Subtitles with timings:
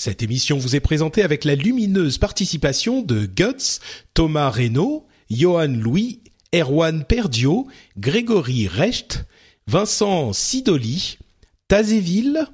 [0.00, 3.80] Cette émission vous est présentée avec la lumineuse participation de Guts,
[4.14, 6.20] Thomas Reynaud, Johan Louis,
[6.54, 7.66] Erwan Perdio,
[7.96, 9.24] Grégory Recht,
[9.66, 11.18] Vincent Sidoli,
[11.66, 12.46] Tazéville,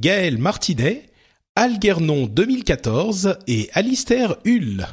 [0.00, 1.10] Gaël Martinet,
[1.54, 4.86] Algernon 2014 et Alistair Hull.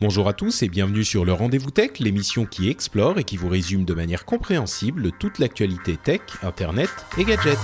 [0.00, 3.50] Bonjour à tous et bienvenue sur le Rendez-vous Tech, l'émission qui explore et qui vous
[3.50, 6.88] résume de manière compréhensible toute l'actualité tech, internet
[7.18, 7.58] et gadgets.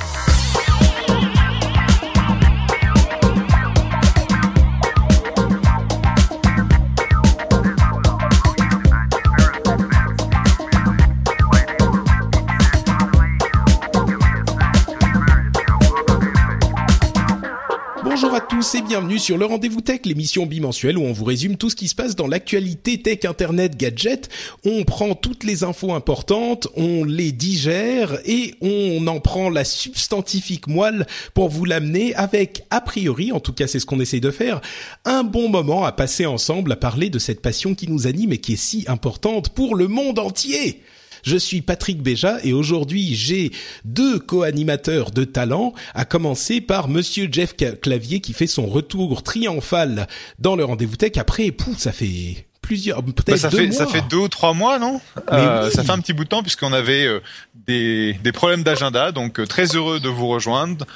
[18.50, 21.76] Tous et bienvenue sur le Rendez-vous Tech, l'émission bimensuelle où on vous résume tout ce
[21.76, 24.28] qui se passe dans l'actualité tech, internet, gadget.
[24.64, 30.66] On prend toutes les infos importantes, on les digère et on en prend la substantifique
[30.66, 34.32] moelle pour vous l'amener avec, a priori, en tout cas c'est ce qu'on essaye de
[34.32, 34.60] faire,
[35.04, 38.38] un bon moment à passer ensemble à parler de cette passion qui nous anime et
[38.38, 40.82] qui est si importante pour le monde entier.
[41.24, 43.50] Je suis Patrick Béja et aujourd'hui j'ai
[43.84, 50.06] deux co-animateurs de talent, à commencer par Monsieur Jeff Clavier qui fait son retour triomphal
[50.38, 51.12] dans le rendez-vous tech.
[51.16, 53.76] Après, pouf, ça fait plusieurs, peut-être Bah, ça deux fait mois.
[53.76, 55.00] ça fait deux ou trois mois, non?
[55.32, 55.74] Euh, oui.
[55.74, 57.20] Ça fait un petit bout de temps puisqu'on avait euh,
[57.66, 60.86] des des problèmes d'agenda, donc euh, très heureux de vous rejoindre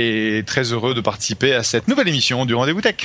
[0.00, 2.96] et très heureux de participer à cette nouvelle émission du Rendez-vous Tech.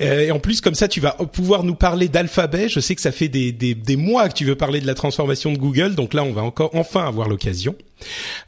[0.00, 2.68] Euh, et en plus, comme ça, tu vas pouvoir nous parler d'alphabet.
[2.68, 4.94] Je sais que ça fait des, des, des mois que tu veux parler de la
[4.94, 7.74] transformation de Google, donc là, on va encore enfin avoir l'occasion.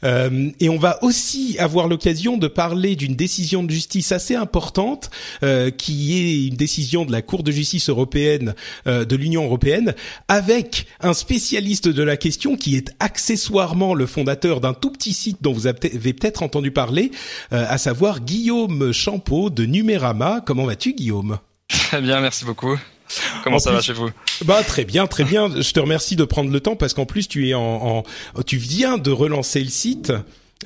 [0.03, 5.09] Euh, et on va aussi avoir l'occasion de parler d'une décision de justice assez importante,
[5.43, 8.55] euh, qui est une décision de la Cour de justice européenne
[8.87, 9.93] euh, de l'Union européenne,
[10.27, 15.37] avec un spécialiste de la question qui est accessoirement le fondateur d'un tout petit site
[15.41, 17.11] dont vous avez peut-être entendu parler,
[17.53, 20.41] euh, à savoir Guillaume Champeau de Numérama.
[20.45, 21.37] Comment vas-tu, Guillaume?
[21.67, 22.77] Très bien, merci beaucoup.
[23.43, 24.09] Comment En ça plus- va chez vous?
[24.45, 25.49] Bah très bien, très bien.
[25.59, 28.03] Je te remercie de prendre le temps parce qu'en plus tu es en,
[28.35, 30.13] en- tu viens de relancer le site.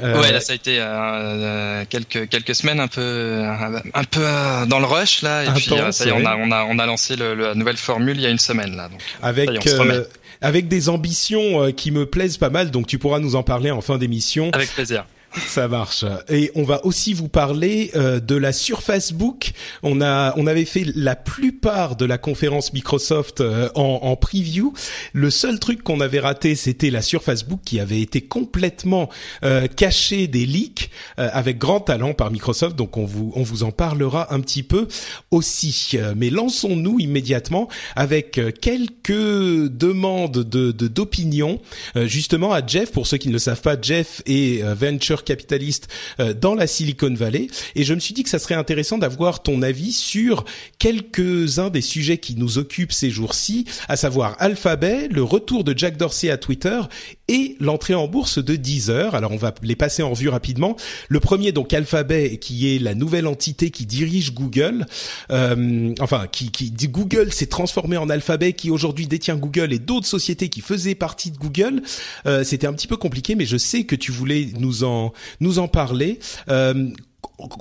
[0.03, 4.03] Euh, Ouais, là ça a été euh, euh, quelques quelques semaines un peu euh, un
[4.03, 6.51] peu euh, dans le rush là et puis Intense, ça y est, on a on
[6.51, 8.89] a on a lancé le, le- la nouvelle formule il y a une semaine là
[8.89, 8.99] donc.
[9.21, 10.07] avec y on se
[10.41, 13.79] avec des ambitions qui me plaisent pas mal, donc tu pourras nous en parler en
[13.81, 14.49] fin d'émission.
[14.51, 15.05] Avec plaisir.
[15.47, 16.05] Ça marche.
[16.29, 19.51] Et on va aussi vous parler euh, de la Surface Book.
[19.83, 24.73] On a, on avait fait la plupart de la conférence Microsoft euh, en, en preview.
[25.13, 29.09] Le seul truc qu'on avait raté, c'était la Surface Book qui avait été complètement
[29.43, 32.75] euh, cachée des leaks euh, avec grand talent par Microsoft.
[32.75, 34.87] Donc on vous, on vous en parlera un petit peu
[35.31, 35.91] aussi.
[35.95, 41.59] Euh, Mais lançons-nous immédiatement avec euh, quelques demandes de de- d'opinion
[41.97, 42.91] euh, justement à Jeff.
[42.91, 47.13] Pour ceux qui ne le savent pas, Jeff est venture capitaliste euh, dans la Silicon
[47.13, 47.47] Valley.
[47.75, 50.45] Et je me suis dit que ça serait intéressant d'avoir ton avis sur
[50.79, 55.97] quelques-uns des sujets qui nous occupent ces jours-ci, à savoir Alphabet, le retour de Jack
[55.97, 56.79] Dorsey à Twitter
[57.27, 59.15] et l'entrée en bourse de Deezer.
[59.15, 60.75] Alors on va les passer en revue rapidement.
[61.09, 64.85] Le premier donc Alphabet qui est la nouvelle entité qui dirige Google,
[65.31, 70.07] euh, enfin qui, qui Google s'est transformé en Alphabet qui aujourd'hui détient Google et d'autres
[70.07, 71.81] sociétés qui faisaient partie de Google.
[72.25, 75.59] Euh, C'était un petit peu compliqué, mais je sais que tu voulais nous en nous
[75.59, 76.19] en parler.
[76.49, 76.89] Euh,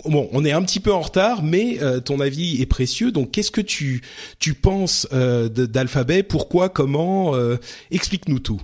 [0.04, 3.10] Bon, on est un petit peu en retard, mais euh, ton avis est précieux.
[3.10, 4.02] Donc, qu'est-ce que tu
[4.38, 6.22] tu penses euh, d'Alphabet?
[6.22, 6.68] Pourquoi?
[6.68, 7.34] Comment?
[7.34, 7.56] Euh,
[7.90, 8.60] Explique-nous tout.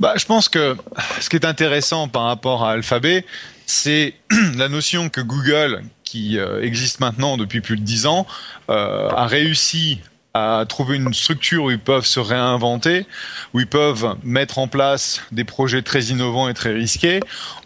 [0.00, 0.76] Bah, je pense que
[1.20, 3.24] ce qui est intéressant par rapport à Alphabet,
[3.66, 4.14] c'est
[4.56, 8.26] la notion que Google, qui euh, existe maintenant depuis plus de dix ans,
[8.70, 10.00] euh, a réussi
[10.34, 13.06] à trouver une structure où ils peuvent se réinventer,
[13.54, 17.20] où ils peuvent mettre en place des projets très innovants et très risqués,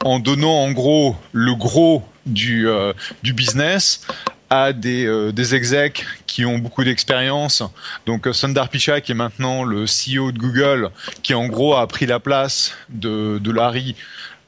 [0.05, 2.93] en donnant en gros le gros du, euh,
[3.25, 4.07] du business
[4.51, 7.63] à des, des execs qui ont beaucoup d'expérience.
[8.07, 10.91] Donc euh, Sundar Pichai, qui est maintenant le CEO de Google,
[11.23, 13.97] qui en gros a pris la place de, de Larry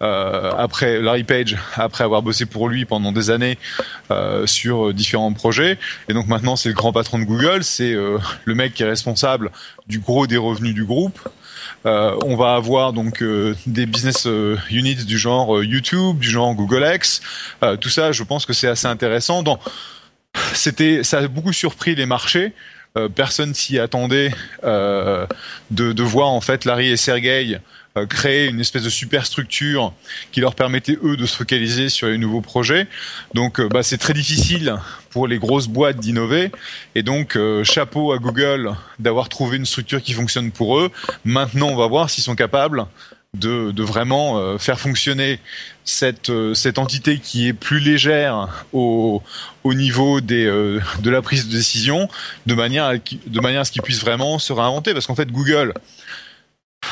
[0.00, 3.58] euh, après Larry Page, après avoir bossé pour lui pendant des années
[4.10, 5.78] euh, sur euh, différents projets.
[6.08, 8.88] Et donc maintenant, c'est le grand patron de Google, c'est euh, le mec qui est
[8.88, 9.50] responsable
[9.86, 11.18] du gros des revenus du groupe.
[11.84, 13.24] on va avoir donc
[13.66, 14.28] des business
[14.70, 17.20] units du genre YouTube, du genre Google X.
[17.80, 19.42] tout ça, je pense que c'est assez intéressant.
[19.42, 19.58] Dans
[20.54, 22.52] c'était, ça a beaucoup surpris les marchés.
[22.98, 24.30] Euh, personne s'y attendait
[24.64, 25.26] euh,
[25.70, 27.58] de, voir en fait Larry et Sergey
[27.96, 29.94] euh, créer une espèce de superstructure
[30.30, 32.86] qui leur permettait eux de se focaliser sur les nouveaux projets.
[33.32, 34.76] Donc bah, c'est très difficile
[35.08, 36.50] pour les grosses boîtes d'innover
[36.94, 40.90] et donc chapeau à Google d'avoir trouvé une structure qui fonctionne pour eux.
[41.24, 42.86] Maintenant on va voir s'ils sont capables
[43.38, 45.38] de, de vraiment euh, faire fonctionner
[45.84, 49.22] cette, euh, cette entité qui est plus légère au,
[49.64, 52.08] au niveau des, euh, de la prise de décision,
[52.44, 54.92] de manière à, de manière à ce qu'ils puissent vraiment se réinventer.
[54.92, 55.72] Parce qu'en fait, Google,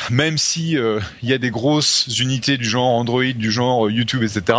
[0.09, 0.77] même si
[1.21, 4.57] il y a des grosses unités du genre Android, du genre YouTube, etc.,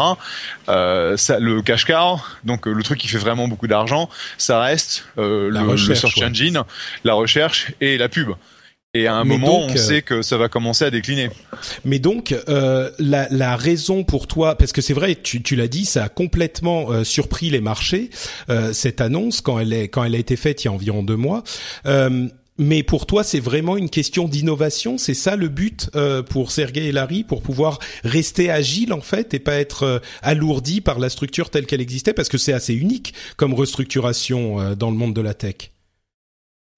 [0.66, 4.08] ça, le cash car, donc le truc qui fait vraiment beaucoup d'argent,
[4.38, 6.62] ça reste le, le, search engine,
[7.02, 8.32] la recherche et la pub.
[8.94, 11.30] Et à un moment, on euh, sait que ça va commencer à décliner.
[11.86, 15.66] Mais donc, euh, la, la, raison pour toi, parce que c'est vrai, tu, tu l'as
[15.66, 18.10] dit, ça a complètement euh, surpris les marchés
[18.50, 21.02] euh, cette annonce quand elle est quand elle a été faite il y a environ
[21.02, 21.42] deux mois.
[21.86, 22.28] Euh,
[22.58, 24.98] mais pour toi, c'est vraiment une question d'innovation.
[24.98, 25.88] C'est ça le but
[26.28, 30.98] pour Sergey et Larry, pour pouvoir rester agile en fait et pas être alourdi par
[30.98, 35.14] la structure telle qu'elle existait, parce que c'est assez unique comme restructuration dans le monde
[35.14, 35.71] de la tech.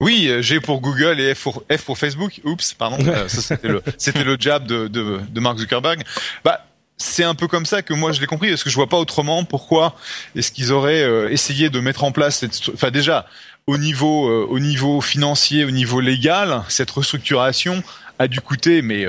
[0.01, 2.41] Oui, euh, G pour Google et F pour, F pour Facebook.
[2.45, 2.99] Oups, pardon.
[3.07, 3.83] Euh, c'était le,
[4.25, 6.03] le jab de, de, de Mark Zuckerberg.
[6.45, 6.65] Bah,
[6.97, 8.99] c'est un peu comme ça que moi je l'ai compris parce que je vois pas
[8.99, 9.97] autrement pourquoi
[10.37, 13.27] est-ce qu'ils auraient euh, essayé de mettre en place cette enfin déjà
[13.67, 17.83] au niveau au niveau financier au niveau légal cette restructuration
[18.21, 19.07] a dû coûter mais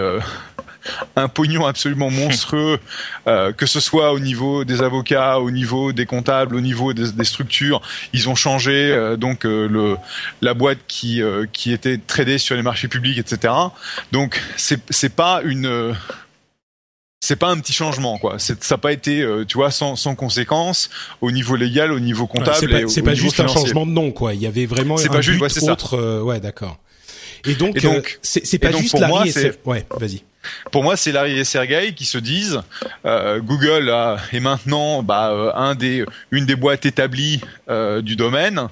[1.15, 2.79] un pognon absolument monstrueux,
[3.27, 7.23] euh, que ce soit au niveau des avocats, au niveau des comptables, au niveau des,
[7.23, 7.81] structures.
[8.13, 9.97] Ils ont changé euh, donc euh, le
[10.41, 11.21] la boîte qui
[11.53, 13.53] qui était tradée sur les marchés publics, etc.
[14.11, 15.95] Donc c'est c'est pas une
[17.21, 18.37] c'est pas un petit changement quoi.
[18.37, 20.89] Ça n'a pas été, tu vois, sans, sans conséquence
[21.21, 22.71] au niveau légal, au niveau comptable.
[22.71, 24.33] Ouais, c'est pas, pas juste un changement de nom quoi.
[24.35, 26.21] Il y avait vraiment un pas juste, ouais, autre.
[26.21, 26.77] ouais, d'accord.
[27.47, 29.23] Et donc, c'est pas juste la moi,
[29.65, 30.23] Ouais, vas-y.
[30.71, 32.61] Pour moi, c'est Larry et Sergey qui se disent
[33.05, 33.93] euh, Google
[34.31, 38.67] est maintenant bah, euh, une des boîtes établies euh, du domaine.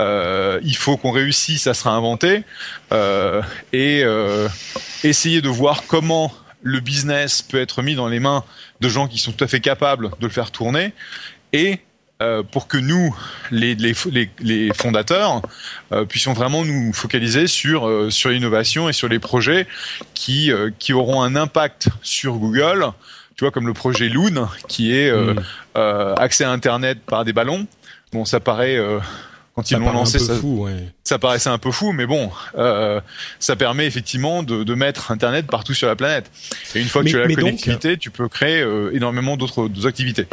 [0.00, 2.42] il faut qu'on réussisse à se réinventer
[3.72, 4.04] et
[5.02, 6.32] essayer de voir comment
[6.62, 8.42] le business peut être mis dans les mains
[8.80, 10.92] de gens qui sont tout à fait capables de le faire tourner
[11.52, 11.78] et
[12.22, 13.12] euh, pour que nous,
[13.50, 13.92] les, les,
[14.38, 15.42] les, fondateurs,
[15.90, 19.66] euh, puissions vraiment nous focaliser sur euh, sur l'innovation et sur les projets
[20.14, 22.86] qui qui auront un impact sur Google.
[23.34, 25.40] Tu vois, comme le projet Loon, qui est mm.
[26.16, 27.66] accès à Internet par des ballons.
[28.12, 28.78] Bon, ça paraît
[29.56, 30.34] quand ils l'ont lancé, ça,
[31.04, 33.00] ça, paraissait un peu fou, mais bon, euh,
[33.38, 36.30] ça permet effectivement de, de, mettre Internet partout sur la planète.
[36.74, 40.26] Et une fois que tu as la connectivité, tu peux créer euh, énormément d'autres activités.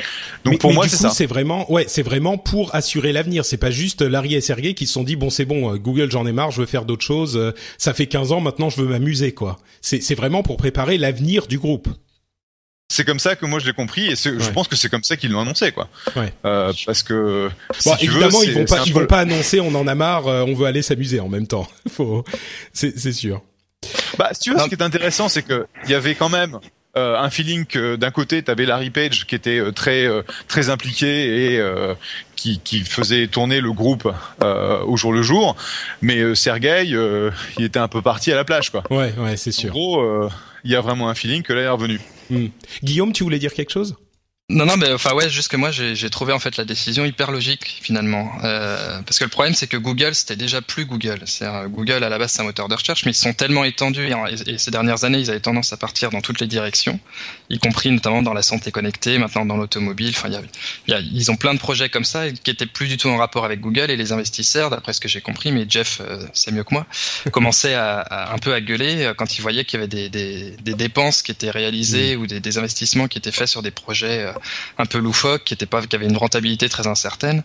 [0.45, 1.09] Donc pour moi, c'est ça.
[1.09, 3.45] C'est vraiment, ouais, c'est vraiment pour assurer l'avenir.
[3.45, 6.09] C'est pas juste Larry et Sergey qui se sont dit bon, c'est bon, euh, Google,
[6.09, 7.37] j'en ai marre, je veux faire d'autres choses.
[7.37, 9.59] Euh, ça fait 15 ans, maintenant, je veux m'amuser, quoi.
[9.81, 11.89] C'est vraiment pour préparer l'avenir du groupe
[12.91, 15.17] c'est comme ça que moi je l'ai compris et je pense que c'est comme ça
[15.17, 15.89] qu'ils l'ont annoncé quoi.
[16.15, 16.33] Ouais.
[16.45, 17.49] Euh, parce que
[17.85, 20.53] bon, évidemment ils vont pas ils vont pas annoncer on en a marre euh, on
[20.53, 21.67] veut aller s'amuser en même temps.
[21.91, 22.23] Faut
[22.73, 23.41] c'est c'est sûr.
[24.17, 26.59] Bah si tu veux ce qui est intéressant c'est que il y avait quand même
[26.97, 30.23] euh, un feeling que d'un côté tu avais Larry Page qui était euh, très euh,
[30.49, 31.61] très impliqué et
[32.35, 34.11] qui, qui faisait tourner le groupe
[34.41, 35.55] au jour le jour,
[36.01, 38.83] mais Sergey il était un peu parti à la plage quoi.
[38.89, 39.69] Ouais ouais c'est sûr.
[39.69, 40.29] En gros
[40.65, 42.01] il y a vraiment un feeling que là il est revenu.
[42.31, 42.47] Hmm.
[42.81, 43.95] Guillaume, tu voulais dire quelque chose?
[44.51, 47.31] Non, non, mais enfin ouais, juste que moi j'ai trouvé en fait la décision hyper
[47.31, 51.21] logique finalement, euh, parce que le problème c'est que Google c'était déjà plus Google.
[51.25, 54.09] C'est Google à la base c'est un moteur de recherche, mais ils sont tellement étendus
[54.47, 56.99] et, ces dernières années ils avaient tendance à partir dans toutes les directions,
[57.49, 60.13] y compris notamment dans la santé connectée, maintenant dans l'automobile.
[60.15, 60.29] Enfin,
[60.87, 63.17] y a, ils ont plein de projets comme ça qui étaient plus du tout en
[63.17, 66.51] rapport avec Google et les investisseurs, d'après ce que j'ai compris, mais Jeff euh, c'est
[66.51, 66.85] mieux que moi,
[67.31, 70.51] commençaient à, un peu à gueuler euh, quand ils voyaient qu'il y avait des, des,
[70.61, 72.21] des, dépenses qui étaient réalisées mmh.
[72.21, 74.33] ou des, des, investissements qui étaient faits sur des projets euh,
[74.77, 77.43] un peu loufoque, qui était pas, qui avait une rentabilité très incertaine.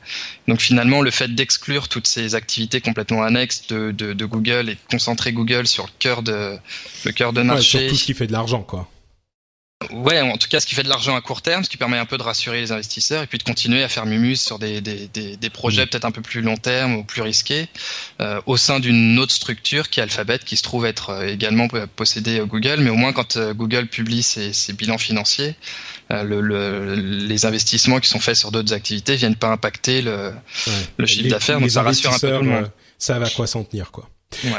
[0.48, 4.80] Donc finalement, le fait d'exclure toutes ces activités complètement annexes de, de, Google et de
[4.90, 6.58] concentrer Google sur le cœur de
[7.04, 8.88] le cœur de marché, sur tout ce qui fait de l'argent, quoi.
[9.92, 11.98] Ouais, en tout cas, ce qui fait de l'argent à court terme, ce qui permet
[11.98, 14.80] un peu de rassurer les investisseurs et puis de continuer à faire mumus sur des,
[14.80, 15.88] des, des, des projets mm.
[15.88, 17.68] peut-être un peu plus long terme ou plus risqués
[18.22, 21.68] euh, au sein d'une autre structure qui est Alphabet, qui se trouve être euh, également
[21.94, 25.52] possédée Google, mais au moins quand euh, Google publie ses, ses bilans financiers, euh,
[26.10, 30.32] le, le, les investissements qui sont faits sur d'autres activités viennent pas impacter le,
[30.96, 32.70] le chiffre d'affaires, donc ça rassure un peu tout le monde.
[32.98, 34.08] Ça va quoi s'en tenir, quoi.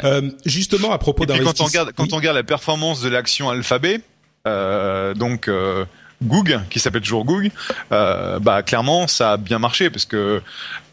[0.03, 1.53] Euh, justement, à propos d'investissement...
[1.53, 4.01] Quand on regarde, quand on regarde la performance de l'action Alphabet,
[4.47, 5.85] euh, donc euh,
[6.23, 7.51] Goog, qui s'appelle toujours Goog,
[7.91, 10.41] euh, bah clairement ça a bien marché parce que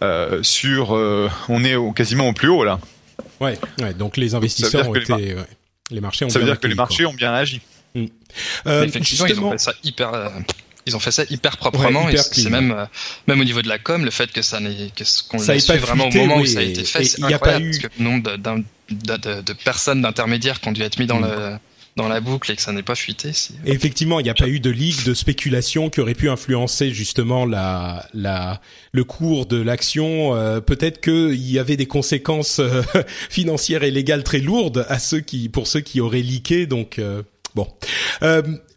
[0.03, 2.81] euh, sur, on est quasiment au plus haut là.
[3.41, 5.37] Ouais, ouais donc les investisseurs ont été,
[5.91, 6.29] les, marchés ont.
[6.29, 7.33] Ça veut dire que les marchés ont bien
[7.95, 8.13] agi.
[8.67, 8.85] Mm.
[8.85, 10.33] effectivement, ils ont fait ça hyper
[10.87, 12.85] ils ont fait ça hyper proprement et c'est même euh,
[13.27, 14.91] même au niveau de la com le fait que ça n'est
[15.29, 17.87] qu'on l'a su vraiment au moment où ça a été fait c'est incroyable parce que
[17.99, 21.25] le nombre de, de, de, personnes d'intermédiaires qui ont dû être mis dans mm.
[21.25, 21.59] le
[21.97, 23.31] dans la boucle et que ça n'est pas fuité.
[23.67, 27.47] Effectivement, il n'y a pas eu de ligue de spéculation qui aurait pu influencer justement
[27.47, 28.61] la, la,
[28.91, 30.35] le cours de l'action.
[30.35, 32.83] Euh, peut-être qu'il y avait des conséquences euh,
[33.31, 36.67] financières et légales très lourdes à ceux qui, pour ceux qui auraient leaké.
[36.67, 37.01] Donc
[37.55, 37.69] bon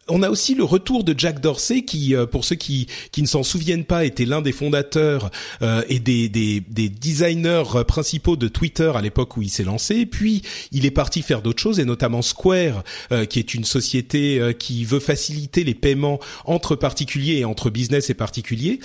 [0.08, 3.26] on a aussi le retour de Jack Dorsey qui, euh, pour ceux qui, qui ne
[3.26, 5.30] s'en souviennent pas, était l'un des fondateurs
[5.62, 10.06] euh, et des, des, des, designers principaux de Twitter à l'époque où il s'est lancé.
[10.06, 14.54] Puis il est parti faire d'autres choses et notamment Square, euh, qui est une société
[14.58, 18.80] qui veut faciliter les paiements entre particuliers et entre business et particuliers,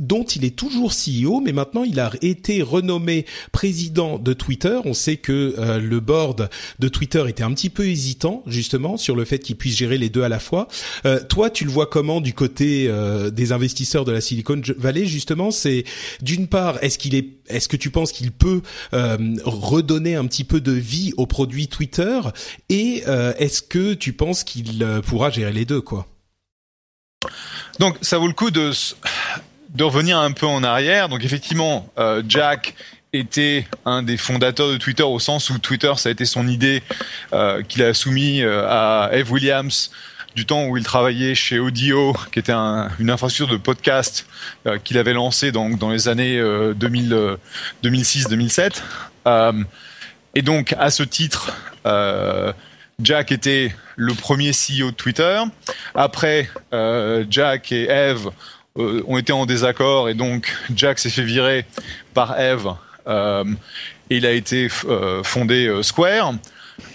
[0.00, 4.78] dont il est toujours CEO, mais maintenant il a été renommé président de Twitter.
[4.84, 6.48] On sait que le board
[6.78, 10.08] de Twitter était un petit peu hésitant justement sur le fait qu'il puisse gérer les
[10.08, 10.68] deux à la fois.
[11.04, 15.06] Euh, toi, tu le vois comment du côté euh, des investisseurs de la Silicon Valley
[15.06, 15.84] justement C'est
[16.20, 18.62] d'une part, est-ce qu'il est, est-ce que tu penses qu'il peut
[18.94, 22.20] euh, redonner un petit peu de vie au produit Twitter
[22.68, 23.02] Et
[23.38, 26.06] est-ce que tu penses qu'il pourra gérer les deux, quoi?
[27.78, 28.72] Donc, ça vaut le coup de
[29.80, 31.08] revenir un peu en arrière.
[31.08, 31.88] Donc effectivement,
[32.28, 32.74] Jack
[33.12, 36.82] était un des fondateurs de Twitter au sens où Twitter ça a été son idée
[37.68, 39.90] qu'il a soumis à Eve Williams
[40.34, 44.26] du temps où il travaillait chez Audio, qui était une infrastructure de podcast
[44.66, 48.80] euh, qu'il avait lancé dans, dans les années 2006-2007.
[49.26, 49.52] Euh, euh,
[50.34, 51.54] et donc, à ce titre,
[53.00, 55.42] Jack était le premier CEO de Twitter.
[55.94, 56.48] Après,
[57.28, 58.30] Jack et Eve
[58.76, 61.66] ont été en désaccord et donc Jack s'est fait virer
[62.14, 62.68] par Eve
[63.06, 64.70] et il a été
[65.22, 66.32] fondé Square.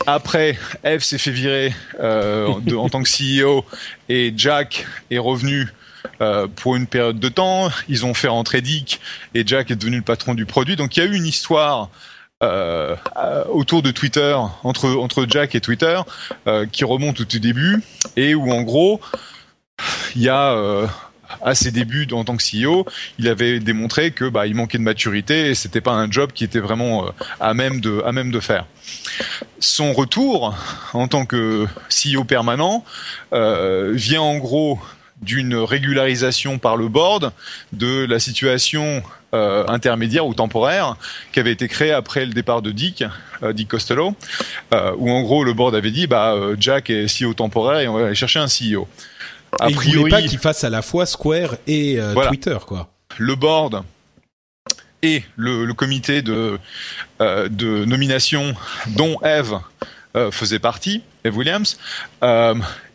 [0.06, 3.66] Après, Eve s'est fait virer euh, en tant que CEO
[4.10, 5.68] et Jack est revenu
[6.22, 7.70] euh, pour une période de temps.
[7.90, 9.00] Ils ont fait rentrer Dick
[9.34, 10.76] et Jack est devenu le patron du produit.
[10.76, 11.90] Donc il y a eu une histoire
[12.44, 12.96] euh,
[13.52, 16.00] autour de Twitter entre entre Jack et Twitter
[16.72, 17.82] qui remonte au tout début
[18.16, 19.02] et où en gros
[20.16, 20.88] il y a
[21.42, 22.86] à ses débuts en tant que CEO,
[23.20, 26.60] il avait démontré que bah, manquait de maturité et c'était pas un job qui était
[26.60, 28.66] vraiment euh, à même de faire.
[29.60, 30.56] Son retour
[30.94, 32.84] en tant que CEO permanent
[33.34, 34.80] euh, vient en gros
[35.22, 37.32] d'une régularisation par le board
[37.74, 39.02] de la situation
[39.34, 40.96] euh, intermédiaire ou temporaire
[41.34, 43.04] qui avait été créée après le départ de Dick,
[43.54, 44.16] Dick Costello,
[44.72, 48.06] où en gros le board avait dit bah Jack est CEO temporaire et on va
[48.06, 48.88] aller chercher un CEO.
[49.60, 52.90] A priori, pas qu'il fasse à la fois Square et euh, Twitter, quoi.
[53.18, 53.84] Le board
[55.02, 56.60] et le, comité de,
[57.22, 58.56] euh, de nomination
[58.88, 59.60] dont Eve
[60.16, 61.78] euh, faisait partie, Eve Williams,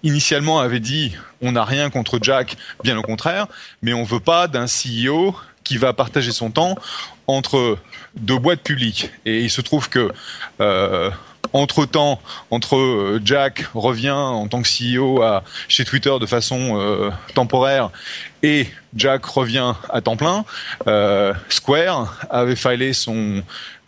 [0.03, 3.47] initialement avait dit on n'a rien contre Jack, bien au contraire,
[3.83, 6.77] mais on veut pas d'un CEO qui va partager son temps
[7.29, 7.79] entre
[8.17, 9.11] deux boîtes publiques.
[9.25, 10.11] Et il se trouve que
[11.53, 12.21] entre temps,
[12.51, 15.23] entre euh, Jack revient en tant que CEO
[15.69, 17.91] chez Twitter de façon euh, temporaire
[18.43, 20.45] et Jack revient à temps plein,
[20.87, 23.43] euh, Square avait filé son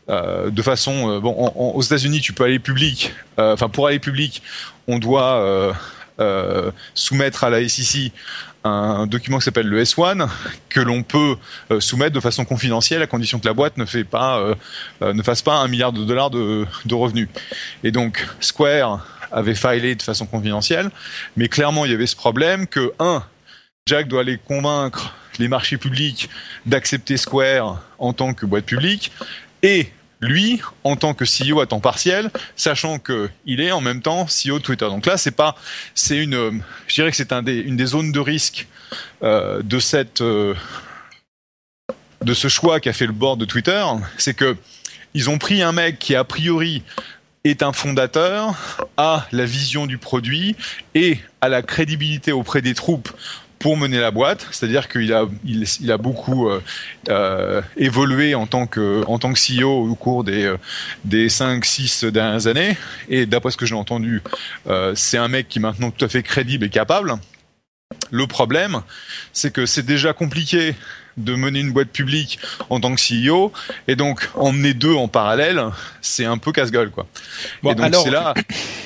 [0.07, 4.43] de façon bon aux États-Unis tu peux aller public, enfin pour aller public
[4.87, 5.75] on doit
[6.95, 8.13] soumettre à la SEC
[8.65, 10.29] un document qui s'appelle le S1
[10.71, 11.37] que l'on peut
[11.71, 14.55] euh, soumettre de façon confidentielle à condition que la boîte ne fait pas euh,
[15.03, 17.29] euh, ne fasse pas un milliard de dollars de, de revenus.
[17.83, 20.91] Et donc Square avait filé de façon confidentielle,
[21.37, 23.23] mais clairement il y avait ce problème que un
[23.87, 26.31] Jack doit aller convaincre les marchés publics
[26.65, 29.13] d'accepter Square en tant que boîte publique
[29.63, 29.93] et
[30.25, 34.27] lui en tant que CEO à temps partiel, sachant que il est en même temps
[34.27, 34.87] CEO de Twitter.
[34.87, 35.55] Donc là, c'est pas,
[35.95, 38.67] c'est une, je dirais que c'est une des zones de risque
[39.23, 40.55] euh, de cette, euh,
[42.23, 43.85] de ce choix qu'a fait le board de Twitter,
[44.19, 44.57] c'est que
[45.15, 46.83] ils ont pris un mec qui a priori
[47.45, 50.57] est un fondateur, a la vision du produit
[50.95, 53.11] et a la crédibilité auprès des troupes
[53.65, 56.61] pour mener la boîte, c'est-à-dire qu'il a il, a beaucoup euh,
[57.09, 60.59] euh, évolué en tant que en tant que CEO au cours des euh,
[61.07, 62.77] des 5 6 dernières années
[63.09, 64.21] et d'après ce que j'ai entendu,
[64.95, 67.15] c'est un mec qui est maintenant tout à fait crédible et capable.
[68.11, 68.83] Le problème,
[69.33, 70.75] c'est que c'est déjà compliqué
[71.17, 72.39] de mener une boîte publique
[72.71, 73.53] en tant que CEO
[73.89, 75.63] et donc emmener deux en parallèle,
[76.01, 77.07] c'est un peu casse-gueule quoi.
[77.63, 78.35] Bon, et donc alors, là...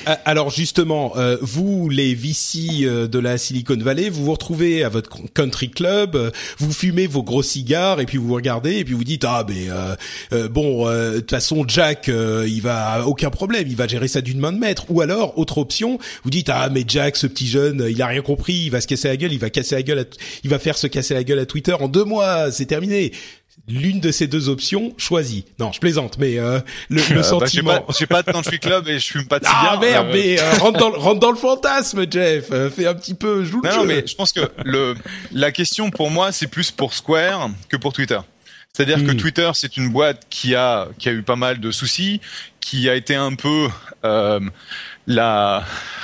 [0.25, 4.89] alors justement, euh, vous les VC euh, de la Silicon Valley, vous vous retrouvez à
[4.89, 8.85] votre country club, euh, vous fumez vos gros cigares et puis vous vous regardez et
[8.85, 13.67] puis vous dites ah mais euh, bon de toute façon Jack il va aucun problème,
[13.67, 16.69] il va gérer ça d'une main de maître ou alors autre option, vous dites ah
[16.71, 19.33] mais Jack ce petit jeune il a rien compris, il va se casser la gueule,
[19.33, 20.05] il va casser la gueule,
[20.43, 22.18] il va faire se casser la gueule à Twitter en deux mois
[22.51, 23.11] c'est terminé.
[23.69, 25.43] L'une de ces deux options, choisis.
[25.59, 26.59] Non, je plaisante, mais euh,
[26.89, 27.85] le, le euh, bah, sentiment.
[27.97, 29.73] j'ai pas, pas, de country club et je fume pas de cigare.
[29.73, 32.49] Ah merde, euh, mais rentre, dans, rentre dans le fantasme, Jeff.
[32.75, 34.95] fais un petit peu, joue non, non, mais je pense que le
[35.31, 38.19] la question pour moi, c'est plus pour Square que pour Twitter.
[38.73, 39.17] C'est-à-dire que hmm.
[39.17, 42.21] Twitter, c'est une boîte qui a qui a eu pas mal de soucis,
[42.61, 43.67] qui a été un peu
[45.05, 45.63] la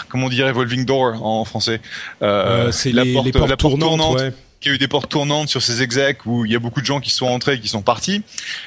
[0.09, 1.81] comment on dit revolving door en français.
[2.19, 4.19] c'est la, porte, la porte tournante.
[4.19, 4.33] Ouais
[4.65, 6.81] il y a eu des portes tournantes sur ces execs où il y a beaucoup
[6.81, 8.23] de gens qui sont entrés et qui sont partis.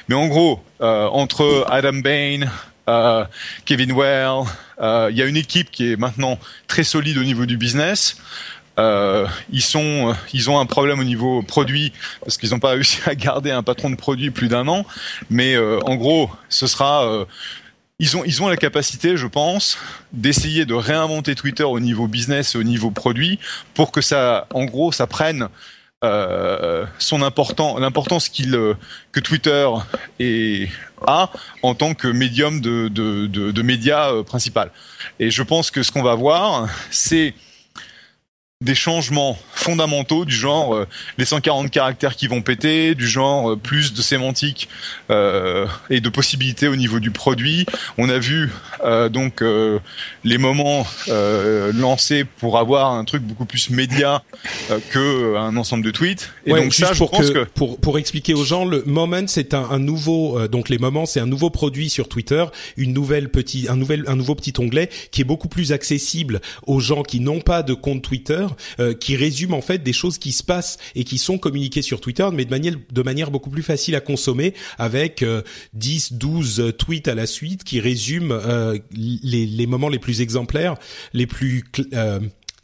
[0.07, 2.47] Mais en gros, euh, entre Adam Bain,
[2.87, 3.25] euh,
[3.65, 4.45] Kevin Well,
[4.81, 8.17] euh, il y a une équipe qui est maintenant très solide au niveau du business.
[8.77, 11.91] Ils sont, ils ont un problème au niveau produit
[12.21, 14.85] parce qu'ils n'ont pas réussi à garder un patron de produit plus d'un an.
[15.29, 17.25] Mais en gros, ce sera
[18.01, 19.77] ils ont, ils ont la capacité, je pense,
[20.13, 23.37] d'essayer de réinventer Twitter au niveau business et au niveau produit
[23.73, 25.49] pour que ça, en gros, ça prenne
[26.01, 28.73] euh, son important, l'importance qu'il euh,
[29.11, 29.67] que Twitter
[31.05, 31.29] a
[31.61, 34.71] en tant que médium de, de, de, de médias euh, principal.
[35.19, 37.33] Et je pense que ce qu'on va voir, c'est
[38.61, 40.85] des changements fondamentaux du genre euh,
[41.17, 44.67] les 140 caractères qui vont péter, du genre euh, plus de sémantique
[45.09, 47.65] euh, et de possibilités au niveau du produit.
[47.97, 48.51] On a vu
[48.83, 49.41] euh, donc
[50.25, 54.23] les moments lancés pour avoir un truc beaucoup plus média
[54.91, 56.29] que un ensemble de tweets.
[56.45, 59.69] Et donc ça, je pense que, pour pour expliquer aux gens, le moment c'est un,
[59.71, 62.43] un, nouveau donc les moments c'est un nouveau produit sur Twitter,
[62.75, 66.81] une nouvelle petit un nouvel un nouveau petit onglet qui est beaucoup plus accessible aux
[66.81, 68.48] gens qui n'ont pas de compte Twitter
[68.79, 72.01] euh, qui résume en fait des choses qui se passent et qui sont communiquées sur
[72.01, 75.23] Twitter, mais de manière de manière beaucoup plus facile à consommer, avec
[75.73, 80.21] 10, euh, 12 tweets à la suite qui résument euh, les, les moments les plus
[80.21, 80.75] exemplaires,
[81.13, 81.63] les plus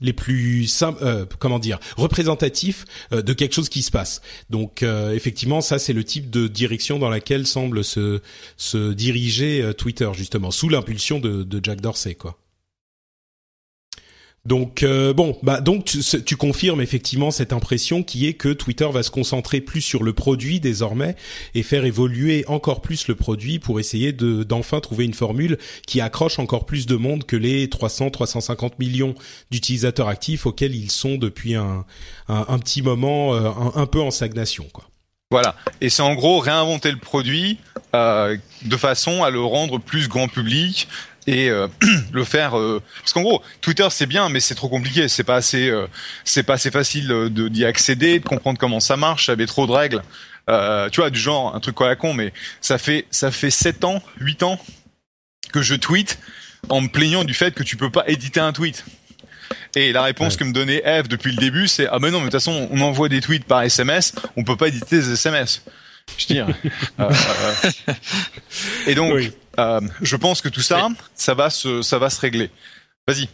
[0.02, 4.22] les plus euh, comment dire représentatifs de quelque chose qui se passe.
[4.50, 8.22] Donc effectivement, ça c'est le type de direction dans laquelle semble se
[8.58, 12.38] se diriger Twitter justement sous l'impulsion de, de Jack Dorsey quoi.
[14.46, 18.88] Donc euh, bon, bah donc tu, tu, confirmes effectivement cette impression qui est que Twitter
[18.92, 21.16] va se concentrer plus sur le produit désormais
[21.56, 26.00] et faire évoluer encore plus le produit pour essayer de d'enfin trouver une formule qui
[26.00, 29.16] accroche encore plus de monde que les 300 350 millions
[29.50, 31.84] d'utilisateurs actifs auxquels ils sont depuis un
[32.28, 34.86] un, petit moment euh, un, peu en stagnation quoi.
[35.32, 37.58] Voilà, et c'est en gros réinventer le produit
[37.96, 40.88] euh, de façon à le rendre plus grand public,
[41.28, 41.68] et euh,
[42.14, 45.08] le faire euh, parce qu'en gros Twitter c'est bien mais c'est trop compliqué.
[45.08, 45.88] C'est pas assez euh,
[46.24, 49.72] c'est pas assez facile de d'y accéder de comprendre comment ça marche avait trop de
[49.72, 50.02] règles.
[50.48, 53.84] Tu vois du genre un truc quoi la con mais ça fait ça fait 7
[53.84, 54.60] ans 8 ans
[55.52, 56.20] que je tweete
[56.70, 58.86] en me plaignant du fait que tu peux pas éditer un tweet.
[59.76, 62.28] Et la réponse que me donnait Eve depuis le début c'est ah mais non mais
[62.28, 65.64] de toute façon on envoie des tweets par SMS on peut pas éditer des SMS
[66.18, 66.48] je dire.
[68.88, 69.20] et donc,
[69.60, 72.52] euh, je pense que tout ça, ça va se, ça va se régler.
[73.08, 73.30] Vas-y.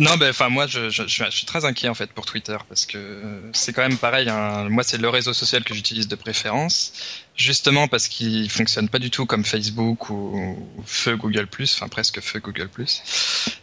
[0.00, 2.86] Non, ben, enfin, moi, je, je, je, suis très inquiet en fait pour Twitter parce
[2.86, 4.28] que c'est quand même pareil.
[4.28, 4.68] Hein.
[4.68, 6.92] Moi, c'est le réseau social que j'utilise de préférence
[7.38, 12.40] justement parce qu'il fonctionne pas du tout comme Facebook ou feu Google enfin presque feu
[12.40, 12.68] Google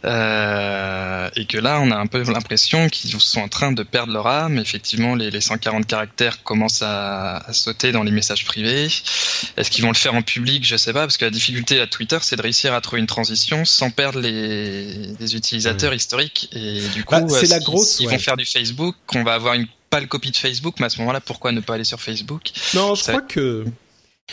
[0.04, 4.12] euh, et que là on a un peu l'impression qu'ils sont en train de perdre
[4.12, 4.58] leur âme.
[4.58, 8.88] Effectivement, les, les 140 caractères commencent à, à, sauter dans les messages privés.
[9.56, 10.66] Est-ce qu'ils vont le faire en public?
[10.66, 13.06] Je sais pas, parce que la difficulté à Twitter, c'est de réussir à trouver une
[13.06, 16.48] transition sans perdre les, les utilisateurs historiques.
[16.52, 18.00] Et du coup, bah, c'est la grosse.
[18.00, 20.86] Ils vont faire du Facebook, qu'on va avoir une pas le copie de Facebook, mais
[20.86, 22.52] à ce moment-là, pourquoi ne pas aller sur Facebook?
[22.74, 23.64] Non, je crois que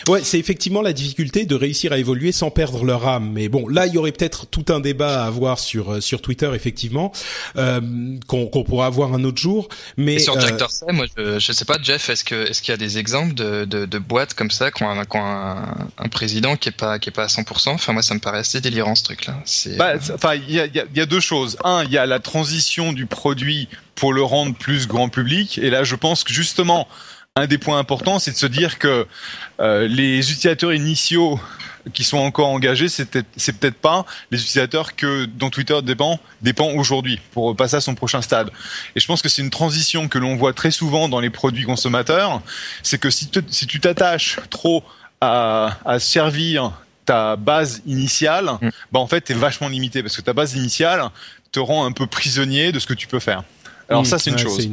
[0.08, 3.32] Ouais, c'est effectivement la difficulté de réussir à évoluer sans perdre leur âme.
[3.32, 6.22] Mais bon, là, il y aurait peut-être tout un débat à avoir sur euh, sur
[6.22, 7.12] Twitter, effectivement,
[7.58, 7.80] euh,
[8.28, 9.70] qu'on qu'on pourra avoir un autre jour.
[9.96, 12.72] Mais sur Jack euh, Dorsey, moi, je, je sais pas, Jeff, est-ce que est-ce qu'il
[12.72, 15.88] y a des exemples de, de, de boîtes comme ça qui ont, un, ont un,
[16.00, 18.40] un, président qui est pas qui est pas à 100% Enfin, moi, ça me paraît
[18.40, 19.38] assez délirant ce truc-là.
[19.78, 21.58] Bah, enfin, il y a, y a deux choses.
[21.64, 25.60] Un, il y a la transition du produit pour le rendre plus grand public.
[25.60, 26.88] Et là, je pense que justement
[27.36, 29.08] un des points importants, c'est de se dire que
[29.60, 31.40] euh, les utilisateurs initiaux
[31.92, 37.20] qui sont encore engagés, c'est peut-être pas les utilisateurs que dont Twitter dépend dépend aujourd'hui
[37.32, 38.52] pour passer à son prochain stade.
[38.96, 41.66] Et je pense que c'est une transition que l'on voit très souvent dans les produits
[41.66, 42.42] consommateurs,
[42.84, 44.84] c'est que si, si tu t'attaches trop
[45.20, 46.72] à, à servir
[47.04, 48.70] ta base initiale, mm.
[48.92, 51.10] bah en fait, tu es vachement limité parce que ta base initiale
[51.52, 53.44] te rend un peu prisonnier de ce que tu peux faire.
[53.90, 54.06] Alors mm.
[54.06, 54.70] ça, c'est une chose.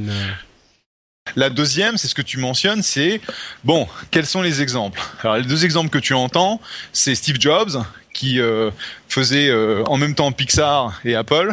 [1.29, 3.21] Euh, la deuxième, c'est ce que tu mentionnes, c'est
[3.65, 5.01] bon, quels sont les exemples?
[5.23, 6.61] Alors les deux exemples que tu entends,
[6.93, 8.71] c'est Steve Jobs qui euh,
[9.09, 11.53] faisait euh, en même temps Pixar et Apple.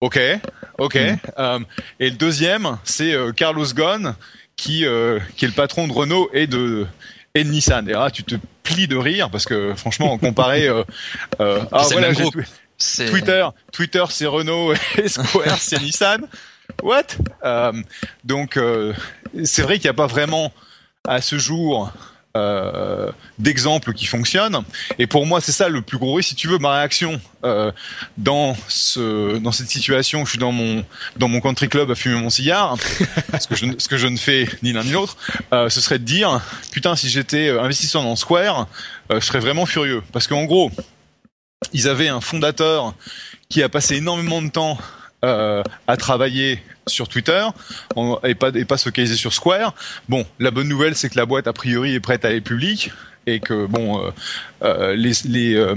[0.00, 0.18] Ok,
[0.78, 0.96] ok.
[1.38, 1.64] Mm.
[2.00, 4.16] et le deuxième, c'est Carlos Ghosn
[4.56, 4.84] qui
[5.36, 6.88] qui est le patron de Renault et de
[7.34, 7.88] et Nissan.
[7.88, 10.84] Et là, tu te plies de rire parce que franchement, comparé, euh,
[11.40, 12.12] euh, ah voilà,
[13.08, 16.26] Twitter, Twitter c'est Renault et Square c'est Nissan.
[16.82, 17.04] What?
[17.44, 17.72] Euh,
[18.24, 18.92] Donc euh,
[19.44, 20.52] c'est vrai qu'il n'y a pas vraiment
[21.06, 21.92] à ce jour
[22.34, 24.62] euh, d'exemples qui fonctionnent.
[24.98, 26.30] Et pour moi, c'est ça le plus gros risque.
[26.30, 27.70] Si tu veux, ma réaction euh,
[28.16, 30.82] dans ce dans cette situation, où je suis dans mon
[31.18, 32.76] dans mon country club à fumer mon cigare,
[33.38, 35.18] ce que je ce que je ne fais ni l'un ni l'autre,
[35.52, 38.66] euh, ce serait de dire putain, si j'étais investisseur dans Square,
[39.10, 40.70] je serais vraiment furieux parce qu'en gros,
[41.74, 42.94] ils avaient un fondateur
[43.50, 44.78] qui a passé énormément de temps
[45.24, 47.46] euh, à travailler sur Twitter
[48.24, 49.74] et pas et pas se focaliser sur Square.
[50.08, 52.90] Bon, la bonne nouvelle c'est que la boîte a priori est prête à aller publique
[53.26, 54.10] et que bon euh,
[54.62, 55.74] euh les les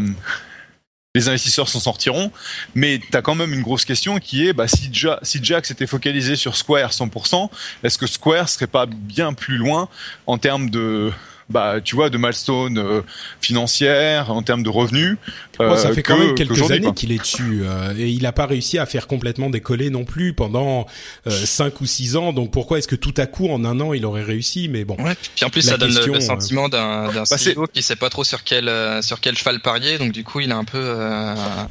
[1.16, 2.32] les investisseurs s'en sortiront,
[2.76, 5.66] mais tu as quand même une grosse question qui est bah, si, ja si Jack
[5.66, 7.50] s'était focalisé sur Square 100%,
[7.84, 9.88] est-ce que Square serait pas bien plus loin
[10.28, 11.12] en termes de
[11.50, 13.02] bah, tu vois, de milestone euh,
[13.40, 15.18] financière en termes de revenus.
[15.62, 18.46] Euh, ça fait quand même quelques années qu'il est dessus euh, et il n'a pas
[18.46, 20.86] réussi à faire complètement décoller non plus pendant
[21.28, 22.34] euh, cinq ou six ans.
[22.34, 24.68] Donc pourquoi est-ce que tout à coup en un an il aurait réussi?
[24.70, 24.96] Mais bon.
[24.98, 28.10] Ouais, puis en plus ça donne le, sentiment d'un d'un bah, CEO qui sait pas
[28.10, 28.70] trop sur quel
[29.02, 29.98] sur quel cheval parier.
[29.98, 30.96] Donc du coup il a un peu.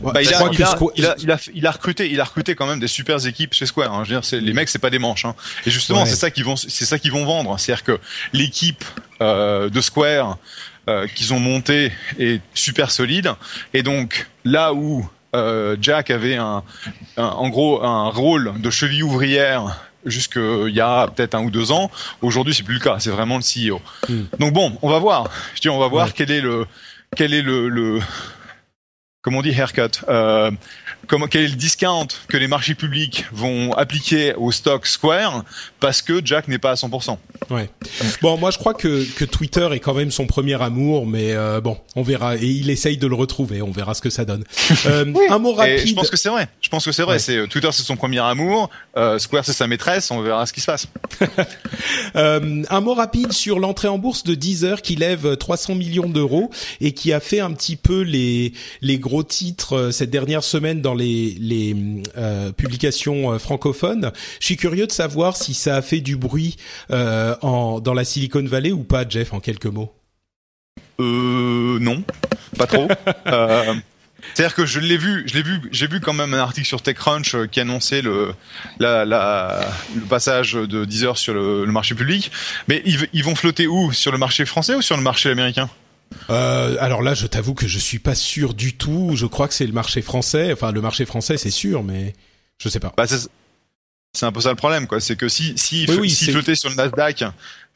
[0.02, 2.54] bah, il, a, il, a, il, a, il, a, il, a, recruté il a recruté
[2.54, 3.92] quand même des super équipes chez Square.
[3.92, 4.04] Hein.
[4.04, 5.24] Je veux dire, les mecs c'est pas des manches.
[5.24, 5.34] Hein.
[5.66, 7.58] Et justement c'est ça qu'ils vont c'est ça qu'ils vont vendre.
[7.58, 7.98] C'est-à-dire que
[8.32, 8.84] l'équipe
[9.20, 10.38] euh, de Square
[10.88, 13.32] euh, qu'ils ont monté est super solide.
[13.72, 16.62] Et donc là où euh, Jack avait un,
[17.16, 21.90] en gros un rôle de cheville ouvrière jusqu'il y a peut-être un ou deux ans.
[22.20, 22.96] Aujourd'hui, c'est plus le cas.
[22.98, 23.80] C'est vraiment le CEO.
[24.08, 24.24] Hmm.
[24.38, 25.30] Donc bon, on va voir.
[25.54, 26.66] Je dis, on va voir quel est le
[27.16, 28.00] quel est le, le
[29.24, 30.50] comment on dit haircut euh,
[31.06, 35.44] comment, quel est le discount que les marchés publics vont appliquer au stock Square
[35.80, 37.16] parce que Jack n'est pas à 100%.
[37.50, 37.68] Ouais.
[38.22, 41.60] Bon, moi je crois que, que Twitter est quand même son premier amour, mais euh,
[41.60, 42.36] bon, on verra.
[42.36, 43.62] Et il essaye de le retrouver.
[43.62, 44.44] On verra ce que ça donne.
[44.86, 45.86] Euh, Un mot rapide.
[45.86, 46.48] je pense que c'est vrai.
[46.60, 47.18] Je pense que c'est vrai.
[47.18, 48.68] C'est Twitter, c'est son premier amour.
[48.98, 50.10] Euh, Square, c'est sa maîtresse.
[50.10, 50.88] On verra ce qui se passe.
[52.16, 56.50] euh, un mot rapide sur l'entrée en bourse de Deezer qui lève 300 millions d'euros
[56.82, 60.80] et qui a fait un petit peu les les gros titres euh, cette dernière semaine
[60.80, 61.76] dans les les
[62.16, 64.12] euh, publications francophones.
[64.40, 66.56] Je suis curieux de savoir si ça a fait du bruit.
[66.90, 69.92] Euh, en, dans la Silicon Valley ou pas, Jeff, en quelques mots
[71.00, 72.02] Euh, non,
[72.56, 72.88] pas trop.
[73.26, 73.74] euh,
[74.32, 76.82] c'est-à-dire que je l'ai vu, je l'ai vu, j'ai vu quand même un article sur
[76.82, 78.34] TechCrunch euh, qui annonçait le,
[78.78, 79.60] la, la,
[79.94, 82.30] le passage de Deezer sur le, le marché public.
[82.68, 83.92] Mais ils, ils, vont flotter où?
[83.92, 85.68] Sur le marché français ou sur le marché américain?
[86.30, 89.12] Euh, alors là, je t'avoue que je suis pas sûr du tout.
[89.14, 90.52] Je crois que c'est le marché français.
[90.52, 92.14] Enfin, le marché français, c'est sûr, mais
[92.58, 92.92] je sais pas.
[92.96, 95.00] Bah, c'est un peu ça le problème, quoi.
[95.00, 97.24] C'est que si si oui, si flottait sur le Nasdaq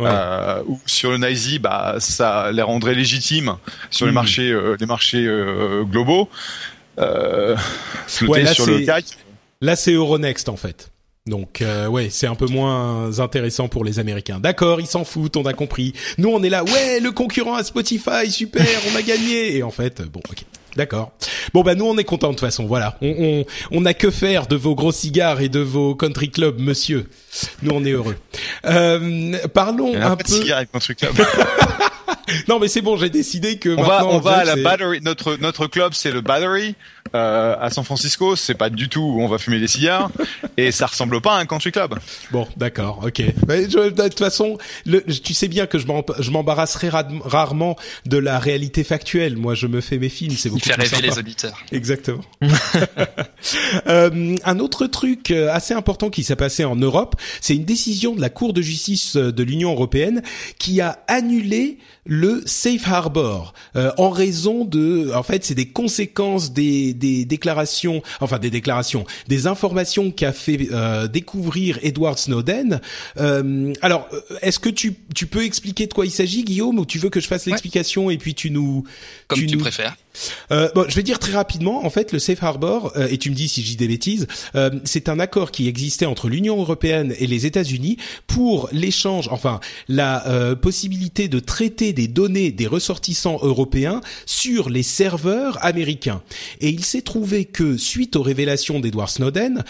[0.00, 3.56] euh, ou sur le NYSE, bah ça les rendrait légitimes
[3.90, 4.14] sur les hmm.
[4.14, 5.28] marchés euh, les marchés
[5.90, 6.28] globaux.
[6.96, 9.04] Flotter sur le CAC.
[9.60, 10.90] Là, c'est Euronext en fait.
[11.28, 14.40] Donc euh, ouais, c'est un peu moins intéressant pour les Américains.
[14.40, 15.92] D'accord, ils s'en foutent, on a compris.
[16.18, 19.56] Nous, on est là, ouais, le concurrent à Spotify, super, on a gagné.
[19.56, 20.44] Et en fait, bon, ok.
[20.76, 21.10] D'accord.
[21.54, 22.66] Bon bah nous on est contents de toute façon.
[22.66, 26.30] Voilà, on on on a que faire de vos gros cigares et de vos country
[26.30, 27.08] clubs, monsieur.
[27.62, 28.16] Nous on est heureux.
[28.64, 30.22] Euh, parlons un peu.
[30.22, 31.14] De cigares et country club.
[32.48, 35.00] non mais c'est bon, j'ai décidé que on va on va à la battery.
[35.02, 36.76] Notre notre club c'est le battery
[37.14, 38.36] euh, à San Francisco.
[38.36, 40.10] C'est pas du tout où on va fumer des cigares
[40.56, 41.98] et ça ressemble pas à un country club.
[42.30, 43.22] Bon, d'accord, ok.
[43.46, 48.84] Mais de toute façon, le, tu sais bien que je m'embarrasserai rarement de la réalité
[48.84, 49.36] factuelle.
[49.36, 50.62] Moi, je me fais mes films, c'est beaucoup.
[50.66, 51.58] Il fait rêver les auditeurs.
[51.72, 52.22] Exactement.
[53.86, 58.14] euh, un autre truc euh, assez important qui s'est passé en Europe, c'est une décision
[58.14, 60.22] de la Cour de justice euh, de l'Union européenne
[60.58, 66.52] qui a annulé le safe harbor euh, en raison de, en fait, c'est des conséquences
[66.52, 70.58] des des déclarations, enfin des déclarations, des informations qu'a fait
[71.12, 72.80] découvrir Edward Snowden.
[73.82, 74.08] alors,
[74.42, 77.20] est-ce que tu, tu peux expliquer de quoi il s'agit, Guillaume, ou tu veux que
[77.20, 78.84] je fasse l'explication et puis tu nous...
[79.28, 79.96] Comme tu, préfères.
[80.50, 81.84] Euh, bon, je vais dire très rapidement.
[81.84, 84.26] En fait, le Safe Harbor, euh, et tu me dis si je dis des bêtises,
[84.54, 89.60] euh, c'est un accord qui existait entre l'Union européenne et les États-Unis pour l'échange, enfin
[89.88, 96.22] la euh, possibilité de traiter des données des ressortissants européens sur les serveurs américains.
[96.60, 99.64] Et il s'est trouvé que suite aux révélations d'Edward Snowden,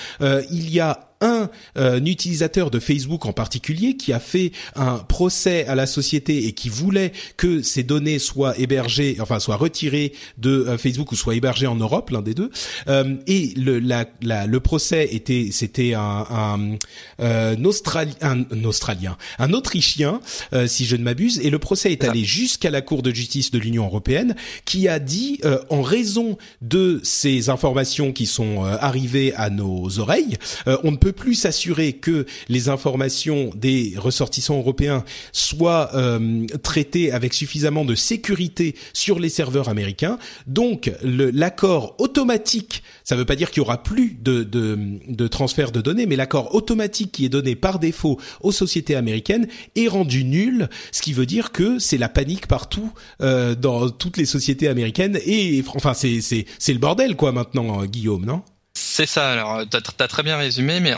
[0.50, 5.66] il y a un, euh, utilisateur de Facebook en particulier qui a fait un procès
[5.66, 10.50] à la société et qui voulait que ces données soient hébergées, enfin soient retirées de
[10.50, 12.50] euh, Facebook ou soient hébergées en Europe, l'un des deux.
[12.88, 16.76] Euh, et le, la, la, le procès était, c'était un, un,
[17.18, 20.20] un, Australien, un, Australien, un Autrichien,
[20.66, 23.58] si je ne m'abuse, et le procès est allé jusqu'à la Cour de justice de
[23.58, 29.98] l'Union européenne, qui a dit, en raison de ces informations qui sont arrivées à nos
[29.98, 30.36] oreilles,
[30.84, 37.34] on ne peut plus s'assurer que les informations des ressortissants européens soient euh, traitées avec
[37.34, 40.18] suffisamment de sécurité sur les serveurs américains.
[40.46, 45.28] Donc l'accord automatique, ça ne veut pas dire qu'il y aura plus de, de, de
[45.28, 49.88] transfert de données, mais l'accord automatique qui est donné par défaut aux sociétés américaines est
[49.88, 52.92] rendu nul, ce qui veut dire que c'est la panique partout
[53.22, 57.84] euh, dans toutes les sociétés américaines et enfin c'est c'est c'est le bordel quoi maintenant
[57.84, 58.42] Guillaume, non?
[58.74, 59.32] C'est ça.
[59.32, 60.94] Alors, t'as as très bien résumé, mais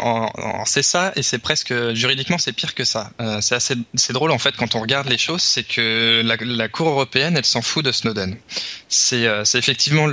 [0.66, 3.10] c'est ça et c'est presque juridiquement c'est pire que ça.
[3.20, 3.74] Euh, c'est assez,
[4.10, 7.62] drôle en fait quand on regarde les choses, c'est que la, Cour européenne, elle s'en
[7.62, 8.36] fout de Snowden.
[8.88, 10.06] C'est, euh, effectivement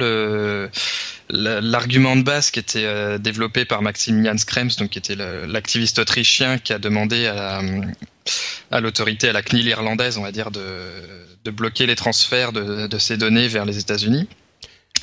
[1.29, 6.57] l'argument de base qui était euh, développé par Maximilian Schrems, donc qui était l'activiste autrichien
[6.57, 10.61] qui a demandé à, l'autorité, à la CNIL irlandaise, on va dire, de,
[11.43, 14.27] de bloquer les transferts de, de ces données vers les États-Unis.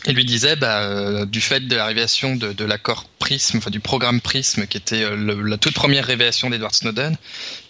[0.07, 3.81] Il lui disait, bah, euh, du fait de l'arrivation de, de l'accord Prism, enfin du
[3.81, 7.17] programme Prism, qui était euh, la toute première révélation d'Edward Snowden,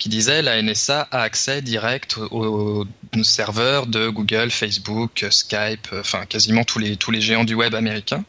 [0.01, 2.87] qui disait la NSA a accès direct aux,
[3.23, 8.25] serveurs de Google, Facebook, Skype, enfin quasiment tous les tous les géants du web américain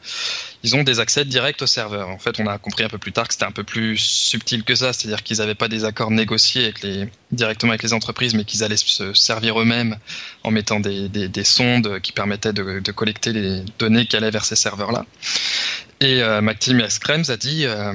[0.65, 2.09] ils ont des accès directs au serveur.
[2.09, 4.63] En fait, on a compris un peu plus tard que c'était un peu plus subtil
[4.63, 6.73] que ça, c'est-à-dire qu'ils n'avaient pas des accords négociés
[7.31, 9.95] directement avec les entreprises, mais qu'ils allaient se servir eux-mêmes
[10.43, 14.43] en mettant des, des, sondes qui permettaient de, de collecter les données qui allaient vers
[14.43, 15.05] ces serveurs-là.
[16.01, 16.83] Et euh, Maximus
[17.29, 17.93] a dit, euh,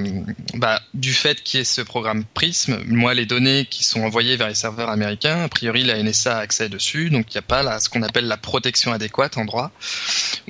[0.54, 4.36] bah, du fait qu'il y ait ce programme Prism, moi les données qui sont envoyées
[4.36, 7.42] vers les serveurs américains, a priori la NSA a accès dessus, donc il n'y a
[7.42, 9.70] pas là, ce qu'on appelle la protection adéquate en droit,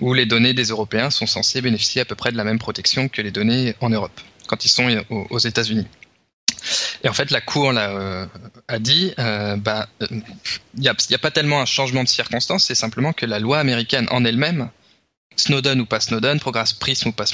[0.01, 3.09] où les données des Européens sont censées bénéficier à peu près de la même protection
[3.09, 5.89] que les données en Europe, quand ils sont aux, États-Unis.
[7.03, 8.27] Et en fait, la Cour là, euh,
[8.69, 10.23] a dit, euh, bah, il
[10.79, 14.07] n'y a, a, pas tellement un changement de circonstance, c'est simplement que la loi américaine
[14.13, 14.71] en elle-même
[15.37, 17.25] Snowden ou pas Snowden, programme Prism ou pas,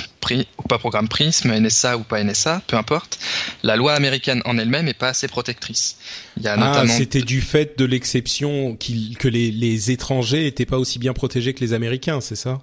[0.58, 3.18] ou pas programme Prism, NSA ou pas NSA, peu importe,
[3.62, 5.96] la loi américaine en elle-même est pas assez protectrice.
[6.36, 10.78] Il y a ah, c'était du fait de l'exception que les, les étrangers étaient pas
[10.78, 12.60] aussi bien protégés que les Américains, c'est ça?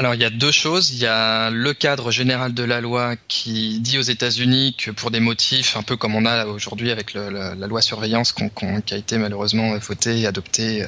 [0.00, 0.92] Alors il y a deux choses.
[0.92, 5.10] Il y a le cadre général de la loi qui dit aux États-Unis que pour
[5.10, 9.18] des motifs un peu comme on a aujourd'hui avec la, loi surveillance qui a été
[9.18, 10.86] malheureusement votée et adoptée euh,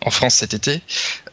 [0.00, 0.80] en France cet été,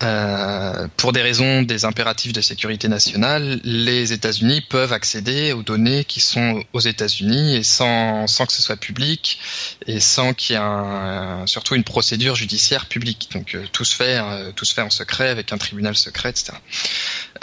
[0.04, 6.04] euh, pour des raisons des impératifs de sécurité nationale, les États-Unis peuvent accéder aux données
[6.04, 9.40] qui sont aux États-Unis et sans, sans que ce soit public
[9.88, 13.30] et sans qu'il y ait surtout une procédure judiciaire publique.
[13.34, 14.20] Donc euh, tout se fait
[14.58, 16.52] tout se fait en secret avec un tribunal secret, etc.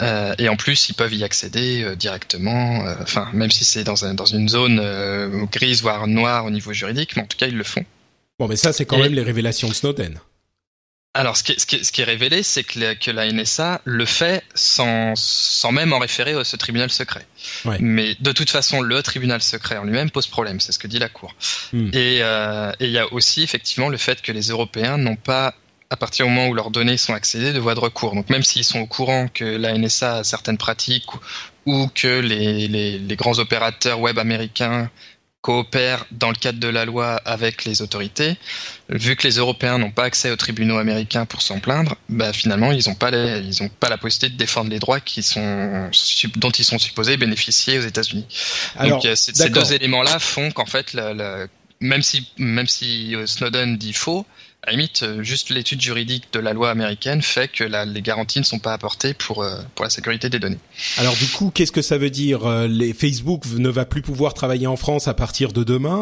[0.01, 3.83] Euh, et en plus, ils peuvent y accéder euh, directement, euh, enfin, même si c'est
[3.83, 4.81] dans, un, dans une zone
[5.51, 7.85] grise, voire noire au niveau juridique, mais en tout cas, ils le font.
[8.39, 10.19] Bon, mais ça, c'est quand même les révélations de Snowden.
[11.15, 14.03] Alors, ce qui, ce qui, ce qui est révélé, c'est que, que, la NSA le
[14.03, 17.23] fait sans, sans même en référer à ce tribunal secret.
[17.65, 17.77] Ouais.
[17.79, 20.97] Mais de toute façon, le tribunal secret en lui-même pose problème, c'est ce que dit
[20.97, 21.35] la Cour.
[21.71, 21.91] Hmm.
[21.93, 22.23] Et
[22.79, 25.53] il y a aussi effectivement le fait que les Européens n'ont pas
[25.93, 28.15] à partir du moment où leurs données sont accédées de voie de recours.
[28.15, 31.05] Donc même s'ils sont au courant que la NSA a certaines pratiques
[31.67, 34.89] ou, que les, les, les, grands opérateurs web américains
[35.41, 38.37] coopèrent dans le cadre de la loi avec les autorités,
[38.89, 42.71] vu que les Européens n'ont pas accès aux tribunaux américains pour s'en plaindre, bah finalement
[42.71, 45.91] ils n'ont pas ils ont pas la possibilité de défendre les droits qui sont
[46.37, 48.25] dont ils sont supposés bénéficier aux États-Unis.
[48.89, 50.95] Donc ces deux éléments-là font qu'en fait
[51.83, 54.25] même si même si euh, Snowden dit faux,
[54.63, 58.39] à la limite, euh, juste l'étude juridique de la loi américaine fait que les garanties
[58.39, 60.57] ne sont pas apportées pour, euh, pour la sécurité des données.
[60.97, 64.33] Alors du coup, qu'est-ce que ça veut dire euh, les Facebook ne va plus pouvoir
[64.33, 65.93] travailler en France à partir de demain.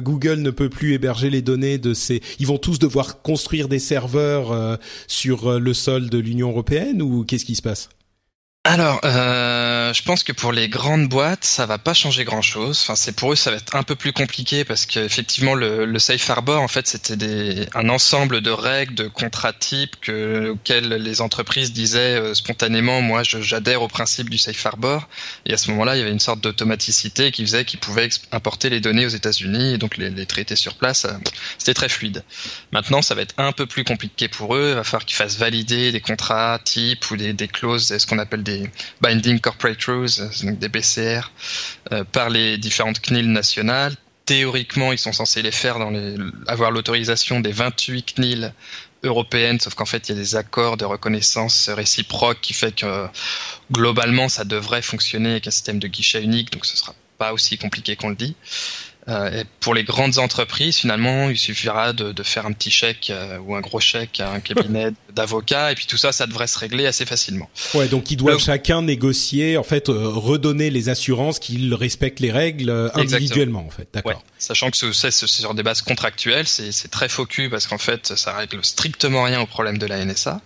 [0.00, 2.20] Google ne peut plus héberger les données de ces.
[2.38, 7.44] Ils vont tous devoir construire des serveurs sur le sol de l'Union européenne ou qu'est-ce
[7.44, 7.88] qui se passe?
[8.66, 12.80] Alors, euh, je pense que pour les grandes boîtes, ça va pas changer grand-chose.
[12.82, 15.98] Enfin, c'est pour eux, ça va être un peu plus compliqué parce qu'effectivement, le, le
[16.00, 21.20] safe harbor, en fait, c'était un ensemble de règles, de contrats types que, auxquels les
[21.20, 25.08] entreprises disaient euh, spontanément, moi, j'adhère au principe du safe harbor.
[25.44, 28.68] Et à ce moment-là, il y avait une sorte d'automaticité qui faisait qu'ils pouvaient importer
[28.68, 31.04] les données aux États-Unis et donc les, les traiter sur place.
[31.04, 31.12] Euh,
[31.58, 32.24] c'était très fluide.
[32.72, 34.70] Maintenant, ça va être un peu plus compliqué pour eux.
[34.70, 38.18] Il va falloir qu'ils fassent valider des contrats types ou des, des clauses, ce qu'on
[38.18, 38.55] appelle des
[39.00, 40.08] Binding Corporate Rules,
[40.42, 41.30] donc des BCR,
[41.92, 43.94] euh, par les différentes CNIL nationales.
[44.24, 46.16] Théoriquement, ils sont censés les faire dans les,
[46.48, 48.52] avoir l'autorisation des 28 CNIL
[49.04, 53.06] européennes, sauf qu'en fait, il y a des accords de reconnaissance réciproque qui fait que
[53.72, 57.56] globalement, ça devrait fonctionner avec un système de guichet unique, donc ce sera pas aussi
[57.56, 58.34] compliqué qu'on le dit.
[59.08, 63.10] Euh, et pour les grandes entreprises, finalement, il suffira de, de faire un petit chèque
[63.10, 66.48] euh, ou un gros chèque à un cabinet d'avocats, et puis tout ça, ça devrait
[66.48, 67.48] se régler assez facilement.
[67.74, 72.32] Ouais, donc ils doivent chacun négocier, en fait, euh, redonner les assurances qu'ils respectent les
[72.32, 73.88] règles individuellement, en fait.
[73.94, 74.12] D'accord.
[74.12, 74.18] Ouais.
[74.38, 78.64] Sachant que c'est sur des bases contractuelles, c'est très focus parce qu'en fait, ça règle
[78.64, 80.40] strictement rien au problème de la NSA.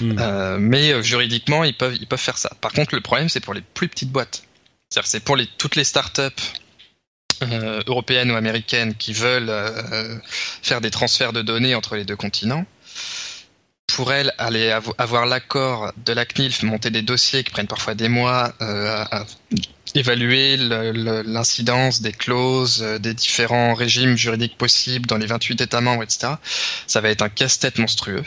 [0.00, 0.58] Hmm.
[0.58, 2.50] mais juridiquement, ils peuvent ils peuvent faire ça.
[2.60, 4.44] Par contre, le problème, c'est pour les plus petites boîtes.
[4.88, 6.42] C'est-à-dire, c'est pour les toutes les startups
[7.42, 10.16] euh, européennes ou américaines qui veulent euh,
[10.62, 12.64] faire des transferts de données entre les deux continents,
[13.86, 18.08] pour elles, aller avoir l'accord de la CNIL, monter des dossiers qui prennent parfois des
[18.08, 19.26] mois, euh, à
[19.94, 26.34] évaluer l'incidence des clauses, des différents régimes juridiques possibles dans les 28 États membres, etc.,
[26.86, 28.24] ça va être un casse-tête monstrueux.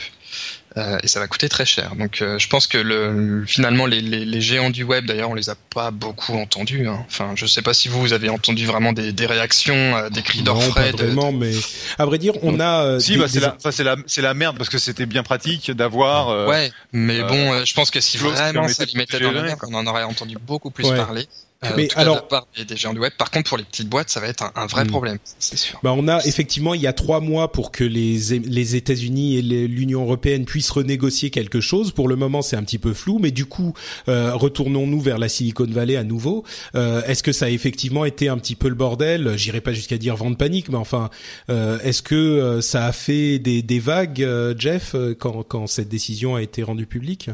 [0.78, 1.96] Euh, et ça va coûter très cher.
[1.96, 5.34] Donc euh, je pense que le, finalement les, les, les, géants du web, d'ailleurs on
[5.34, 6.88] les a pas beaucoup entendus.
[6.88, 7.04] Hein.
[7.08, 10.22] Enfin je sais pas si vous, vous avez entendu vraiment des, des réactions, euh, des
[10.22, 10.92] cris d'orfraie.
[10.92, 11.52] Non, pas vraiment, mais
[11.98, 12.84] à vrai dire on a.
[12.84, 15.72] Euh, si bah c'est la, c'est la, c'est la merde parce que c'était bien pratique
[15.72, 16.48] d'avoir.
[16.48, 19.88] ouais, mais bon, je pense que si vraiment ça les mettait dans merde, on en
[19.88, 21.28] aurait entendu beaucoup plus parler.
[21.66, 23.12] Euh, mais alors, part des, géants du web.
[23.18, 24.88] Par contre, pour les petites boîtes, ça va être un, un vrai hmm.
[24.88, 25.78] problème, c'est sûr.
[25.84, 29.42] Bah, on a effectivement, il y a trois mois pour que les les États-Unis et
[29.42, 31.92] l'Union européenne puissent renégocier quelque chose.
[31.92, 33.74] Pour le moment, c'est un petit peu flou, mais du coup,
[34.08, 36.46] euh, retournons-nous vers la Silicon Valley à nouveau.
[36.76, 39.36] Euh, est-ce que ça a effectivement été un petit peu le bordel?
[39.36, 41.10] J'irai pas jusqu'à dire vent de panique, mais enfin,
[41.50, 44.26] euh, est-ce que euh, ça a fait des, des vagues,
[44.58, 47.30] Jeff, quand quand cette décision a été rendue publique?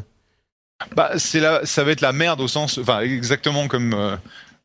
[0.94, 4.16] Bah, c'est là, ça va être la merde au sens, enfin exactement comme euh,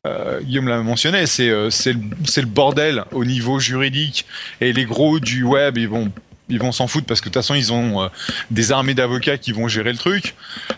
[0.06, 4.26] euh, Guillaume l'a mentionné, c'est euh, c'est le, bordel au niveau juridique
[4.60, 6.12] et les gros du web ils vont
[6.48, 8.10] ils vont s'en foutre parce que de toute façon ils ont
[8.50, 10.34] des armées d'avocats qui vont gérer le truc.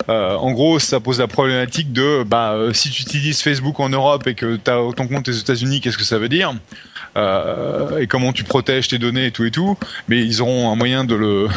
[0.06, 4.34] en gros, ça pose la problématique de bah si tu utilises Facebook en Europe et
[4.34, 6.54] que tu as ton compte aux États-Unis, qu'est-ce que ça veut dire?
[7.16, 9.76] Et comment tu protèges tes données et tout et tout.
[10.06, 11.48] Mais ils auront un moyen de le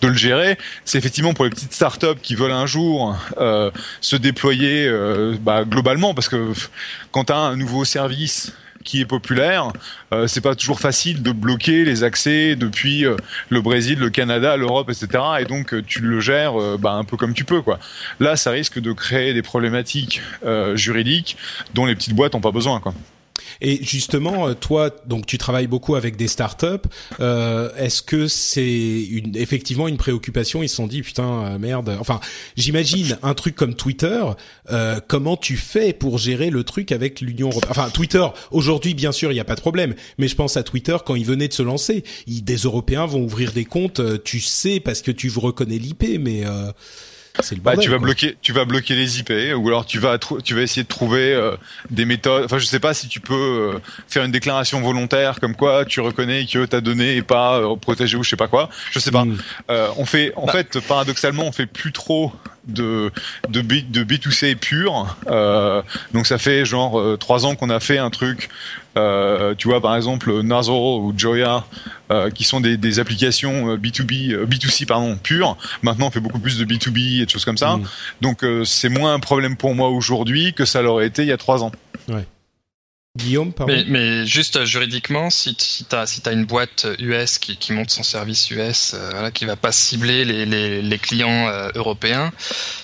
[0.00, 0.58] de le gérer.
[0.84, 3.70] C'est effectivement pour les petites startups qui veulent un jour euh,
[4.00, 6.52] se déployer euh, bah, globalement, parce que
[7.10, 8.52] quand tu as un nouveau service
[8.84, 9.72] qui est populaire,
[10.12, 13.16] euh, c'est pas toujours facile de bloquer les accès depuis euh,
[13.48, 15.22] le Brésil, le Canada, l'Europe, etc.
[15.40, 17.80] Et donc euh, tu le gères bah, un peu comme tu peux, quoi.
[18.20, 20.20] Là, ça risque de créer des problématiques
[20.74, 21.36] juridiques
[21.72, 22.94] dont les petites boîtes n'ont pas besoin, quoi.
[23.60, 26.88] Et justement, euh, toi, donc tu travailles beaucoup avec des startups.
[27.20, 30.62] Euh, Est-ce que c'est une, effectivement une préoccupation?
[30.62, 31.96] Ils se sont dit putain euh, merde.
[32.00, 32.20] Enfin,
[32.56, 34.22] j'imagine un truc comme Twitter.
[34.70, 37.70] Euh, comment tu fais pour gérer le truc avec l'Union européenne?
[37.70, 39.94] Enfin, Twitter aujourd'hui, bien sûr, il n'y a pas de problème.
[40.18, 42.04] Mais je pense à Twitter quand il venait de se lancer.
[42.26, 44.00] des Européens vont ouvrir des comptes.
[44.24, 46.44] Tu sais parce que tu reconnais l'IP, mais
[47.62, 50.62] bah, tu vas bloquer, tu vas bloquer les IP, ou alors tu vas, tu vas
[50.62, 51.56] essayer de trouver euh,
[51.90, 52.44] des méthodes.
[52.44, 56.00] Enfin, je sais pas si tu peux euh, faire une déclaration volontaire comme quoi tu
[56.00, 58.68] reconnais que ta donnée est pas euh, protégée ou je sais pas quoi.
[58.92, 59.24] Je sais pas.
[59.24, 59.38] Hmm.
[59.96, 60.52] on fait, en bah.
[60.52, 62.32] fait, paradoxalement, on fait plus trop
[62.66, 63.10] de
[63.48, 65.16] de, B, de B2C pur.
[66.12, 68.48] donc ça fait genre trois ans qu'on a fait un truc
[68.96, 71.64] euh, tu vois, par exemple, Nazoro ou Joya,
[72.10, 75.56] euh, qui sont des, des applications B2B, euh, B2C pardon, pures.
[75.82, 77.76] Maintenant, on fait beaucoup plus de B2B et de choses comme ça.
[77.76, 77.84] Mm.
[78.20, 81.36] Donc, c'est moins un problème pour moi aujourd'hui que ça l'aurait été il y a
[81.36, 81.72] trois ans.
[83.16, 83.72] Guillaume, pardon.
[83.72, 87.72] Mais, mais, juste juridiquement, si, si tu as, si as une boîte US qui, qui
[87.72, 91.70] monte son service US, euh, voilà, qui va pas cibler les, les, les clients euh,
[91.76, 92.32] européens,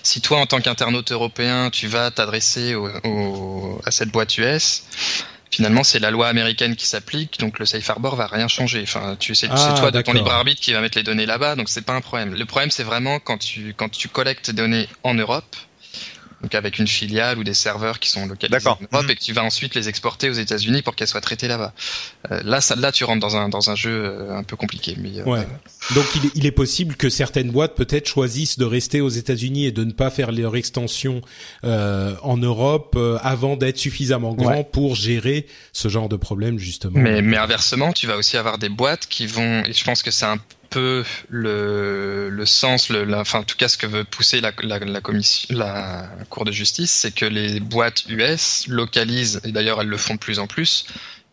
[0.04, 2.76] si toi, en tant qu'internaute européen, tu vas t'adresser
[3.84, 4.84] à cette boîte US,
[5.50, 8.82] finalement c'est la loi américaine qui s'applique, donc le safe harbor va rien changer.
[8.82, 11.26] Enfin, tu sais, ah, c'est toi de ton libre arbitre qui va mettre les données
[11.26, 12.34] là-bas, donc c'est pas un problème.
[12.34, 15.56] Le problème c'est vraiment quand tu quand tu collectes des données en Europe,
[16.42, 19.10] donc avec une filiale ou des serveurs qui sont localisés en Europe mhm.
[19.10, 21.72] et que tu vas ensuite les exporter aux États-Unis pour qu'elles soient traitées là-bas.
[22.30, 24.96] Euh, là, ça, là, tu rentres dans un dans un jeu euh, un peu compliqué.
[24.98, 25.46] Mais, ouais.
[25.94, 29.66] Donc il est, il est possible que certaines boîtes peut-être choisissent de rester aux États-Unis
[29.66, 31.20] et de ne pas faire leur extension
[31.62, 36.98] en Europe avant d'être suffisamment grand pour gérer ce genre de problème justement.
[36.98, 40.10] Mais, mais inversement, tu vas aussi avoir des boîtes qui vont, et je pense que
[40.10, 40.38] c'est un
[40.70, 44.78] peu le, le sens, le, enfin en tout cas ce que veut pousser la, la,
[44.78, 49.88] la commission, la Cour de justice, c'est que les boîtes US localisent, et d'ailleurs elles
[49.88, 50.86] le font de plus en plus,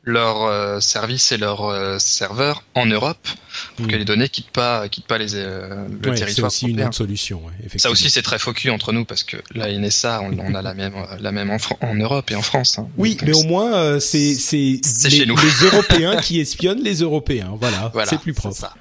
[0.04, 3.28] leurs euh, services et leurs euh, serveurs en Europe
[3.76, 4.00] pour que hmm.
[4.00, 6.50] les données quittent pas quittent pas les euh, le territoire.
[6.50, 7.42] C'est aussi une autre solution.
[7.60, 7.80] effectivement.
[7.80, 10.74] Ça aussi c'est très focus entre nous parce que la NSA on, on a la
[10.74, 12.80] même la même en, en Europe et en France.
[12.80, 12.88] Hein.
[12.98, 14.80] Oui, mais au moins euh, c'est c'est
[15.10, 17.58] les, les Européens qui espionnent les Européens.
[17.60, 18.74] Voilà, voilà c'est plus propre.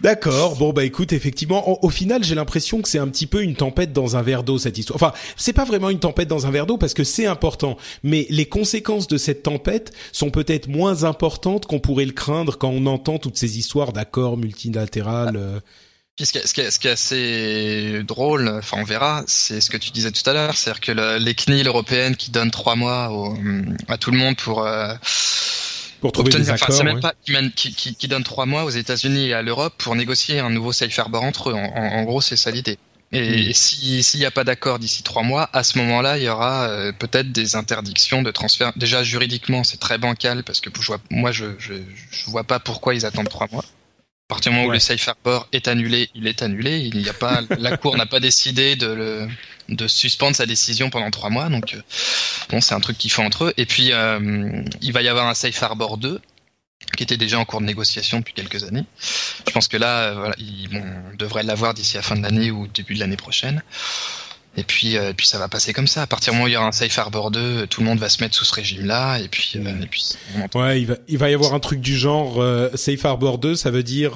[0.00, 0.56] D'accord.
[0.56, 3.92] Bon bah écoute, effectivement, au final, j'ai l'impression que c'est un petit peu une tempête
[3.92, 4.96] dans un verre d'eau cette histoire.
[4.96, 8.26] Enfin, c'est pas vraiment une tempête dans un verre d'eau parce que c'est important, mais
[8.30, 12.86] les conséquences de cette tempête sont peut-être moins importantes qu'on pourrait le craindre quand on
[12.86, 15.36] entend toutes ces histoires d'accords multilatérales.
[15.36, 15.60] Euh.
[16.18, 19.90] ce, qui est, ce, qui est, assez drôle, enfin on verra, c'est ce que tu
[19.90, 23.10] disais tout à l'heure, c'est-à-dire que les CNIL européennes qui donnent trois mois
[23.88, 24.94] à tout le monde pour euh,
[26.00, 26.72] pour trouver des accords.
[26.72, 29.94] c'est même pas qui, qui, qui, donne trois mois aux États-Unis et à l'Europe pour
[29.94, 31.54] négocier un nouveau safe harbor entre eux.
[31.54, 32.78] En, en, gros, c'est ça l'idée.
[33.12, 36.28] Et, si s'il n'y a pas d'accord d'ici trois mois, à ce moment-là, il y
[36.28, 38.72] aura euh, peut-être des interdictions de transfert.
[38.76, 41.74] Déjà juridiquement, c'est très bancal parce que je vois, moi, je, je,
[42.10, 43.64] je vois pas pourquoi ils attendent trois mois.
[43.64, 46.78] À partir du moment où le safe harbor est annulé, il est annulé.
[46.78, 49.28] Il n'y a pas, la cour n'a pas décidé de le,
[49.70, 51.48] de suspendre sa décision pendant trois mois.
[51.48, 51.82] Donc, euh,
[52.50, 53.54] bon, c'est un truc qu'ils font entre eux.
[53.56, 56.20] Et puis, euh, il va y avoir un safe harbor 2
[56.96, 58.84] qui était déjà en cours de négociation depuis quelques années.
[59.46, 60.34] Je pense que là, euh, voilà,
[60.70, 63.62] bon, on devrait l'avoir d'ici la fin de l'année ou début de l'année prochaine.
[64.56, 66.02] Et puis, euh, puis ça va passer comme ça.
[66.02, 68.00] À partir du moment où il y aura un Safe Harbor 2, tout le monde
[68.00, 69.18] va se mettre sous ce régime-là.
[69.20, 70.04] Et puis, euh, et puis
[70.56, 73.54] ouais, il va, il va y avoir un truc du genre euh, Safe Harbor 2,
[73.54, 74.12] ça veut dire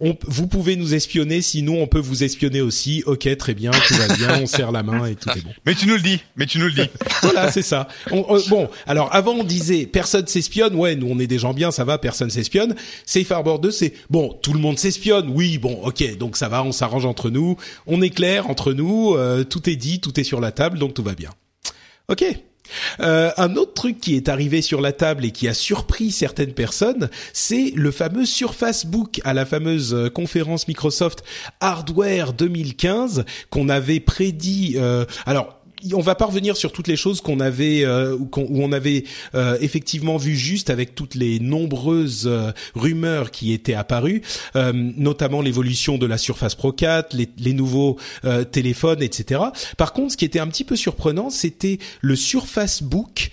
[0.00, 3.04] on, vous pouvez nous espionner, sinon on peut vous espionner aussi.
[3.06, 5.50] Ok, très bien, tout va bien, on serre la main et tout est bon.
[5.64, 6.90] Mais tu nous le dis, mais tu nous le dis.
[7.22, 7.86] voilà, c'est ça.
[8.10, 10.74] bon, alors avant on disait personne s'espionne.
[10.74, 12.74] Ouais, nous on est des gens bien, ça va, personne s'espionne.
[13.06, 15.30] Safe Harbor 2, c'est bon, tout le monde s'espionne.
[15.32, 17.56] Oui, bon, ok, donc ça va, on s'arrange entre nous,
[17.86, 19.16] on est clair entre nous,
[19.48, 21.30] tout est dit, tout est sur la table, donc tout va bien.
[22.08, 22.24] Ok.
[23.00, 26.52] Euh, un autre truc qui est arrivé sur la table et qui a surpris certaines
[26.52, 31.24] personnes, c'est le fameux Surface Book à la fameuse euh, conférence Microsoft
[31.60, 34.74] Hardware 2015 qu'on avait prédit.
[34.76, 35.57] Euh, alors
[35.92, 38.28] on va pas revenir sur toutes les choses qu'on avait euh, où
[38.62, 39.04] on avait
[39.34, 44.22] euh, effectivement vu juste avec toutes les nombreuses euh, rumeurs qui étaient apparues,
[44.54, 47.96] notamment l'évolution de la Surface Pro 4, les, les nouveaux
[48.50, 49.40] téléphones, etc.
[49.76, 53.30] Par contre, ce qui était un petit peu surprenant, c'était le Surface Book,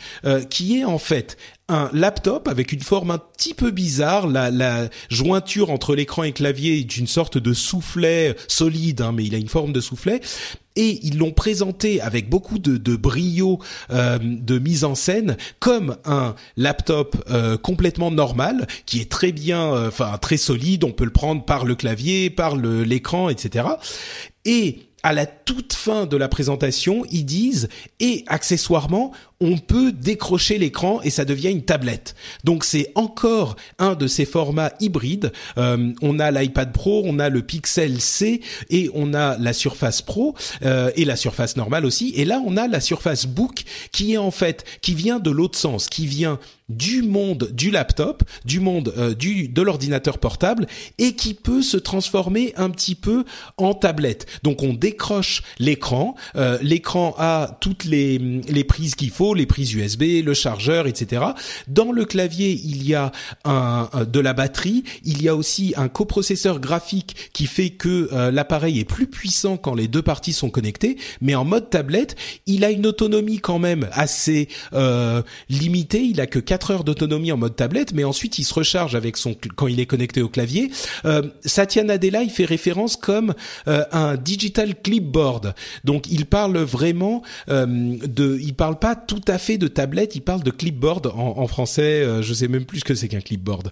[0.50, 1.38] qui est en fait
[1.68, 4.28] un laptop avec une forme un petit peu bizarre.
[4.28, 9.12] La, la jointure entre l'écran et le clavier est une sorte de soufflet solide, hein,
[9.12, 10.22] mais il a une forme de soufflet.
[10.76, 13.60] Et ils l'ont présenté avec beaucoup de, de brio
[13.92, 19.74] euh, de mise en scène comme un laptop euh, complètement normal qui est très bien,
[19.74, 20.84] euh, enfin très solide.
[20.84, 23.68] On peut le prendre par le clavier, par l'écran, etc.
[24.44, 29.12] Et à la toute fin de la présentation, ils disent et accessoirement,
[29.42, 32.16] on peut décrocher l'écran et ça devient une tablette.
[32.44, 35.32] Donc c'est encore un de ces formats hybrides.
[35.58, 40.02] Euh, on a l'iPad Pro, on a le Pixel C et on a la Surface
[40.02, 42.14] Pro euh, et la Surface normale aussi.
[42.16, 45.58] Et là, on a la Surface Book qui est en fait qui vient de l'autre
[45.58, 50.66] sens, qui vient du monde du laptop, du monde euh, du de l'ordinateur portable
[50.98, 53.24] et qui peut se transformer un petit peu
[53.58, 54.26] en tablette.
[54.44, 59.74] Donc on décroche l'écran, euh, l'écran a toutes les les prises qu'il faut, les prises
[59.74, 61.24] USB, le chargeur, etc.
[61.68, 63.12] Dans le clavier, il y a
[63.44, 68.32] un, de la batterie, il y a aussi un coprocesseur graphique qui fait que euh,
[68.32, 72.16] l'appareil est plus puissant quand les deux parties sont connectées, mais en mode tablette,
[72.46, 74.48] il a une autonomie quand même assez
[75.50, 78.96] limitée, il a que 4 heures d'autonomie en mode tablette, mais ensuite il se recharge
[78.96, 80.72] avec son quand il est connecté au clavier.
[81.06, 83.34] Euh, Satya Nadella, il fait référence comme
[83.68, 85.54] euh, un digital clipboard.
[85.84, 90.22] Donc il parle vraiment euh, de, il parle pas tout à fait de tablette, il
[90.22, 92.02] parle de clipboard en, en français.
[92.04, 93.72] Euh, je sais même plus ce que c'est qu'un clipboard.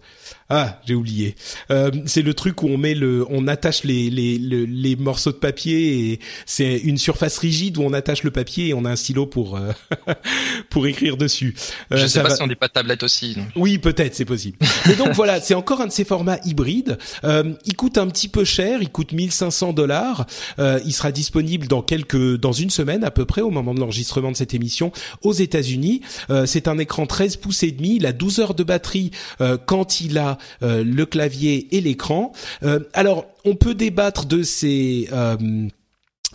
[0.49, 1.35] Ah, j'ai oublié.
[1.71, 5.37] Euh, c'est le truc où on met le, on attache les, les, les, morceaux de
[5.37, 8.95] papier et c'est une surface rigide où on attache le papier et on a un
[8.95, 9.71] stylo pour euh,
[10.69, 11.55] pour écrire dessus.
[11.91, 13.37] Euh, Je sais pas si on dit pas tablette aussi.
[13.55, 14.57] Oui, peut-être, c'est possible.
[14.85, 16.97] Mais donc voilà, c'est encore un de ces formats hybrides.
[17.23, 20.25] Euh, il coûte un petit peu cher, il coûte 1500 dollars.
[20.59, 23.79] Euh, il sera disponible dans quelques, dans une semaine à peu près au moment de
[23.79, 24.91] l'enregistrement de cette émission
[25.33, 26.01] aux États-Unis.
[26.29, 27.95] Euh, c'est un écran 13 pouces et demi.
[27.95, 29.11] Il a 12 heures de batterie
[29.41, 32.31] euh, quand il a euh, le clavier et l'écran.
[32.93, 35.09] alors, on peut débattre de ces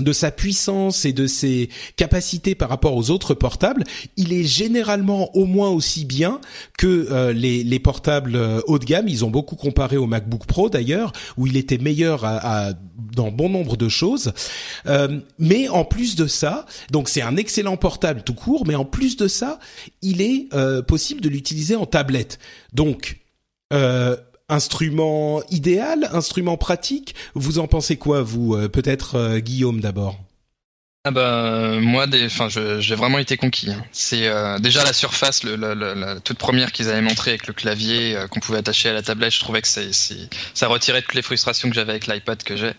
[0.00, 3.84] de sa puissance et de ses capacités par rapport aux autres portables,
[4.16, 6.40] il est généralement au moins aussi bien
[6.76, 9.08] que euh, les, les, portables euh, haut de gamme.
[9.08, 12.72] Ils ont beaucoup comparé au MacBook Pro d'ailleurs, où il était meilleur à,
[13.14, 14.32] dans bon nombre de choses.
[14.86, 18.84] Euh, mais en plus de ça, donc c'est un excellent portable tout court, mais en
[18.84, 19.58] plus de ça,
[20.02, 20.48] il est
[20.86, 22.38] possible de l'utiliser en tablette.
[22.72, 23.18] Donc
[24.48, 27.14] instrument idéal, instrument pratique.
[27.34, 30.18] Vous en pensez quoi, vous euh, Peut-être euh, Guillaume d'abord?
[31.04, 33.70] Ah bah moi, enfin, j'ai vraiment été conquis.
[33.70, 33.82] Hein.
[33.92, 38.40] C'est euh, déjà la surface, la toute première qu'ils avaient montré avec le clavier qu'on
[38.40, 39.32] pouvait attacher à la tablette.
[39.32, 39.90] Je trouvais que c'est,
[40.54, 42.72] ça retirait toutes les frustrations que j'avais avec l'iPad que j'ai,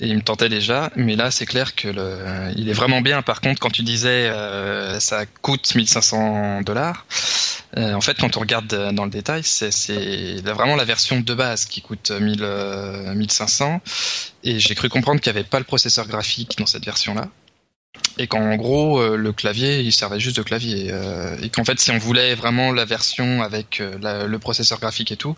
[0.00, 0.90] et il me tentait déjà.
[0.96, 1.88] Mais là, c'est clair que
[2.56, 3.20] il est vraiment bien.
[3.22, 4.32] Par contre, quand tu disais
[5.00, 7.04] ça coûte 1500 dollars,
[7.78, 9.70] euh, en fait, quand on regarde euh, dans le détail, c'est
[10.42, 12.46] vraiment la version de base qui coûte 1000,
[13.14, 13.80] 1500.
[14.44, 17.28] Et j'ai cru comprendre qu'il n'y avait pas le processeur graphique dans cette version-là.
[18.18, 20.88] Et qu'en gros euh, le clavier il servait juste de clavier.
[20.90, 25.12] Euh, et qu'en fait si on voulait vraiment la version avec euh, le processeur graphique
[25.12, 25.36] et tout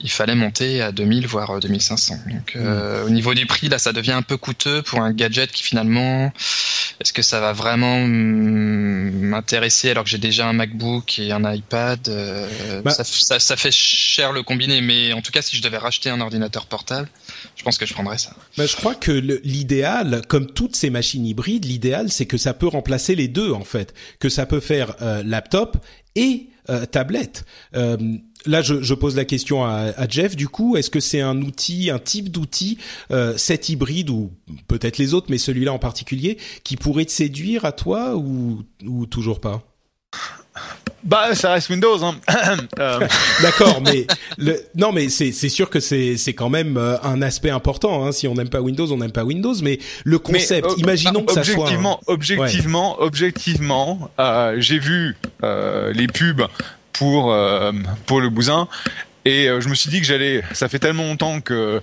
[0.00, 3.06] il fallait monter à 2000 voire 2500 donc mm.
[3.06, 6.32] au niveau du prix là ça devient un peu coûteux pour un gadget qui finalement
[7.00, 12.00] est-ce que ça va vraiment m'intéresser alors que j'ai déjà un MacBook et un iPad
[12.84, 14.80] bah ça, ça, ça, fait cher le combiné.
[14.80, 17.08] Mais en tout cas si je devais racheter un ordinateur portable
[17.62, 21.24] je pense que je prendrais ça bah, je crois que l'idéal comme toutes ces machines
[21.24, 24.96] hybrides l'idéal c'est que ça peut remplacer les deux en fait, que ça peut faire
[25.02, 25.78] euh, laptop
[26.14, 27.44] et euh, tablette.
[27.74, 27.96] Euh,
[28.46, 30.36] là, je, pose la question à, Jeff.
[30.36, 32.78] Du coup, est-ce que c'est un outil, un type d'outil,
[33.36, 34.30] cet hybride ou
[34.68, 39.06] peut-être les autres, mais celui-là en particulier, qui pourrait te séduire à toi ou, ou
[39.06, 39.64] toujours pas?
[41.04, 42.02] Bah, ça reste Windows.
[42.04, 42.16] Hein.
[42.78, 43.06] Euh.
[43.42, 44.06] D'accord, mais
[44.38, 44.60] le...
[44.76, 48.04] non, mais c'est sûr que c'est c'est quand même euh, un aspect important.
[48.04, 48.12] Hein.
[48.12, 49.54] Si on n'aime pas Windows, on n'aime pas Windows.
[49.62, 56.06] Mais le concept, euh, imaginons que ça soit objectivement, objectivement, objectivement, euh, j'ai vu les
[56.06, 56.46] pubs
[56.92, 57.34] pour
[58.06, 58.68] pour le bousin
[59.24, 60.42] et je me suis dit que j'allais.
[60.52, 61.80] Ça fait tellement longtemps que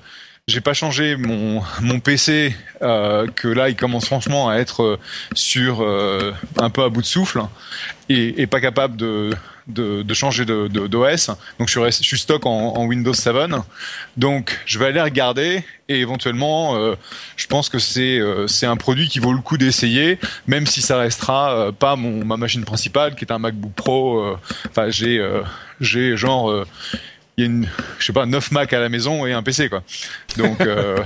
[0.49, 4.99] j'ai pas changé mon mon PC euh, que là il commence franchement à être euh,
[5.33, 7.41] sur euh, un peu à bout de souffle
[8.09, 9.31] et, et pas capable de
[9.69, 11.27] de, de changer de, d'OS.
[11.59, 13.35] Donc je suis, je suis stock en, en, Windows 7.
[14.17, 16.95] Donc je vais aller regarder et éventuellement euh,
[17.37, 20.81] je pense que c'est euh, c'est un produit qui vaut le coup d'essayer, même si
[20.81, 24.35] ça restera pas mon ma machine principale qui est un MacBook Pro.
[24.69, 25.23] Enfin j'ai
[25.79, 26.65] j'ai genre
[27.39, 27.67] il y a une,
[27.99, 29.81] je sais pas, 9 Mac à la maison et un PC, quoi.
[30.37, 30.97] Donc, euh,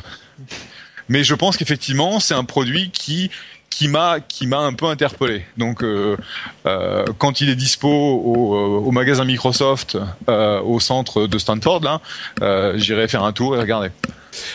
[1.09, 3.29] mais je pense qu'effectivement, c'est un produit qui
[3.69, 5.45] qui m'a qui m'a un peu interpellé.
[5.57, 6.15] Donc euh,
[6.67, 13.07] euh, quand il est dispo au, au magasin Microsoft au centre de Stanford là, j'irai
[13.07, 13.89] faire un tour et regarder.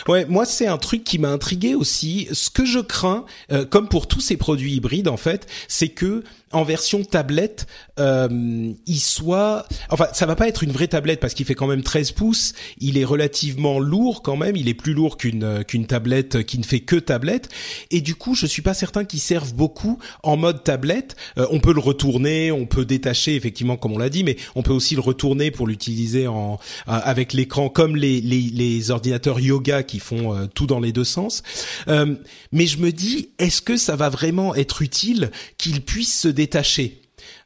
[0.07, 2.27] Ouais, moi c'est un truc qui m'a intrigué aussi.
[2.31, 3.25] Ce que je crains,
[3.69, 7.67] comme pour tous ces produits hybrides en fait, c'est que en version tablette,
[7.99, 11.67] euh, il soit, enfin, ça va pas être une vraie tablette parce qu'il fait quand
[11.67, 12.53] même 13 pouces.
[12.79, 14.55] Il est relativement lourd quand même.
[14.55, 17.49] Il est plus lourd qu'une euh, qu'une tablette qui ne fait que tablette.
[17.91, 21.15] Et du coup, je suis pas certain qu'il serve beaucoup en mode tablette.
[21.37, 24.63] Euh, on peut le retourner, on peut détacher effectivement, comme on l'a dit, mais on
[24.63, 29.68] peut aussi le retourner pour l'utiliser en avec l'écran comme les, les, les ordinateurs yoga
[29.83, 31.43] qui font euh, tout dans les deux sens.
[31.87, 37.01] mais je me dis, est-ce que ça va vraiment être utile qu'il puisse se détaché.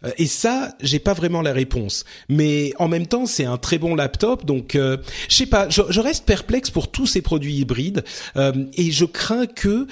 [0.05, 2.05] Euh, et ça, j'ai pas vraiment la réponse.
[2.30, 4.97] Mais en même temps, c'est un très bon laptop, donc euh,
[5.30, 5.69] je sais pas.
[5.69, 8.03] Je, reste perplexe pour tous ces produits hybrides
[8.36, 9.88] euh, et je crains que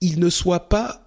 [0.00, 1.05] ils ne soient pas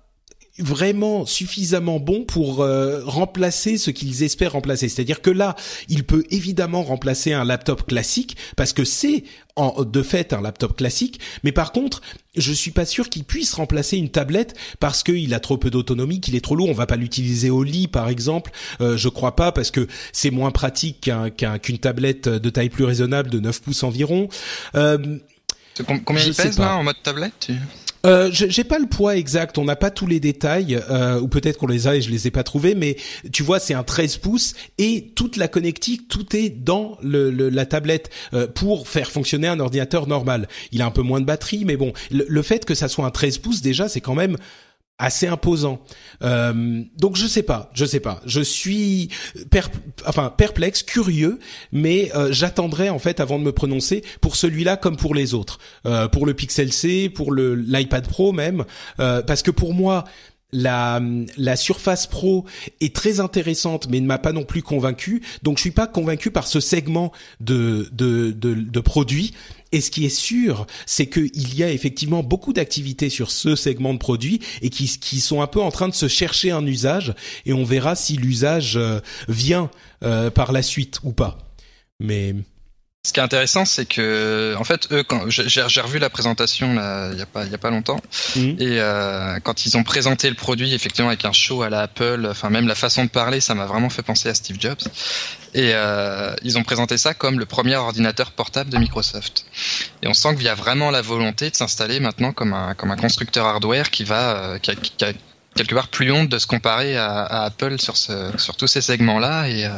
[0.59, 4.89] vraiment suffisamment bon pour euh, remplacer ce qu'ils espèrent remplacer.
[4.89, 5.55] C'est-à-dire que là,
[5.87, 9.23] il peut évidemment remplacer un laptop classique parce que c'est
[9.55, 12.01] en, de fait un laptop classique, mais par contre,
[12.35, 16.21] je suis pas sûr qu'il puisse remplacer une tablette parce qu'il a trop peu d'autonomie,
[16.21, 16.69] qu'il est trop lourd.
[16.69, 18.51] On va pas l'utiliser au lit, par exemple.
[18.81, 21.09] Euh, je crois pas parce que c'est moins pratique
[21.61, 24.29] qu'une tablette de taille plus raisonnable de 9 pouces environ.
[24.75, 25.17] Euh,
[26.05, 27.49] combien il pèse là en mode tablette
[28.05, 31.57] euh, j'ai pas le poids exact, on n'a pas tous les détails, euh, ou peut-être
[31.57, 32.95] qu'on les a et je les ai pas trouvés, mais
[33.31, 37.65] tu vois, c'est un 13 pouces et toute la connectique, tout est dans le, la
[37.65, 40.47] tablette euh, pour faire fonctionner un ordinateur normal.
[40.71, 43.05] Il a un peu moins de batterie, mais bon, le, le fait que ça soit
[43.05, 44.37] un 13 pouces déjà, c'est quand même
[44.99, 45.81] assez imposant.
[46.21, 48.21] Euh, donc je sais pas, je sais pas.
[48.25, 49.09] Je suis
[50.05, 51.39] enfin perplexe, curieux,
[51.71, 55.59] mais euh, j'attendrai en fait avant de me prononcer pour celui-là comme pour les autres,
[55.85, 58.65] euh, pour le Pixel C, pour le l'iPad Pro même,
[58.99, 60.03] euh, parce que pour moi
[60.51, 60.99] la,
[61.37, 62.45] la Surface Pro
[62.81, 65.21] est très intéressante, mais ne m'a pas non plus convaincu.
[65.43, 69.33] Donc, je suis pas convaincu par ce segment de de, de, de produits.
[69.71, 73.93] Et ce qui est sûr, c'est qu'il y a effectivement beaucoup d'activités sur ce segment
[73.93, 77.13] de produits et qui, qui sont un peu en train de se chercher un usage.
[77.45, 79.69] Et on verra si l'usage euh, vient
[80.03, 81.37] euh, par la suite ou pas.
[81.99, 82.33] Mais
[83.05, 87.11] ce qui est intéressant, c'est que, en fait, eux, quand j'ai revu la présentation là,
[87.13, 88.01] il y a pas, il y a pas longtemps,
[88.35, 88.57] mhm.
[88.59, 92.27] et euh, quand ils ont présenté le produit, effectivement, avec un show à la Apple,
[92.29, 94.81] enfin même la façon de parler, ça m'a vraiment fait penser à Steve Jobs.
[95.53, 99.45] Et euh, ils ont présenté ça comme le premier ordinateur portable de Microsoft.
[100.03, 102.91] Et on sent qu'il y a vraiment la volonté de s'installer maintenant comme un comme
[102.91, 105.13] un constructeur hardware qui va euh, qui, a, qui, a,
[105.59, 108.79] quelque part plus honte de se comparer à, à Apple sur, ce, sur tous ces
[108.79, 109.71] segments-là et, euh,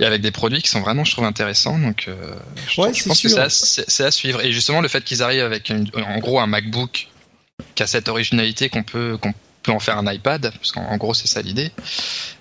[0.00, 1.78] et, avec des produits qui sont vraiment, je trouve, intéressants.
[1.78, 2.34] Donc, euh,
[2.68, 3.30] je, ouais, je pense sûr.
[3.30, 4.44] que c'est à, à, suivre.
[4.44, 7.06] Et justement, le fait qu'ils arrivent avec, une, en gros, un MacBook
[7.76, 11.14] qui a cette originalité qu'on peut, qu'on peut en faire un iPad, parce qu'en gros,
[11.14, 11.70] c'est ça l'idée,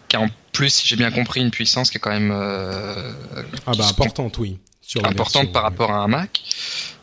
[0.08, 3.12] qui a en plus, si j'ai bien compris, une puissance qui est quand même euh,
[3.68, 6.42] ah bah importante, oui, sur importante par rapport à un Mac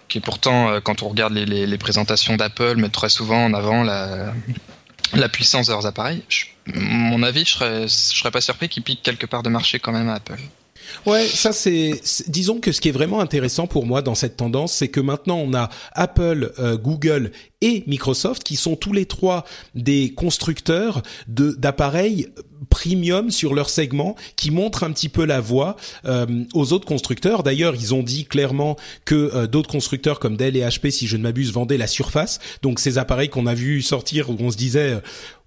[0.08, 3.54] qui est pourtant, quand on regarde les, les, les présentations d'Apple, met très souvent en
[3.54, 4.34] avant la,
[5.14, 6.22] la puissance de leurs appareils.
[6.74, 9.92] Mon avis, je serais, je serais pas surpris qu'ils piquent quelque part de marché quand
[9.92, 10.38] même à Apple.
[11.06, 12.00] Ouais, ça c'est.
[12.28, 15.38] Disons que ce qui est vraiment intéressant pour moi dans cette tendance, c'est que maintenant
[15.38, 21.52] on a Apple, euh, Google et Microsoft qui sont tous les trois des constructeurs de
[21.52, 22.28] d'appareils
[22.68, 27.42] premium sur leur segment qui montrent un petit peu la voie euh, aux autres constructeurs.
[27.42, 31.16] D'ailleurs, ils ont dit clairement que euh, d'autres constructeurs comme Dell et HP, si je
[31.16, 32.38] ne m'abuse, vendaient la Surface.
[32.62, 35.00] Donc ces appareils qu'on a vu sortir où on se disait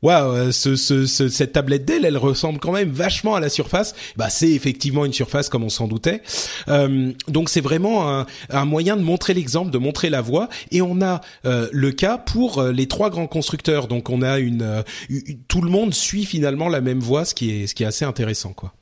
[0.04, 3.50] waouh, wow, ce, ce, ce, cette tablette Dell, elle ressemble quand même vachement à la
[3.50, 3.96] Surface.
[4.18, 6.22] Bah, c'est effectivement une Surface comme on s'en doutait.
[6.68, 10.50] Euh, donc, c'est vraiment un, un, moyen de montrer l'exemple, de montrer la voie.
[10.72, 13.88] Et on a euh, le cas pour euh, les trois grands constructeurs.
[13.88, 17.34] Donc, on a une, euh, une, tout le monde suit finalement la même voie, ce
[17.34, 18.74] qui est ce qui est assez intéressant, quoi.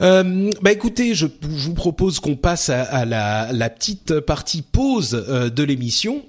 [0.00, 4.62] Euh, bah écoutez, je, je vous propose qu'on passe à, à la, la, petite partie
[4.62, 6.24] pause euh, de l'émission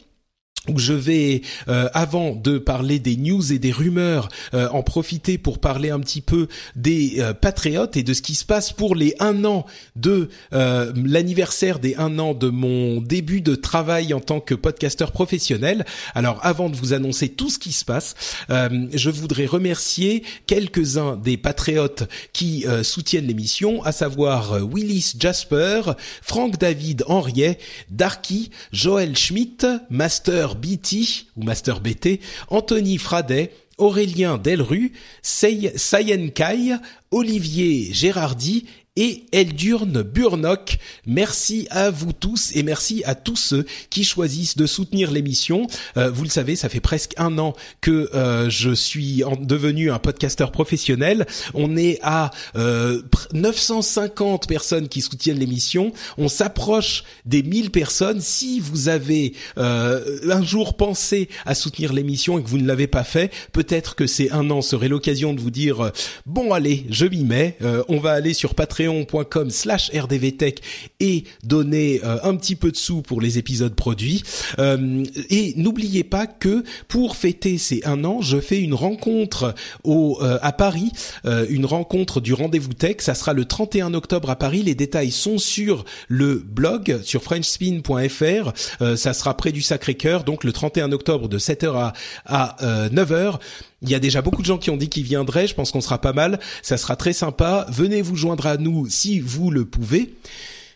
[0.78, 5.60] je vais, euh, avant de parler des news et des rumeurs, euh, en profiter pour
[5.60, 9.16] parler un petit peu des euh, patriotes et de ce qui se passe pour les
[9.20, 14.56] un an de l'anniversaire des un an de mon début de travail en tant que
[14.56, 15.86] podcasteur professionnel.
[16.14, 18.16] Alors, avant de vous annoncer tout ce qui se passe,
[18.50, 22.04] je voudrais remercier quelques-uns des patriotes
[22.34, 25.82] qui soutiennent l'émission, à savoir Willis Jasper,
[26.22, 27.60] Franck David Henriet,
[27.90, 34.92] Darky, Joël Schmidt, Master BT ou Master BT, Anthony Fradet, Aurélien Delru,
[35.22, 36.80] Sayen Kai,
[37.12, 38.66] Olivier Gérardi
[38.96, 40.78] et Eldurne Burnock.
[41.06, 45.68] Merci à vous tous et merci à tous ceux qui choisissent de soutenir l'émission.
[45.98, 49.92] Euh, vous le savez, ça fait presque un an que euh, je suis en, devenu
[49.92, 51.26] un podcasteur professionnel.
[51.54, 53.02] On est à euh,
[53.34, 55.92] 950 personnes qui soutiennent l'émission.
[56.18, 58.22] On s'approche des 1000 personnes.
[58.22, 62.88] Si vous avez euh, un jour pensé à soutenir l'émission et que vous ne l'avez
[62.88, 65.90] pas fait, peut-être que ces un an serait l'occasion de vous dire euh,
[66.26, 67.58] bon allez, je m'y mets.
[67.90, 70.62] on va aller sur Patreon patreon.com slash rdvtech
[71.00, 74.24] et donner euh, un petit peu de sous pour les épisodes produits.
[74.60, 80.20] Euh, et n'oubliez pas que pour fêter ces un an, je fais une rencontre au,
[80.22, 80.92] euh, à Paris,
[81.26, 82.98] euh, une rencontre du rendez-vous tech.
[83.00, 84.64] Ça sera le 31 octobre à Paris.
[84.64, 88.96] Les détails sont sur le blog, sur frenchspin.fr.
[88.96, 91.94] Ça sera près du Sacré-Cœur, donc le 31 octobre de 7h à,
[92.26, 93.40] à 9h.
[93.86, 95.48] Il y a déjà beaucoup de gens qui ont dit qu'ils viendraient.
[95.48, 96.40] Je pense qu'on sera pas mal.
[96.62, 97.66] Ça sera très sympa.
[97.70, 100.16] Venez vous joindre à nous si vous le pouvez.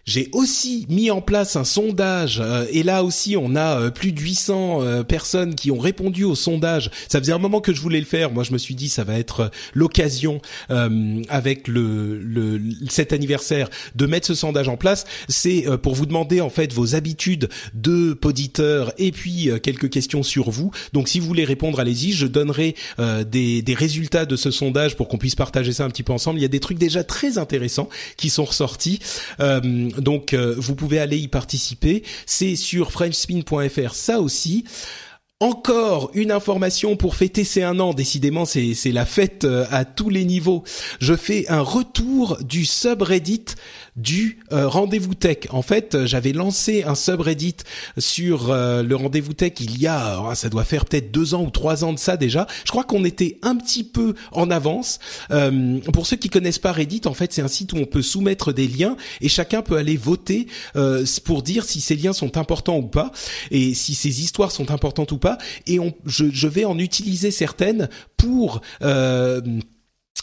[0.10, 4.12] J'ai aussi mis en place un sondage euh, et là aussi on a euh, plus
[4.12, 6.90] de 800 euh, personnes qui ont répondu au sondage.
[7.08, 8.32] Ça faisait un moment que je voulais le faire.
[8.32, 14.06] Moi je me suis dit ça va être l'occasion avec le, le, cet anniversaire de
[14.08, 15.06] mettre ce sondage en place.
[15.28, 20.50] C'est pour vous demander en fait vos habitudes de poditeur et puis quelques questions sur
[20.50, 20.72] vous.
[20.94, 22.14] Donc si vous voulez répondre, allez-y.
[22.14, 26.04] Je donnerai des, des résultats de ce sondage pour qu'on puisse partager ça un petit
[26.04, 26.40] peu ensemble.
[26.40, 29.00] Il y a des trucs déjà très intéressants qui sont ressortis.
[30.00, 32.04] Donc euh, vous pouvez aller y participer.
[32.26, 34.66] C'est sur frenchspin.fr ça aussi.
[35.42, 37.94] Encore une information pour fêter ces un an.
[37.94, 40.64] Décidément, c'est c'est la fête euh, à tous les niveaux.
[41.00, 43.46] Je fais un retour du subreddit
[44.00, 45.38] du rendez-vous tech.
[45.52, 47.58] En fait, j'avais lancé un subreddit
[47.98, 51.50] sur le rendez-vous tech il y a, oh, ça doit faire peut-être deux ans ou
[51.50, 52.48] trois ans de ça déjà.
[52.66, 55.00] Je crois qu'on était un petit peu en avance.
[55.94, 58.54] pour ceux qui connaissent pas Reddit, en fait, c'est un site où on peut soumettre
[58.54, 60.48] des liens et chacun peut aller voter
[61.26, 63.12] pour dire si ces liens sont importants ou pas
[63.52, 65.38] et si ces histoires sont importantes ou pas.
[65.68, 69.42] Et on, je, je vais en utiliser certaines pour euh,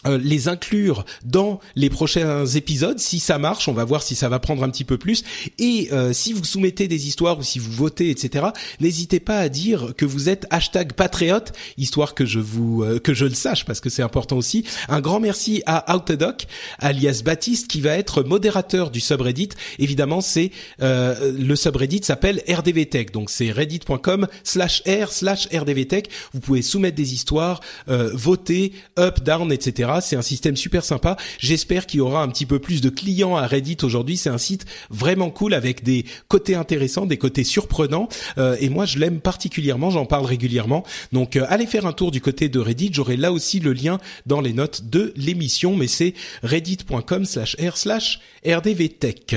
[0.07, 2.99] euh, les inclure dans les prochains épisodes.
[2.99, 5.25] Si ça marche, on va voir si ça va prendre un petit peu plus.
[5.59, 8.47] Et euh, si vous soumettez des histoires ou si vous votez, etc.,
[8.79, 13.15] n'hésitez pas à dire que vous êtes hashtag patriote, histoire que je vous euh, que
[13.15, 14.65] je le sache parce que c'est important aussi.
[14.89, 16.47] Un grand merci à Autodoc,
[16.79, 19.51] alias Baptiste, qui va être modérateur du subreddit.
[19.79, 26.11] Évidemment, c'est le subreddit s'appelle RDVTech, donc c'est reddit.com/slash r slash RDVTech.
[26.33, 31.17] Vous pouvez soumettre des histoires, voter, up, down, etc c'est un système super sympa.
[31.39, 34.17] J'espère qu'il y aura un petit peu plus de clients à Reddit aujourd'hui.
[34.17, 38.09] C'est un site vraiment cool avec des côtés intéressants, des côtés surprenants.
[38.39, 39.91] Euh, et moi, je l'aime particulièrement.
[39.91, 40.85] J'en parle régulièrement.
[41.13, 42.91] Donc, euh, allez faire un tour du côté de Reddit.
[42.93, 45.77] J'aurai là aussi le lien dans les notes de l'émission.
[45.77, 49.37] Mais c'est reddit.com/r/rdvtech.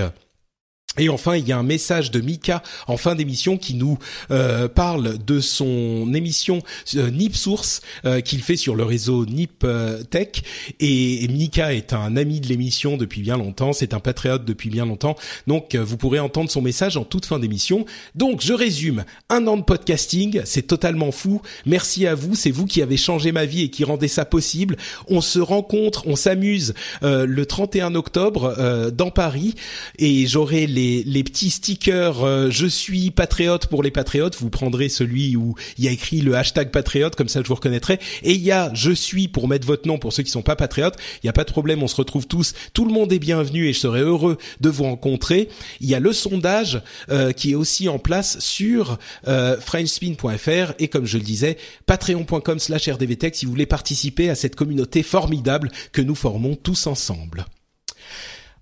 [0.97, 3.99] Et enfin, il y a un message de Mika en fin d'émission qui nous
[4.31, 6.63] euh, parle de son émission
[6.95, 10.41] euh, Nip Source euh, qu'il fait sur le réseau Nip euh, Tech.
[10.79, 14.87] Et, Mika est un ami de l'émission depuis bien longtemps, c'est un patriote depuis bien
[14.87, 15.15] longtemps.
[15.45, 17.85] Donc, vous pourrez entendre son message en toute fin d'émission.
[18.15, 19.05] Donc, je résume.
[19.29, 21.41] Un an de podcasting, c'est totalement fou.
[21.67, 24.75] Merci à vous, c'est vous qui avez changé ma vie et qui rendez ça possible.
[25.07, 26.73] On se rencontre, on s'amuse
[27.03, 29.53] le 31 octobre dans Paris
[29.99, 34.37] et j'aurai les les, petits stickers euh, je suis patriote pour les patriotes.
[34.39, 37.55] Vous prendrez celui où il y a écrit le hashtag patriote, comme ça je vous
[37.55, 37.99] reconnaîtrai.
[38.23, 40.55] Et il y a je suis pour mettre votre nom pour ceux qui sont pas
[40.55, 40.95] patriotes.
[41.15, 42.53] Il n'y a pas de problème, on se retrouve tous.
[42.73, 45.49] Tout le monde est bienvenu et je serai heureux de vous rencontrer.
[45.81, 50.87] Il y a le sondage euh, qui est aussi en place sur euh, frenchspin.fr et
[50.87, 55.71] comme je le disais, patreon.com slash rdvtech si vous voulez participer à cette communauté formidable
[55.91, 57.45] que nous formons tous ensemble.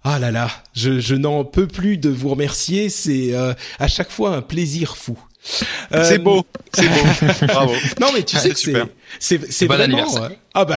[0.04, 2.90] Ah là là, je, je n'en peux plus de vous remercier.
[2.90, 5.18] C'est euh, à chaque fois un plaisir fou.
[5.94, 6.04] Euh...
[6.04, 7.46] C'est beau, c'est beau.
[7.48, 7.74] Bravo.
[8.00, 8.74] Non mais tu sais que c'est
[9.20, 10.06] c'est c'est vraiment.
[10.54, 10.77] Ah bah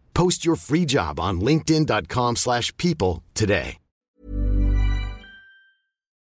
[0.21, 3.79] Post your free job on linkedin.com slash people today.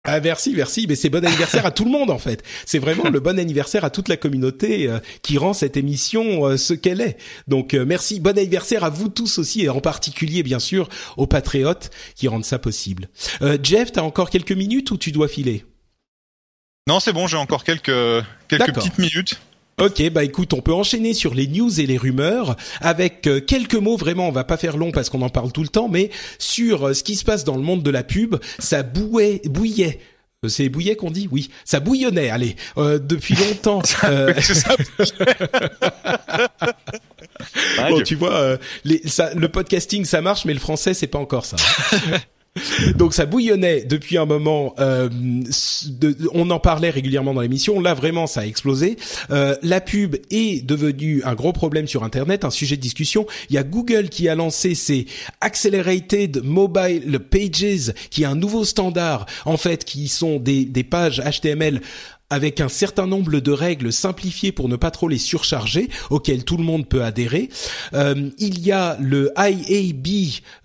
[0.06, 0.86] Ah merci, merci.
[0.88, 2.42] Mais c'est bon anniversaire à tout le monde en fait.
[2.66, 6.56] C'est vraiment le bon anniversaire à toute la communauté euh, qui rend cette émission euh,
[6.56, 7.18] ce qu'elle est.
[7.50, 10.88] Donc euh, merci, bon anniversaire à vous tous aussi et en particulier bien sûr
[11.18, 13.10] aux patriotes qui rendent ça possible.
[13.62, 15.66] Jeff, t'as encore quelques minutes ou tu dois filer?
[16.88, 17.92] Non, c'est bon, j'ai encore quelques
[18.48, 19.42] quelques petites minutes.
[19.80, 23.76] Ok, bah écoute, on peut enchaîner sur les news et les rumeurs avec euh, quelques
[23.76, 23.96] mots.
[23.96, 26.88] Vraiment, on va pas faire long parce qu'on en parle tout le temps, mais sur
[26.88, 30.00] euh, ce qui se passe dans le monde de la pub, ça bouait, bouillait.
[30.44, 31.30] Euh, c'est bouillait qu'on dit?
[31.32, 32.30] Oui, ça bouillonnait.
[32.30, 33.82] Allez, depuis longtemps.
[37.90, 41.46] bon, tu vois, les, ça, le podcasting ça marche, mais le français c'est pas encore
[41.46, 41.56] ça.
[42.96, 44.74] Donc ça bouillonnait depuis un moment.
[44.80, 45.10] Euh,
[46.34, 47.80] on en parlait régulièrement dans l'émission.
[47.80, 48.98] Là vraiment, ça a explosé.
[49.32, 53.26] Euh, la pub est devenue un gros problème sur Internet, un sujet de discussion.
[53.50, 55.06] Il y a Google qui a lancé ses
[55.42, 61.22] Accelerated Mobile Pages, qui est un nouveau standard en fait, qui sont des, des pages
[61.22, 61.82] HTML
[62.30, 66.58] avec un certain nombre de règles simplifiées pour ne pas trop les surcharger, auxquelles tout
[66.58, 67.50] le monde peut adhérer.
[67.94, 70.08] Euh, il y a le IAB,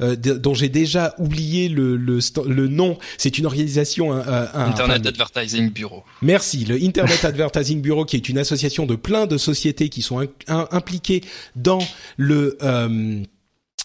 [0.00, 2.98] euh, dont j'ai déjà oublié le, le, le nom.
[3.18, 4.12] C'est une organisation...
[4.12, 6.04] Un, Internet Advertising Bureau.
[6.22, 6.64] Merci.
[6.64, 11.22] Le Internet Advertising Bureau, qui est une association de plein de sociétés qui sont impliquées
[11.56, 11.80] dans
[12.16, 12.58] le...
[12.62, 13.22] Euh,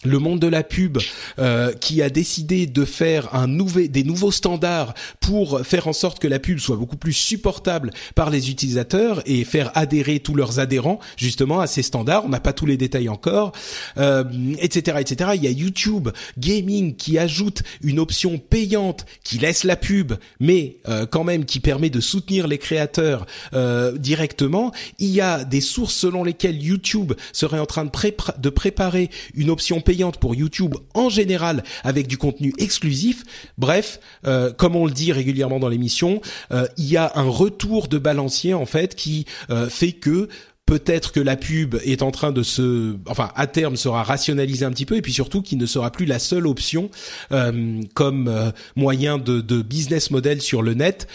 [0.04, 0.98] le monde de la pub
[1.40, 6.20] euh, qui a décidé de faire un nouvel, des nouveaux standards pour faire en sorte
[6.20, 10.60] que la pub soit beaucoup plus supportable par les utilisateurs et faire adhérer tous leurs
[10.60, 12.26] adhérents justement à ces standards.
[12.26, 13.52] On n'a pas tous les détails encore,
[13.98, 14.24] euh,
[14.60, 15.32] etc., etc.
[15.36, 20.78] Il y a YouTube Gaming qui ajoute une option payante qui laisse la pub, mais
[20.88, 24.72] euh, quand même qui permet de soutenir les créateurs euh, directement.
[24.98, 27.92] Il y a des sources selon lesquelles YouTube serait en train de,
[28.38, 29.82] de préparer une option
[30.20, 33.24] pour YouTube en général avec du contenu exclusif.
[33.58, 36.22] Bref, euh, comme on le dit régulièrement dans l'émission,
[36.52, 40.30] euh, il y a un retour de balancier en fait qui euh, fait que
[40.68, 44.72] peut-être que la pub est en train de se, enfin à terme sera rationalisée un
[44.72, 46.92] petit peu et puis surtout qu'il ne sera plus la seule option
[47.32, 51.08] euh, comme moyen de, business model sur le net.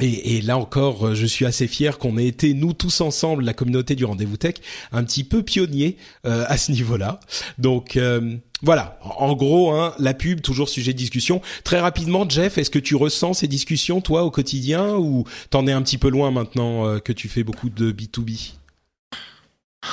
[0.00, 3.00] Euh, et, et, là encore, euh, je suis assez fier qu'on ait été, nous tous
[3.00, 4.54] ensemble, la communauté du Rendez-vous Tech,
[4.92, 5.96] un petit peu pionnier
[6.26, 7.20] euh, à ce niveau-là.
[7.58, 11.40] Donc euh, voilà, en gros, hein, la pub, toujours sujet de discussion.
[11.64, 15.72] Très rapidement, Jeff, est-ce que tu ressens ces discussions, toi, au quotidien, ou t'en es
[15.72, 18.54] un petit peu loin maintenant que tu fais beaucoup de B2B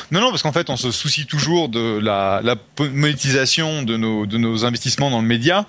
[0.10, 4.26] non, non, parce qu'en fait, on se soucie toujours de la, la monétisation de nos,
[4.26, 5.68] de nos investissements dans le média,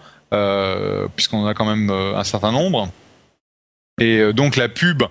[1.14, 2.91] puisqu'on en a quand même un certain nombre.
[3.99, 5.05] Et euh, donc la pub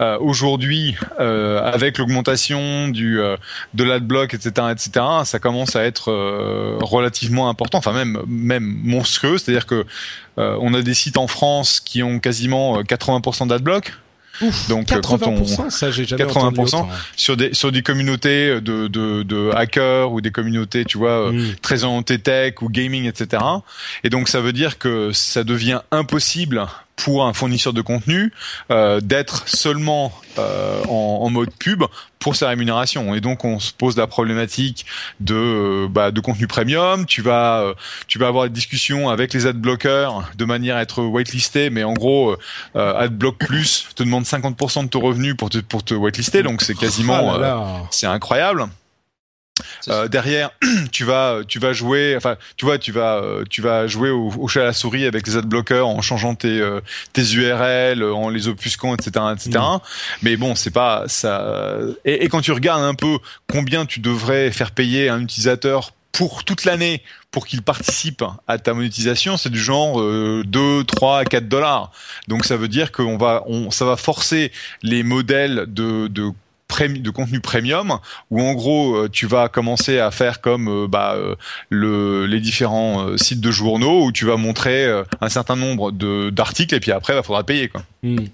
[0.00, 3.36] euh, aujourd'hui, euh, avec l'augmentation du euh,
[3.74, 9.36] de l'adblock, etc., etc., ça commence à être euh, relativement important, enfin même même monstrueux.
[9.36, 9.84] C'est-à-dire que
[10.38, 13.92] on a des sites en France qui ont quasiment 80% d'adblock.
[14.40, 18.88] Ouf, Donc 80%, quand on ça j'ai jamais 80% sur des sur des communautés de,
[18.88, 21.56] de, de hackers ou des communautés tu vois mm.
[21.60, 23.42] très orientées tech ou gaming etc.
[24.02, 26.66] Et donc ça veut dire que ça devient impossible
[27.00, 28.30] pour un fournisseur de contenu
[28.70, 31.82] euh, d'être seulement euh, en, en, mode pub
[32.18, 33.14] pour sa rémunération.
[33.14, 34.84] Et donc on se pose la problématique
[35.18, 37.06] de euh, bah, de contenu premium.
[37.06, 37.74] Tu vas euh,
[38.06, 41.94] tu vas avoir des discussions avec les adblockers de manière à être whitelisté mais en
[41.94, 42.36] gros
[42.76, 46.42] euh, adblock plus te demande 50% de ton revenu pour te pour te whitelister.
[46.42, 48.68] Donc c'est quasiment oh c'est incroyable
[49.88, 50.50] euh, derrière,
[50.92, 54.30] tu vas, tu vas jouer, enfin, tu vois, tu vas, euh, tu vas jouer au,
[54.38, 56.80] au, chat à la souris avec les adblockers en changeant tes, euh,
[57.12, 59.50] tes URL, en les obfusquant, etc., etc.
[59.58, 59.78] Mm.
[60.22, 61.46] Mais bon, c'est pas ça.
[62.04, 63.18] Et, et, quand tu regardes un peu
[63.50, 68.74] combien tu devrais faire payer un utilisateur pour toute l'année pour qu'il participe à ta
[68.74, 71.92] monétisation, c'est du genre euh, 2, 3, 4 dollars.
[72.28, 74.50] Donc ça veut dire qu'on va, on, ça va forcer
[74.82, 76.32] les modèles de, de
[76.88, 77.98] de contenu premium
[78.30, 81.34] où en gros euh, tu vas commencer à faire comme euh, bah, euh,
[81.68, 84.86] le, les différents sites de journaux où tu vas montrer
[85.20, 87.82] un certain nombre de d'articles et puis après il bah, faudra payer quoi.
[88.02, 88.26] Hmm.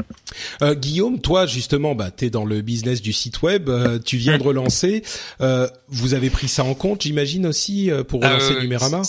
[0.62, 3.70] Euh, Guillaume, toi justement, bah, tu es dans le business du site web,
[4.04, 5.02] tu viens de relancer.
[5.40, 9.02] Euh, vous avez pris ça en compte, j'imagine aussi, pour relancer Numérama?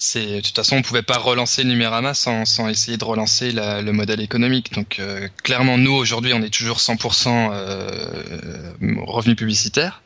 [0.00, 3.82] C'est de toute façon on pouvait pas relancer Numérama sans, sans essayer de relancer la,
[3.82, 4.72] le modèle économique.
[4.72, 8.64] Donc euh, clairement nous aujourd'hui on est toujours 100% euh,
[9.06, 10.02] revenu publicitaire.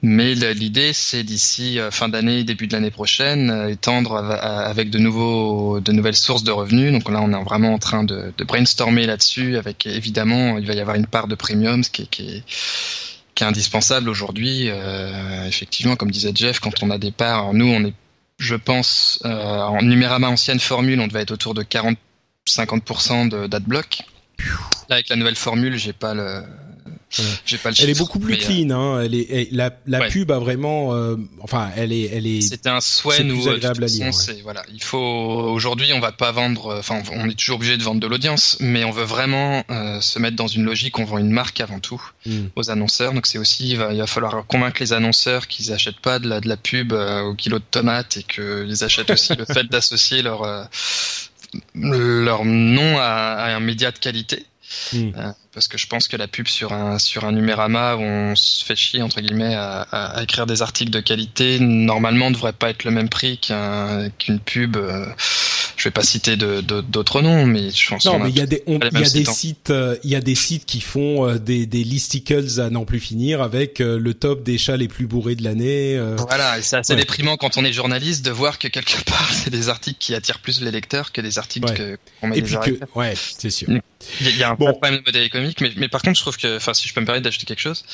[0.00, 4.98] Mais l'idée, c'est d'ici euh, fin d'année, début de l'année prochaine, euh, étendre avec de
[4.98, 6.92] nouveaux, de nouvelles sources de revenus.
[6.92, 9.56] Donc là, on est vraiment en train de, de brainstormer là-dessus.
[9.56, 12.42] Avec évidemment, il va y avoir une part de premium, ce qui est, qui est,
[13.34, 14.68] qui est indispensable aujourd'hui.
[14.68, 17.94] Euh, effectivement, comme disait Jeff, quand on a des parts, nous, on est
[18.38, 24.02] je pense, euh, en Numérama ancienne formule, on devait être autour de 40-50% d'adblock.
[24.88, 26.44] Là, avec la nouvelle formule, j'ai pas le,
[27.46, 28.70] j'ai pas le Elle est beaucoup plus euh, clean.
[28.70, 29.02] Hein.
[29.02, 32.42] Elle est, la, la pub a vraiment, euh, enfin, elle est, elle est.
[32.42, 33.48] C'était un souhait nous.
[33.48, 34.10] Euh, agréable à lire.
[34.42, 36.76] Voilà, il faut aujourd'hui, on va pas vendre.
[36.78, 39.64] Enfin, on est toujours obligé de vendre de l'audience, mais on veut vraiment
[40.00, 40.98] se mettre dans une logique.
[40.98, 42.46] On vend une marque avant tout hmm.
[42.56, 43.12] aux annonceurs.
[43.14, 46.28] Donc c'est aussi, il va, il va, falloir convaincre les annonceurs qu'ils achètent pas de
[46.28, 50.22] la, de la pub au kilo de tomates et qu'ils achètent aussi le fait d'associer
[50.22, 50.68] leur
[51.74, 54.44] leur nom à, à un média de qualité.
[54.92, 55.12] Hmm
[55.58, 58.64] parce que je pense que la pub sur un sur un numérama où on se
[58.64, 62.70] fait chier entre guillemets à, à, écrire des articles de qualité normalement ne devrait pas
[62.70, 64.76] être le même prix qu'un qu'une pub.
[64.76, 65.06] Euh,
[65.76, 68.04] je vais pas citer d'autres noms, mais je pense.
[68.04, 70.20] Non, mais il y a des il y a des sites euh, il y a
[70.20, 74.44] des sites qui font euh, des des listicles à n'en plus finir avec le top
[74.44, 75.98] des chats les plus bourrés de l'année.
[76.18, 79.50] Voilà, et c'est assez déprimant quand on est journaliste de voir que quelque part c'est
[79.50, 82.54] des articles qui attirent plus les lecteurs que des articles que qu'on met et puis
[82.54, 83.68] que, ouais, c'est sûr.
[84.20, 84.70] Il y a un bon.
[84.70, 87.00] problème de modèle économique mais, mais par contre, je trouve que, enfin, si je peux
[87.00, 87.84] me permettre d'ajouter quelque chose,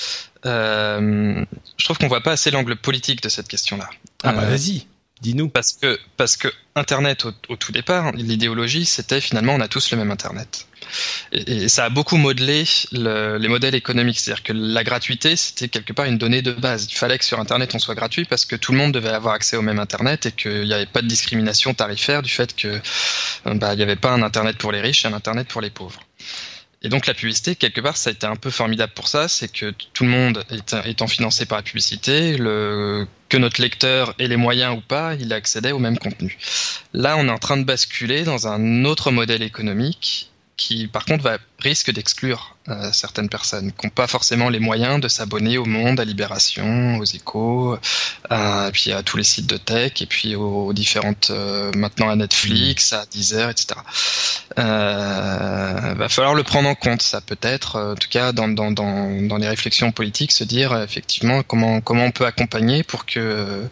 [0.47, 1.45] euh,
[1.77, 3.89] je trouve qu'on voit pas assez l'angle politique de cette question-là.
[4.23, 4.87] Ah bah euh, vas-y.
[5.21, 5.49] Dis-nous.
[5.49, 9.97] Parce que parce que Internet au, tout départ, l'idéologie c'était finalement on a tous le
[9.97, 10.67] même Internet.
[11.33, 16.07] Et, ça a beaucoup modelé les modèles économiques, c'est-à-dire que la gratuité c'était quelque part
[16.07, 16.89] une donnée de base.
[16.91, 19.35] Il fallait que sur Internet on soit gratuit parce que tout le monde devait avoir
[19.35, 22.81] accès au même Internet et qu'il n'y avait pas de discrimination tarifaire du fait que
[23.47, 26.01] bah, n'y avait pas un Internet pour les riches et un Internet pour les pauvres.
[26.85, 29.51] Et donc la publicité, quelque part, ça a été un peu formidable pour ça, c'est
[29.51, 30.45] que tout le monde
[30.85, 35.73] étant financé par la publicité, que notre lecteur ait les moyens ou pas, il accédait
[35.73, 36.39] au même contenu.
[36.93, 41.25] Là, on est en train de basculer dans un autre modèle économique qui par contre
[41.25, 45.65] va risque d'exclure euh, certaines personnes qui n'ont pas forcément les moyens de s'abonner au
[45.65, 47.79] Monde, à Libération, aux Échos,
[48.31, 52.17] à, puis à tous les sites de tech, et puis aux, différentes euh, maintenant à
[52.17, 53.75] Netflix, à Deezer, etc.
[54.59, 59.11] Euh, va falloir le prendre en compte, ça peut-être, en tout cas dans, dans, dans,
[59.27, 63.69] dans les réflexions politiques, se dire effectivement comment comment on peut accompagner pour que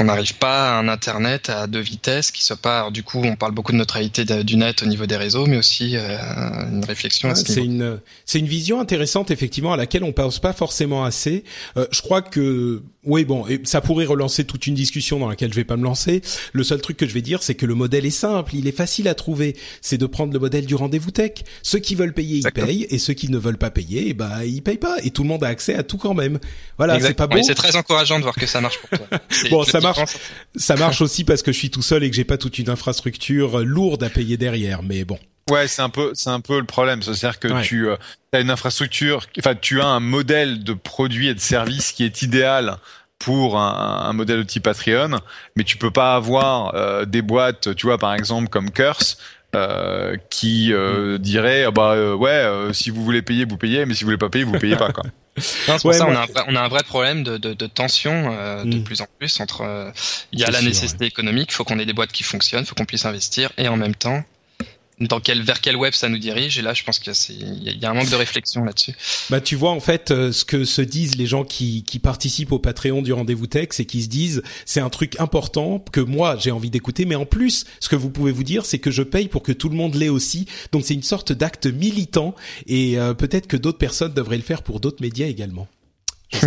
[0.00, 2.90] qu'on n'arrive pas à un Internet à deux vitesses, qui soit pas.
[2.90, 5.96] du coup, on parle beaucoup de neutralité du net au niveau des réseaux, mais aussi
[5.96, 6.18] euh,
[6.70, 7.34] une réflexion.
[7.34, 11.44] c'est une c'est une vision intéressante effectivement à laquelle on pense pas forcément assez.
[11.76, 15.50] Euh, je crois que oui, bon, et ça pourrait relancer toute une discussion dans laquelle
[15.50, 16.20] je vais pas me lancer.
[16.52, 18.76] Le seul truc que je vais dire, c'est que le modèle est simple, il est
[18.76, 19.56] facile à trouver.
[19.80, 21.32] C'est de prendre le modèle du rendez-vous tech.
[21.62, 24.62] Ceux qui veulent payer, ils payent, et ceux qui ne veulent pas payer, bah ils
[24.62, 26.38] payent pas, et tout le monde a accès à tout quand même.
[26.76, 27.42] Voilà, c'est pas bon.
[27.42, 29.18] c'est très encourageant de voir que ça marche pour toi.
[29.50, 29.89] bon, ça marche.
[30.56, 32.70] Ça marche aussi parce que je suis tout seul et que j'ai pas toute une
[32.70, 34.82] infrastructure lourde à payer derrière.
[34.82, 35.18] Mais bon.
[35.50, 37.02] Ouais, c'est un peu, c'est un peu le problème.
[37.02, 37.96] C'est-à-dire que tu euh,
[38.32, 42.22] as une infrastructure, enfin, tu as un modèle de produit et de service qui est
[42.22, 42.76] idéal
[43.18, 45.18] pour un, un, modèle de type Patreon,
[45.56, 49.18] mais tu peux pas avoir euh, des boîtes, tu vois, par exemple comme Curse,
[49.56, 51.18] euh, qui euh, mm.
[51.18, 54.18] dirait ah bah euh, ouais, si vous voulez payer, vous payez, mais si vous voulez
[54.18, 55.02] pas payer, vous payez pas quoi.
[55.80, 58.30] pour ça on, a un vrai, on a un vrai problème de, de, de tension
[58.64, 58.84] de mm.
[58.84, 59.92] plus en plus entre.
[60.32, 62.66] Il y a la nécessité économique, il faut qu'on ait des boîtes qui fonctionnent, il
[62.66, 64.22] faut qu'on puisse investir, et en même temps,
[65.00, 67.86] dans quel vers quel web ça nous dirige et là je pense qu'il y, y,
[67.86, 68.94] a un manque de réflexion là-dessus.
[69.30, 72.52] Bah tu vois en fait euh, ce que se disent les gens qui, qui participent
[72.52, 76.36] au Patreon du rendez-vous tech c'est qu'ils se disent c'est un truc important que moi
[76.38, 79.02] j'ai envie d'écouter mais en plus ce que vous pouvez vous dire c'est que je
[79.02, 82.34] paye pour que tout le monde l'ait aussi donc c'est une sorte d'acte militant
[82.66, 85.66] et euh, peut-être que d'autres personnes devraient le faire pour d'autres médias également.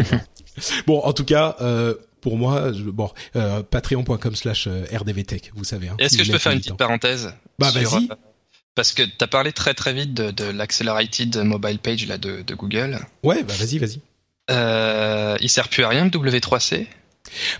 [0.87, 5.89] bon en tout cas euh, pour moi, je, bon, euh, patreon.com slash rdvtech, vous savez.
[5.89, 8.07] Hein, Est-ce que je peux faire une petite parenthèse Bah vas-y.
[8.75, 12.41] Parce que tu as parlé très très vite de, de l'Accelerated Mobile Page là, de,
[12.41, 12.99] de Google.
[13.23, 13.99] Ouais, bah vas-y, vas-y.
[14.51, 16.87] Euh, il sert plus à rien le W3C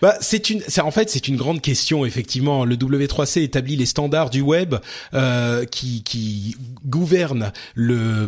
[0.01, 2.65] bah, c'est une, c'est en fait c'est une grande question effectivement.
[2.65, 4.75] Le W3C établit les standards du web
[5.13, 6.55] euh, qui qui
[6.85, 8.27] gouvernent le,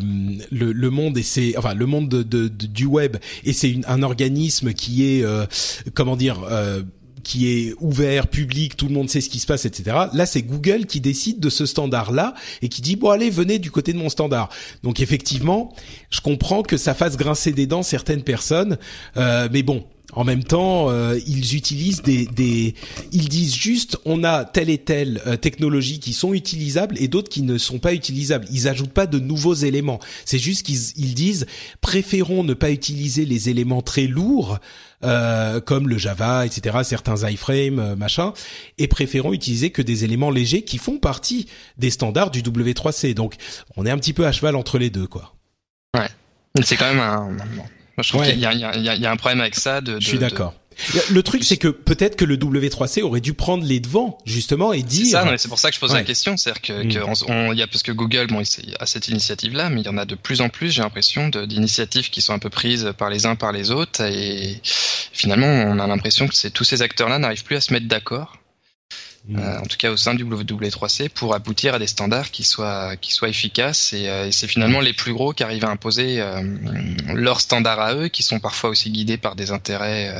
[0.51, 4.01] le, le monde et c'est enfin le monde de, de, du web et c'est un
[4.01, 5.45] organisme qui est euh,
[5.93, 6.81] comment dire euh,
[7.25, 9.97] qui est ouvert, public, tout le monde sait ce qui se passe, etc.
[10.13, 13.71] Là, c'est Google qui décide de ce standard-là et qui dit bon allez, venez du
[13.71, 14.49] côté de mon standard.
[14.83, 15.73] Donc effectivement,
[16.11, 18.77] je comprends que ça fasse grincer des dents certaines personnes,
[19.17, 22.73] euh, mais bon, en même temps, euh, ils utilisent des, des,
[23.11, 27.29] ils disent juste, on a telle et telle euh, technologie qui sont utilisables et d'autres
[27.29, 28.47] qui ne sont pas utilisables.
[28.51, 29.99] Ils ajoutent pas de nouveaux éléments.
[30.23, 31.45] C'est juste qu'ils ils disent,
[31.81, 34.59] préférons ne pas utiliser les éléments très lourds
[35.05, 38.33] euh, comme le Java, etc., certains iframe, euh, machin,
[38.77, 41.47] et préférons utiliser que des éléments légers qui font partie
[41.77, 43.13] des standards du W3C.
[43.13, 43.35] Donc,
[43.77, 45.33] on est un petit peu à cheval entre les deux, quoi.
[45.95, 46.07] Ouais.
[46.63, 47.37] C'est quand même un.
[48.01, 49.81] je trouve qu'il y, y, a un problème avec ça.
[49.81, 50.53] De, je suis d'accord.
[51.09, 54.83] Le truc, c'est que peut-être que le W3C aurait dû prendre les devants justement et
[54.83, 55.05] dire.
[55.05, 57.51] C'est ça, c'est pour ça que je pose la question, c'est-à-dire que, mm.
[57.53, 59.97] il y a parce que Google, bon, il a cette initiative-là, mais il y en
[59.97, 63.25] a de plus en plus, j'ai l'impression, d'initiatives qui sont un peu prises par les
[63.25, 64.59] uns par les autres, et
[65.11, 68.37] finalement, on a l'impression que tous ces acteurs-là n'arrivent plus à se mettre d'accord
[69.27, 69.39] Mm.
[69.39, 72.95] Euh, en tout cas au sein du W3C, pour aboutir à des standards qui soient
[72.97, 73.93] qui soient efficaces.
[73.93, 76.41] Et, euh, c'est finalement les plus gros qui arrivent à imposer euh,
[77.13, 80.13] leurs standards à eux, qui sont parfois aussi guidés par des intérêts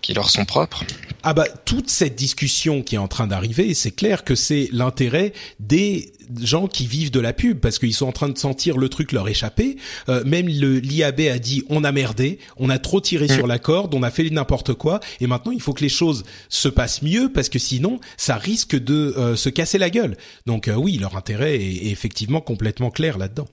[0.00, 0.84] qui leur sont propres.
[1.22, 5.32] Ah bah toute cette discussion qui est en train d'arriver, c'est clair que c'est l'intérêt
[5.60, 8.88] des gens qui vivent de la pub parce qu'ils sont en train de sentir le
[8.88, 9.76] truc leur échapper.
[10.08, 13.36] Euh, même le l'IAB a dit on a merdé, on a trop tiré mm.
[13.36, 16.24] sur la corde, on a fait n'importe quoi et maintenant il faut que les choses
[16.48, 20.16] se passent mieux parce que sinon ça risque de euh, se casser la gueule.
[20.46, 23.48] Donc euh, oui, leur intérêt est effectivement complètement clair là-dedans.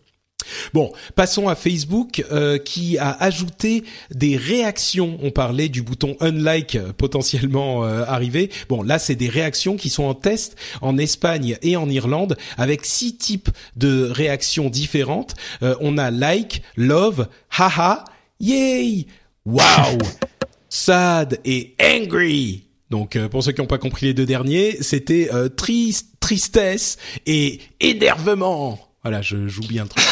[0.74, 5.18] Bon, passons à Facebook euh, qui a ajouté des réactions.
[5.22, 8.50] On parlait du bouton unlike potentiellement arrivé.
[8.68, 12.86] Bon, là c'est des réactions qui sont en test en Espagne et en Irlande avec
[12.86, 15.36] six types de réactions différentes.
[15.62, 18.06] on a like, love, haha,
[18.40, 19.08] yay,
[19.46, 19.98] wow,
[20.70, 22.69] sad et angry.
[22.90, 26.98] Donc euh, pour ceux qui n'ont pas compris les deux derniers, c'était euh, triste, tristesse
[27.26, 28.80] et énervement.
[29.04, 30.04] Voilà, je j'oublie un truc.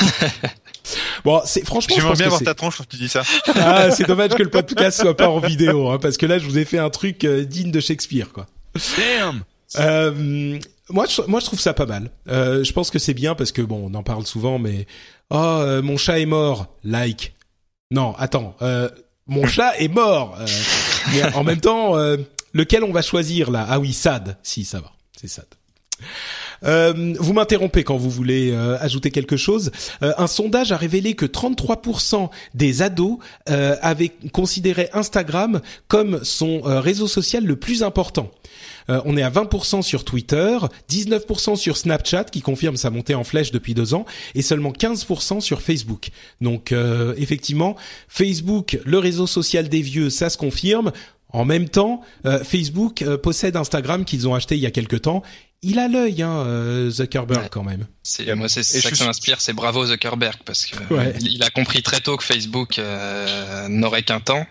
[1.26, 1.96] bon, c'est franchement.
[1.98, 3.24] J'aimerais bien voir ta tronche quand tu dis ça.
[3.56, 6.46] Ah, c'est dommage que le podcast soit pas en vidéo, hein, parce que là, je
[6.46, 8.46] vous ai fait un truc euh, digne de Shakespeare, quoi.
[8.98, 9.44] Damn.
[9.78, 10.60] Euh,
[10.90, 12.12] moi, je, moi, je trouve ça pas mal.
[12.30, 14.88] Euh, je pense que c'est bien parce que bon, on en parle souvent, mais
[15.30, 16.68] oh, euh, mon chat est mort.
[16.84, 17.34] Like.
[17.92, 18.56] Non, attends.
[18.62, 18.90] Euh,
[19.28, 20.38] mon chat est mort.
[20.40, 20.46] Euh,
[21.14, 22.18] mais en même temps, euh,
[22.54, 23.66] lequel on va choisir là?
[23.70, 24.38] Ah oui, Sad.
[24.44, 24.92] Si, ça va.
[25.20, 25.48] C'est Sad.
[26.64, 29.72] Euh, vous m'interrompez quand vous voulez euh, ajouter quelque chose.
[30.02, 33.18] Euh, un sondage a révélé que 33% des ados
[33.50, 38.32] euh, avaient considéré Instagram comme son euh, réseau social le plus important.
[38.90, 40.58] Euh, on est à 20% sur Twitter,
[40.90, 45.42] 19% sur Snapchat qui confirme sa montée en flèche depuis deux ans et seulement 15%
[45.42, 46.10] sur Facebook.
[46.42, 46.74] Donc
[47.18, 47.76] effectivement,
[48.08, 50.92] Facebook, le réseau social des vieux, ça se confirme.
[51.34, 54.96] En même temps, euh, Facebook euh, possède Instagram qu'ils ont acheté il y a quelque
[54.96, 55.24] temps.
[55.64, 57.50] Il a l'œil, hein, euh, Zuckerberg Ouais.
[57.52, 57.86] quand même.
[58.04, 61.14] C'est moi c'est Et ça je que ça m'inspire, c'est bravo Zuckerberg parce que Ouais.
[61.20, 64.46] il, il a compris très tôt que Facebook euh, n'aurait qu'un temps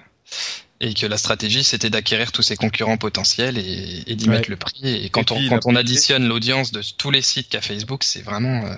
[0.80, 4.36] et que la stratégie c'était d'acquérir tous ses concurrents potentiels et, et d'y Ouais.
[4.36, 4.80] mettre le prix.
[4.84, 8.22] Et quand Et on puis, quand additionne l'audience de tous les sites qu'a Facebook, c'est
[8.22, 8.74] vraiment euh,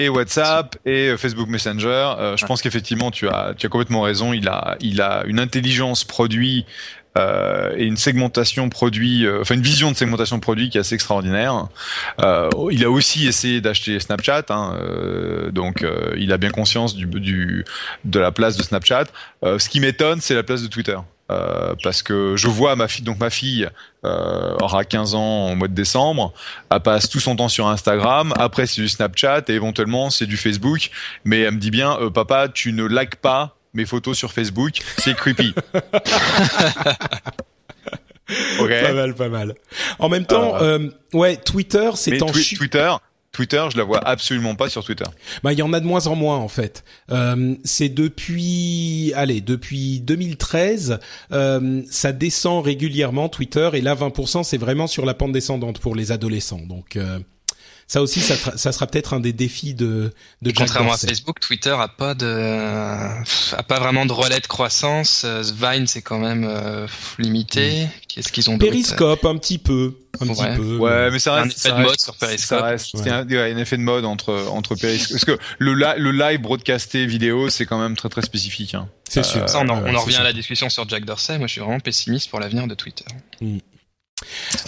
[0.00, 2.14] et WhatsApp et Facebook Messenger.
[2.18, 4.32] Euh, je pense qu'effectivement, tu as, tu as complètement raison.
[4.32, 6.64] Il a, il a une intelligence produit
[7.18, 10.94] euh, et une segmentation produit, euh, enfin une vision de segmentation produit qui est assez
[10.94, 11.66] extraordinaire.
[12.20, 16.94] Euh, il a aussi essayé d'acheter Snapchat, hein, euh, donc euh, il a bien conscience
[16.94, 17.64] du, du
[18.04, 19.04] de la place de Snapchat.
[19.44, 20.96] Euh, ce qui m'étonne, c'est la place de Twitter.
[21.30, 23.68] Euh, parce que je vois ma fille, donc ma fille
[24.04, 26.32] euh, aura 15 ans au mois de décembre,
[26.72, 30.36] elle passe tout son temps sur Instagram, après c'est du Snapchat et éventuellement c'est du
[30.36, 30.90] Facebook,
[31.24, 34.78] mais elle me dit bien, euh, papa, tu ne likes pas mes photos sur Facebook,
[34.98, 35.54] c'est creepy.
[38.60, 38.70] ok.
[38.82, 39.54] Pas mal, pas mal.
[39.98, 42.58] En même temps, euh, ouais, Twitter, c'est en Twi- chute.
[42.58, 42.92] Twitter,
[43.32, 45.04] Twitter, je la vois absolument pas sur Twitter.
[45.42, 46.84] Bah, il y en a de moins en moins en fait.
[47.10, 50.98] Euh, c'est depuis, allez, depuis 2013,
[51.32, 55.94] euh, ça descend régulièrement Twitter et là 20% c'est vraiment sur la pente descendante pour
[55.94, 56.60] les adolescents.
[56.66, 57.20] Donc euh,
[57.90, 60.12] ça aussi, ça, sera peut-être un des défis de
[60.42, 61.06] de Jack contrairement Dorsey.
[61.06, 62.24] à Facebook, Twitter a pas de
[63.56, 65.22] a pas vraiment de relais de croissance.
[65.24, 66.86] Euh, Vine c'est quand même euh,
[67.18, 67.88] limité.
[68.06, 70.34] Qu'est-ce qu'ils ont Periscope un petit peu, un Ouais.
[70.34, 70.76] petit peu.
[70.76, 72.58] Ouais, mais ça Un reste, effet ça de mode reste- sur Periscope.
[72.60, 73.00] Ça reste, Ouais.
[73.02, 75.10] c'est un, ouais, un effet de mode entre entre Periscope.
[75.10, 78.74] Parce que le, li- le live broadcasté vidéo, c'est quand même très très spécifique.
[78.74, 78.88] Hein.
[79.08, 79.48] c'est sûr.
[79.48, 80.20] Ça, on en, on revient sûr.
[80.20, 81.38] à la discussion sur Jack Dorsey.
[81.38, 83.04] Moi, je suis vraiment pessimiste pour l'avenir de Twitter.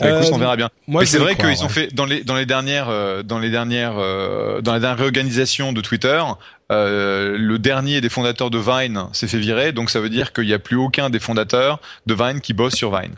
[0.00, 0.70] Bah, écoute, Euh, on verra bien.
[0.86, 3.50] Moi, Mais c'est vrai qu'ils ont fait dans les dans les dernières euh, dans les
[3.50, 6.22] dernières euh, dans la dernière réorganisation de Twitter,
[6.70, 10.46] euh, le dernier des fondateurs de Vine s'est fait virer, donc ça veut dire qu'il
[10.46, 13.14] n'y a plus aucun des fondateurs de Vine qui bosse sur Vine.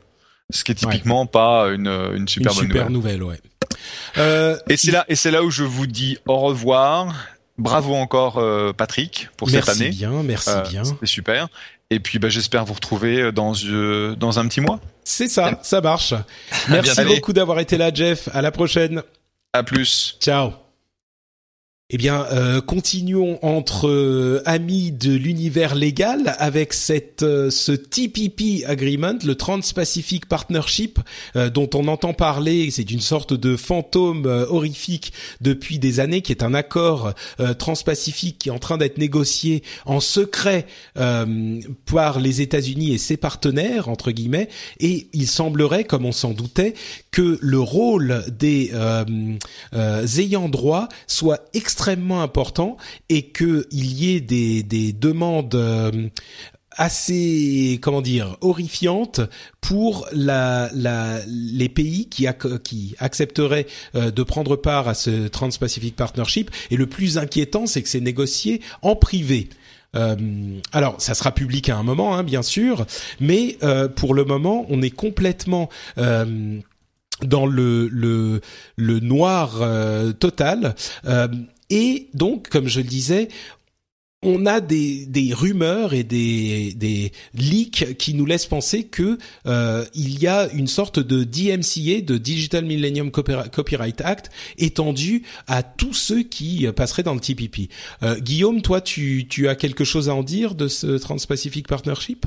[0.51, 3.19] Ce qui est typiquement pas une une super Une bonne super nouvelle.
[3.19, 3.41] nouvelle, ouais.
[4.19, 7.15] Euh, Et c'est là et c'est là où je vous dis au revoir.
[7.57, 9.91] Bravo encore euh, Patrick pour merci cette année.
[9.91, 10.83] bien, merci bien.
[10.83, 11.47] C'était super.
[11.91, 14.81] Et puis bah, j'espère vous retrouver dans euh, dans un petit mois.
[15.05, 16.15] C'est ça, ça marche.
[16.69, 18.29] Merci beaucoup d'avoir été là, Jeff.
[18.33, 19.03] À la prochaine.
[19.53, 20.17] À plus.
[20.21, 20.64] Ciao.
[21.95, 28.65] Eh bien, euh, continuons entre euh, amis de l'univers légal avec cette euh, ce TPP
[28.67, 30.99] agreement, le Trans-Pacific Partnership,
[31.53, 32.69] dont on entend parler.
[32.73, 37.13] C'est une sorte de fantôme horrifique depuis des années, qui est un accord
[37.59, 43.89] transpacifique qui est en train d'être négocié en secret par les États-Unis et ses partenaires
[43.89, 44.49] entre guillemets.
[44.81, 46.75] Et il semblerait, comme on s'en doutait,
[47.11, 48.73] que le rôle des
[50.19, 52.77] ayants droit soit extrêmement important
[53.09, 56.09] et que il y ait des, des demandes euh,
[56.71, 59.21] assez comment dire horrifiantes
[59.61, 62.27] pour la, la les pays qui
[62.65, 67.83] qui accepteraient euh, de prendre part à ce Trans-Pacific Partnership et le plus inquiétant c'est
[67.83, 69.49] que c'est négocié en privé.
[69.97, 70.17] Euh,
[70.73, 72.85] alors, ça sera public à un moment, hein, bien sûr,
[73.21, 73.59] mais
[73.95, 78.41] pour le moment, on est complètement dans le le,
[78.75, 79.63] le noir
[80.19, 80.75] total.
[81.71, 83.29] Et donc, comme je le disais,
[84.27, 89.85] on a des, des rumeurs et des, des leaks qui nous laissent penser que euh,
[89.95, 95.63] il y a une sorte de DMCA, de Digital Millennium Copyri- Copyright Act, étendu à
[95.63, 97.69] tous ceux qui euh, passeraient dans le TPP.
[98.03, 102.25] Euh, Guillaume, toi, tu, tu as quelque chose à en dire de ce Trans-Pacific Partnership?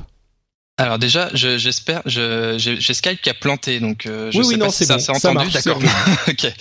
[0.78, 4.64] Alors déjà, j'espère, j'ai Skype qui a planté, donc euh, je oui, sais oui, pas
[4.66, 5.50] non, si ça bon, s'est entendu.
[5.50, 5.82] D'accord.
[6.28, 6.52] ok.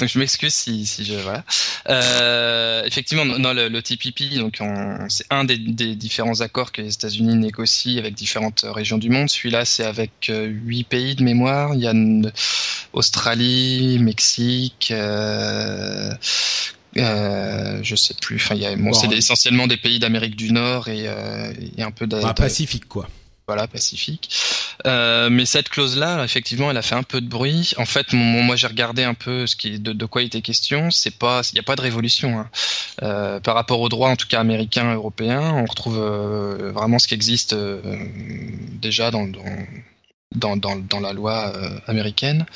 [0.00, 1.44] Donc je m'excuse si, si je voilà.
[1.88, 4.60] Euh, effectivement, non, le, le TPP, donc
[5.08, 9.28] c'est un des, des, différents accords que les États-Unis négocient avec différentes régions du monde.
[9.28, 11.74] Celui-là, c'est avec euh, huit pays de mémoire.
[11.74, 12.32] Il y a une,
[12.96, 14.88] Australie, Mexique.
[14.90, 16.10] Euh,
[16.96, 18.36] euh, je sais plus.
[18.36, 21.52] Enfin, il y a, bon, bon c'est essentiellement des pays d'Amérique du Nord et, euh,
[21.76, 23.06] et un peu de, ah, Pacifique, quoi
[23.46, 24.28] voilà, Pacifique.
[24.86, 27.72] Euh, mais cette clause-là, effectivement, elle a fait un peu de bruit.
[27.76, 30.90] En fait, moi, j'ai regardé un peu ce qui, de, de quoi il était question.
[30.90, 32.50] C'est pas, il n'y a pas de révolution hein.
[33.02, 35.40] euh, par rapport au droit, en tout cas américain, européen.
[35.40, 37.80] On retrouve euh, vraiment ce qui existe euh,
[38.80, 39.28] déjà dans,
[40.34, 42.46] dans, dans, dans, la loi euh, américaine.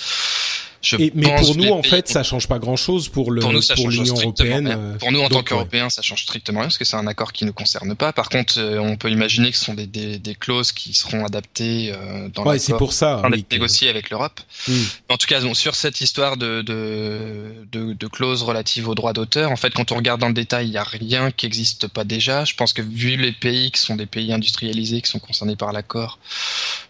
[0.83, 3.61] Je et, mais pour nous, en fait, ça change pas grand-chose pour le pour, nous,
[3.77, 4.67] pour l'Union européenne.
[4.69, 4.97] Rien.
[4.99, 5.91] Pour nous, en tant qu'Européens, ouais.
[5.91, 8.13] ça change strictement rien parce que c'est un accord qui ne concerne pas.
[8.13, 11.25] Par contre, euh, on peut imaginer que ce sont des, des, des clauses qui seront
[11.25, 13.23] adaptées euh, dans ouais, c'est pour ça.
[13.31, 14.41] Oui, négociées avec l'Europe.
[14.69, 14.73] Mm.
[15.11, 19.13] En tout cas, bon, sur cette histoire de, de, de, de clauses relatives aux droits
[19.13, 21.89] d'auteur, en fait, quand on regarde dans le détail, il n'y a rien qui n'existe
[21.89, 22.45] pas déjà.
[22.45, 25.73] Je pense que vu les pays qui sont des pays industrialisés, qui sont concernés par
[25.73, 26.19] l'accord,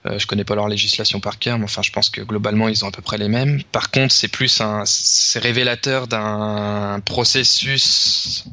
[0.07, 2.85] euh, je connais pas leur législation par cœur, mais enfin, je pense que globalement, ils
[2.85, 3.62] ont à peu près les mêmes.
[3.73, 8.44] Par contre, c'est plus un, c'est révélateur d'un processus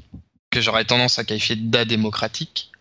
[0.49, 2.71] que j'aurais tendance à qualifier d'adémocratique.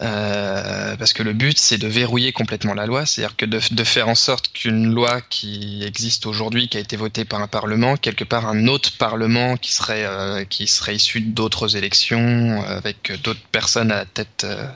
[0.00, 4.08] Euh, parce que le but c'est de verrouiller complètement la loi, c'est-à-dire que de, faire
[4.08, 8.24] en sorte qu'une loi qui existe aujourd'hui, qui a été votée par un parlement, quelque
[8.24, 13.92] part un autre parlement qui serait euh, qui serait issu d'autres élections, avec d'autres personnes
[13.92, 14.66] à la tête, euh,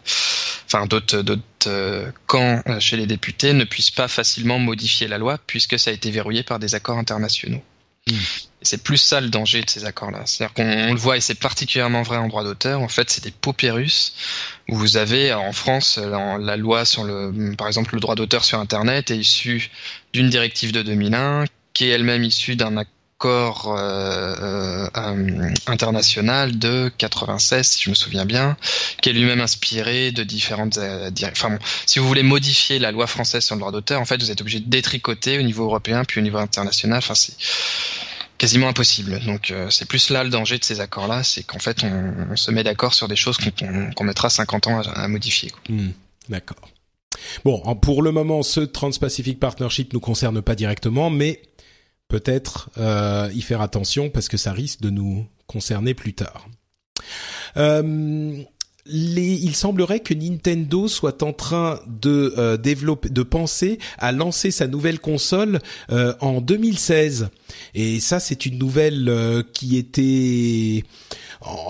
[0.67, 5.79] enfin d'autres d'autres camps chez les députés, ne puisse pas facilement modifier la loi puisque
[5.79, 7.63] ça a été verrouillé par des accords internationaux.
[8.63, 10.23] C'est plus ça le danger de ces accords-là.
[10.27, 13.31] C'est-à-dire qu'on le voit, et c'est particulièrement vrai en droit d'auteur, en fait, c'est des
[13.31, 14.15] paupérus
[14.69, 18.59] où vous avez en France la loi sur le, par exemple, le droit d'auteur sur
[18.59, 19.71] Internet est issu
[20.13, 27.67] d'une directive de 2001 qui est elle-même issue d'un accord euh, euh, international de 96,
[27.67, 28.57] si je me souviens bien,
[29.01, 30.79] qui est lui-même inspiré de différentes.
[30.79, 34.05] Euh, enfin bon, si vous voulez modifier la loi française sur le droit d'auteur, en
[34.05, 36.99] fait, vous êtes obligé de détricoter au niveau européen puis au niveau international.
[36.99, 37.35] Enfin, c'est
[38.39, 39.21] quasiment impossible.
[39.25, 42.51] Donc euh, c'est plus là le danger de ces accords-là, c'est qu'en fait on, se
[42.51, 45.53] met d'accord sur des choses qu'on qu mettra 50 ans à, à modifier.
[45.69, 45.89] Mmh,
[46.29, 46.69] D'accord.
[47.45, 51.41] Bon, pour le moment, ce Trans-Pacific Partnership nous concerne pas directement, mais
[52.09, 56.49] peut-être euh, y faire attention parce que ça risque de nous concerner plus tard.
[57.57, 58.43] Euh,
[58.89, 64.51] les, il semblerait que Nintendo soit en train de euh, développer, de penser à lancer
[64.51, 65.59] sa nouvelle console
[65.91, 67.29] euh, en 2016.
[67.75, 70.85] Et ça, c'est une nouvelle euh, qui était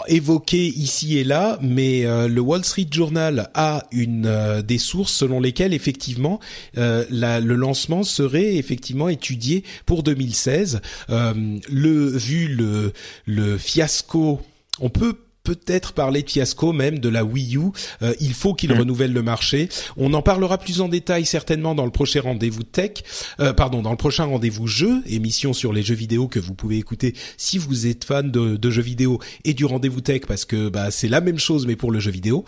[0.08, 5.74] évoquée ici et là, mais le Wall Street Journal a une des sources selon lesquelles
[5.74, 6.40] effectivement
[6.74, 10.80] la, le lancement serait effectivement étudié pour 2016.
[11.08, 12.92] le vu le
[13.26, 14.40] le fiasco,
[14.80, 15.16] on peut
[15.46, 17.70] peut-être parler de fiasco même de la Wii U.
[18.02, 18.78] Euh, il faut qu'il mmh.
[18.78, 19.68] renouvelle le marché.
[19.96, 23.04] On en parlera plus en détail certainement dans le prochain rendez-vous tech,
[23.38, 26.78] euh, pardon, dans le prochain rendez-vous jeu, émission sur les jeux vidéo que vous pouvez
[26.78, 30.68] écouter si vous êtes fan de, de jeux vidéo et du rendez-vous tech parce que
[30.68, 32.44] bah, c'est la même chose mais pour le jeu vidéo.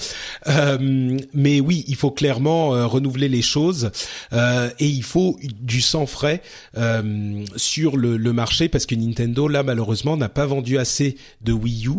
[0.49, 3.91] Euh, mais oui, il faut clairement euh, renouveler les choses
[4.33, 6.43] euh, et il faut du sang frais
[6.77, 11.53] euh, sur le, le, marché parce que Nintendo là malheureusement n'a pas vendu assez de
[11.53, 11.93] Wii U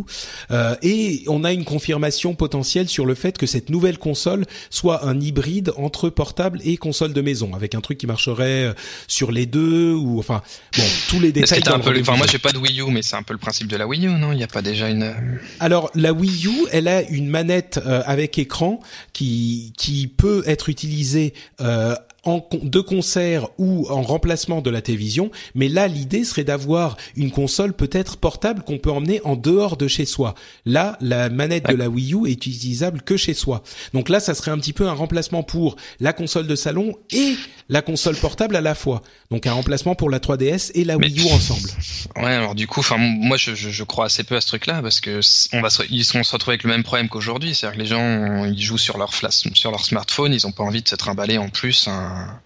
[0.82, 5.06] et et on a une confirmation potentielle sur le fait que cette nouvelle console soit
[5.06, 8.74] un hybride entre portable et console de maison, avec un truc qui marcherait
[9.08, 10.42] sur les deux ou enfin
[10.76, 11.62] bon tous les détails.
[11.68, 13.68] Un peu, enfin moi j'ai pas de Wii U, mais c'est un peu le principe
[13.68, 14.32] de la Wii U, non?
[14.32, 15.14] Il n'y a pas déjà une.
[15.60, 18.80] Alors la Wii U, elle a une manette euh, avec écran
[19.14, 21.96] qui qui peut être utilisée euh,
[22.26, 27.32] en de concert ou en remplacement de la télévision, mais là l'idée serait d'avoir une
[27.32, 30.36] console peut-être portable qu'on peut emmener en dehors de chez soi.
[30.66, 33.64] Là, la manette de la Wii U est utilisable que chez soi.
[33.94, 37.36] Donc là, ça serait un petit peu un remplacement pour la console de salon et
[37.70, 39.02] la console portable à la fois.
[39.32, 41.08] Donc un remplacement pour la 3DS et la mais...
[41.08, 41.70] Wii U ensemble.
[42.16, 44.82] Ouais, alors du coup, enfin moi je, je, je, crois assez peu à ce truc-là
[44.82, 45.20] parce que
[45.54, 47.88] on va se, ils vont se retrouver avec le même problème qu'aujourd'hui, c'est-à-dire que les
[47.88, 50.96] gens ils jouent sur leur flash, sur leur smartphone, ils ont pas envie de se
[50.96, 52.40] trimballer en plus un un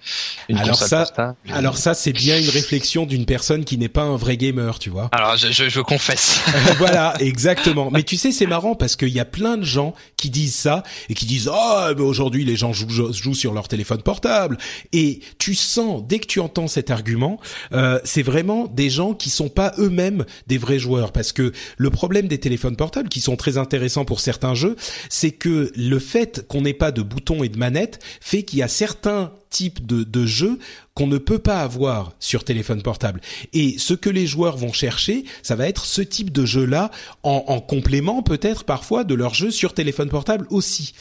[0.50, 1.38] une alors console ça, portable.
[1.52, 4.90] alors ça, c'est bien une réflexion d'une personne qui n'est pas un vrai gamer, tu
[4.90, 5.10] vois.
[5.12, 6.42] Alors je, je, je confesse.
[6.78, 7.90] voilà, exactement.
[7.92, 10.84] Mais tu sais, c'est marrant parce qu'il y a plein de gens qui disent ça
[11.10, 14.58] et qui disent oh, mais aujourd'hui les gens jouent, jouent sur leur téléphone portable.
[14.92, 17.40] Et tu sens dès que tu entends cet argument,
[17.74, 21.90] euh, c'est vraiment des gens qui sont pas eux-mêmes des vrais joueurs parce que le
[21.90, 24.76] problème des téléphones portables qui sont très intéressants pour certains jeux,
[25.10, 28.64] c'est que le fait qu'on n'ait pas de boutons et de manettes fait qu'il y
[28.64, 30.58] a certains types de, de jeux
[30.96, 33.22] qu'on ne peut pas avoir sur téléphone portable.
[33.54, 37.44] Et ce que les joueurs vont chercher, ça va être ce type de jeu-là, en,
[37.48, 40.94] en complément peut-être parfois de leur jeu sur téléphone portable aussi.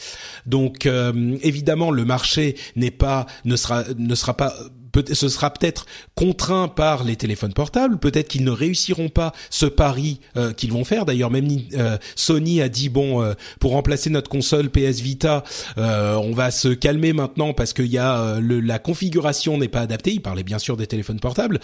[0.45, 4.53] Donc euh, évidemment, le marché n'est pas ne sera ne sera pas
[4.93, 7.97] peut- ce sera peut-être contraint par les téléphones portables.
[7.99, 11.05] Peut-être qu'ils ne réussiront pas ce pari euh, qu'ils vont faire.
[11.05, 15.43] D'ailleurs, même euh, Sony a dit bon, euh, pour remplacer notre console PS Vita,
[15.77, 19.67] euh, on va se calmer maintenant parce qu'il y a euh, le, la configuration n'est
[19.67, 20.11] pas adaptée.
[20.13, 21.59] Il parlait bien sûr des téléphones portables.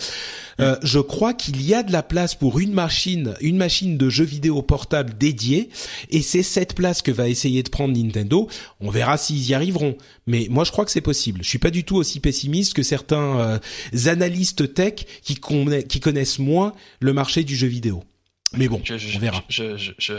[0.60, 4.10] Euh, je crois qu'il y a de la place pour une machine, une machine de
[4.10, 5.70] jeux vidéo portable dédiée,
[6.10, 8.48] et c'est cette place que va essayer de prendre Nintendo.
[8.82, 9.96] On verra s'ils y arriveront.
[10.30, 11.40] Mais moi, je crois que c'est possible.
[11.44, 13.60] Je suis pas du tout aussi pessimiste que certains euh,
[14.10, 14.94] analystes tech
[15.24, 18.04] qui, conna- qui connaissent moins le marché du jeu vidéo.
[18.54, 19.44] Mais bon, Je, je, on verra.
[19.50, 20.14] Je, je, je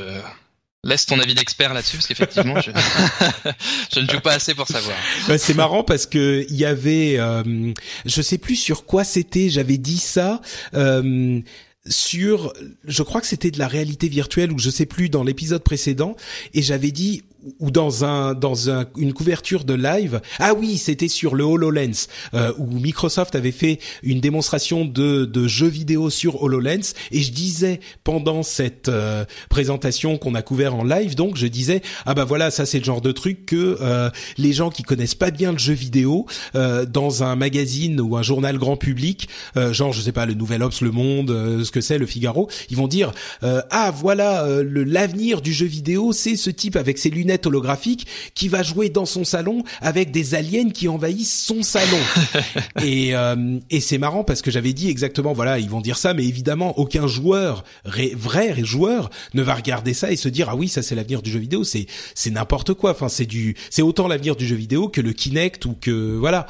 [0.85, 2.71] laisse ton avis d'expert là-dessus parce qu'effectivement, je...
[3.95, 4.97] je ne joue pas assez pour savoir.
[5.39, 7.73] C'est marrant parce que il y avait, euh,
[8.07, 9.49] je sais plus sur quoi c'était.
[9.49, 10.41] J'avais dit ça.
[10.75, 11.41] euh,
[11.87, 12.53] sur,
[12.85, 16.15] je crois que c'était de la réalité virtuelle ou je sais plus dans l'épisode précédent
[16.53, 17.23] et j'avais dit
[17.59, 20.21] ou dans un dans un, une couverture de live.
[20.39, 25.47] Ah oui, c'était sur le HoloLens euh, où Microsoft avait fait une démonstration de de
[25.47, 30.85] jeux vidéo sur HoloLens et je disais pendant cette euh, présentation qu'on a couvert en
[30.85, 34.11] live donc je disais ah bah voilà, ça c'est le genre de truc que euh,
[34.39, 38.23] les gens qui connaissent pas bien le jeu vidéo euh, dans un magazine ou un
[38.23, 41.71] journal grand public, euh, genre je sais pas le Nouvel Obs, Le Monde, euh, ce
[41.71, 43.13] que c'est, le Figaro, ils vont dire
[43.43, 48.49] ah voilà le l'avenir du jeu vidéo, c'est ce type avec ses lunettes holographiques qui
[48.49, 51.99] va jouer dans son salon avec des aliens qui envahissent son salon.
[52.85, 56.15] et euh, et c'est marrant parce que j'avais dit exactement voilà ils vont dire ça,
[56.15, 60.57] mais évidemment aucun joueur ré- vrai joueur ne va regarder ça et se dire ah
[60.57, 62.91] oui ça c'est l'avenir du jeu vidéo, c'est c'est n'importe quoi.
[62.93, 66.47] Enfin c'est du c'est autant l'avenir du jeu vidéo que le Kinect ou que voilà.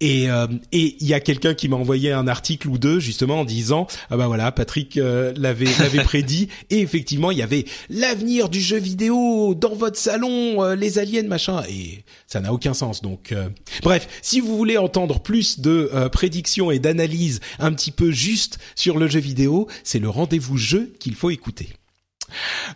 [0.00, 3.40] Et euh, et il y a quelqu'un qui m'a envoyé un article ou deux justement
[3.40, 6.48] en disant ah bah voilà Patrick euh, l'avait l'avait prédit.
[6.70, 11.24] Et effectivement il y avait l'avenir du jeu vidéo dans votre salon euh, les aliens
[11.24, 11.62] machin.
[11.68, 13.02] Et ça n'a aucun sens.
[13.02, 13.48] Donc euh,
[13.82, 18.58] bref si vous voulez entendre plus de euh, prédictions et d'analyses un petit peu juste
[18.76, 21.70] sur le jeu vidéo c'est le rendez-vous jeu qu'il faut écouter.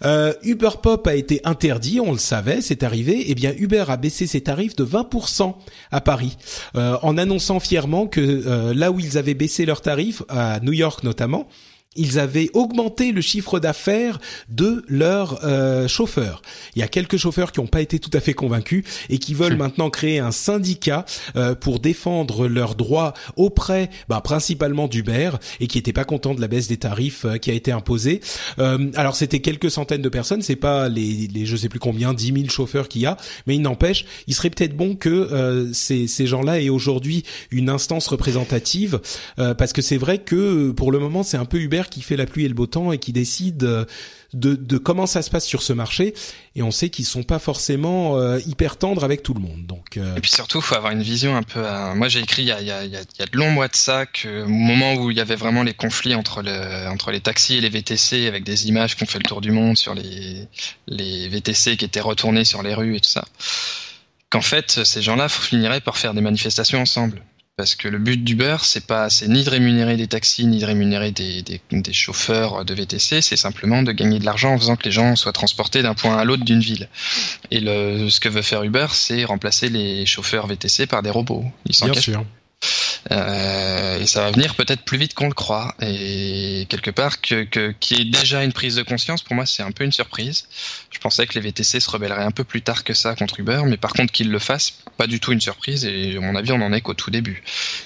[0.05, 3.25] Euh, Uber Pop a été interdit, on le savait, c'est arrivé.
[3.29, 5.55] Eh bien, Uber a baissé ses tarifs de 20%
[5.91, 6.37] à Paris,
[6.77, 10.73] euh, en annonçant fièrement que euh, là où ils avaient baissé leurs tarifs, à New
[10.73, 11.49] York notamment,
[11.97, 16.43] ils avaient augmenté le chiffre d'affaires de leurs euh, chauffeurs.
[16.75, 19.35] Il y a quelques chauffeurs qui n'ont pas été tout à fait convaincus et qui
[19.35, 21.05] veulent maintenant créer un syndicat
[21.37, 26.41] euh, pour défendre leurs droits auprès, bah, principalement d'Uber, et qui n'étaient pas contents de
[26.41, 28.21] la baisse des tarifs euh, qui a été imposée.
[28.95, 32.33] Alors c'était quelques centaines de personnes, c'est pas les, les je sais plus combien, 10
[32.33, 33.17] 000 chauffeurs qu'il y a,
[33.47, 38.07] mais il n'empêche, il serait peut-être bon que ces, ces gens-là aient aujourd'hui une instance
[38.09, 39.01] représentative,
[39.37, 42.27] parce que c'est vrai que pour le moment c'est un peu Uber qui fait la
[42.27, 43.85] pluie et le beau temps et qui décide euh,
[44.35, 46.15] de, comment ça se passe sur ce marché,
[46.57, 49.71] et on sait qu'ils sont pas forcément euh, hyper tendres avec tout le monde.
[49.97, 51.63] Euh, Et puis surtout, faut avoir une vision un peu.
[51.95, 55.11] Moi, j'ai écrit il y a, de longs mois de ça, que, au moment où
[55.11, 58.45] il y avait vraiment les conflits entre, le, entre les taxis et les VTC, avec
[58.45, 62.45] des images qui ont fait le tour du monde sur les VTC qui étaient retournés
[62.45, 63.25] sur les rues et tout ça,
[64.31, 67.23] qu'en fait, ces gens-là finiraient par faire des manifestations ensemble.
[67.57, 70.65] Parce que le but d'Uber, c'est pas, c'est ni de rémunérer des taxis, ni de
[70.65, 74.77] rémunérer des, des, des chauffeurs de VTC, c'est simplement de gagner de l'argent en faisant
[74.77, 76.89] que les gens soient transportés d'un point à l'autre d'une ville.
[77.51, 81.45] Et le, ce que veut faire Uber, c'est remplacer les chauffeurs VTC par des robots.
[81.67, 82.25] Ils bien sûr.
[83.11, 85.75] Euh, et ça va venir peut-être plus vite qu'on le croit.
[85.81, 89.47] Et quelque part, que, que, qu'il y ait déjà une prise de conscience, pour moi,
[89.47, 90.47] c'est un peu une surprise.
[90.91, 93.63] Je pensais que les VTC se rebelleraient un peu plus tard que ça contre Uber,
[93.67, 95.85] mais par contre qu'ils le fassent, pas du tout une surprise.
[95.85, 97.43] Et à mon avis, on en est qu'au tout début.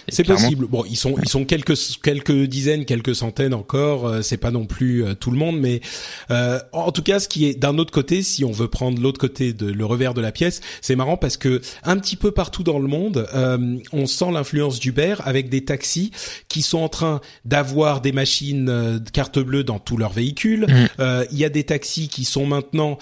[0.08, 0.66] C'est possible.
[0.66, 4.06] Bon, ils sont ils sont quelques quelques dizaines, quelques centaines encore.
[4.06, 5.80] Euh, c'est pas non plus euh, tout le monde, mais
[6.30, 9.18] euh, en tout cas, ce qui est d'un autre côté, si on veut prendre l'autre
[9.18, 12.62] côté de le revers de la pièce, c'est marrant parce que un petit peu partout
[12.62, 13.28] dans le monde,
[13.92, 16.10] on sent l'influence d'Uber avec des taxis
[16.48, 20.66] qui sont en train d'avoir des machines carte bleue dans tous leurs véhicules.
[20.98, 22.98] Il y a des taxis qui sont maintenant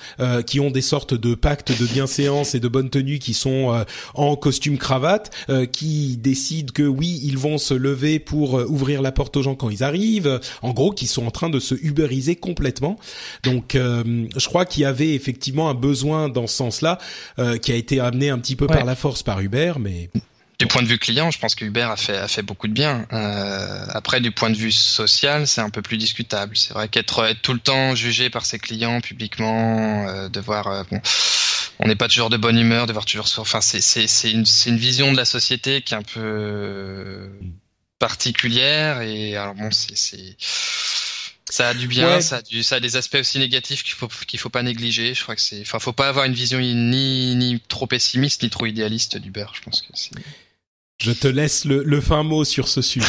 [0.47, 4.37] qui ont des sortes de pactes de bienséance et de bonne tenue qui sont en
[4.37, 5.31] costume cravate,
[5.73, 9.55] qui décident que oui, ils vont se lever pour euh, ouvrir la porte aux gens
[9.55, 10.41] quand ils arrivent.
[10.63, 12.99] En gros, qui sont en train de se uberiser complètement.
[13.43, 16.99] Donc, euh, je crois qu'il y avait effectivement un besoin dans ce sens-là,
[17.39, 20.11] euh, qui a été amené un petit peu par la force par Uber, mais
[20.65, 22.73] du point de vue client, je pense que Uber a fait a fait beaucoup de
[22.73, 23.07] bien.
[23.13, 26.57] Euh, après, du point de vue social, c'est un peu plus discutable.
[26.57, 30.83] C'est vrai qu'être être tout le temps jugé par ses clients publiquement, euh, devoir euh,
[30.91, 31.03] bon,
[31.81, 34.71] on n'est pas toujours de bonne humeur, devoir toujours enfin c'est c'est c'est une c'est
[34.71, 37.31] une vision de la société qui est un peu
[37.99, 40.37] particulière et alors bon c'est c'est
[41.51, 44.09] ça a du bien, ça, a du, ça a des aspects aussi négatifs qu'il faut
[44.27, 45.15] qu'il faut pas négliger.
[45.15, 48.51] Je crois que c'est, enfin, faut pas avoir une vision ni ni trop pessimiste ni
[48.51, 49.47] trop idéaliste d'Uber.
[49.53, 50.11] Je pense que c'est.
[50.99, 53.07] Je te laisse le, fin mot sur ce sujet.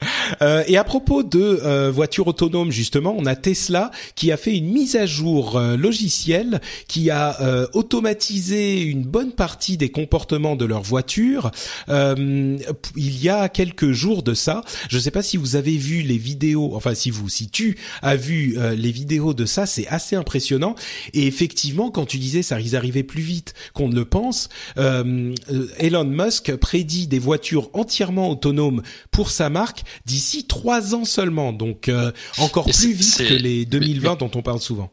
[0.42, 4.56] Euh, et à propos de euh, voitures autonomes, justement, on a Tesla qui a fait
[4.56, 7.38] une mise à jour euh, logicielle qui a
[7.72, 11.50] automatisé une bonne partie des comportements de leur voiture.
[11.88, 14.62] il y a quelques jours de ça.
[14.88, 17.76] Je ne sais pas si vous avez vu les vidéos, enfin si vous, si tu
[18.02, 20.74] as vu les vidéos de ça, c'est assez impressionnant.
[21.12, 26.04] Et effectivement, quand tu disais ça risque d'arriver plus vite qu'on ne le pense, Elon
[26.04, 29.82] Musk prédit des voitures entièrement autonomes pour sa marque
[30.20, 34.60] d'ici trois ans seulement, donc euh, encore plus vite que les 2020 dont on parle
[34.60, 34.90] souvent.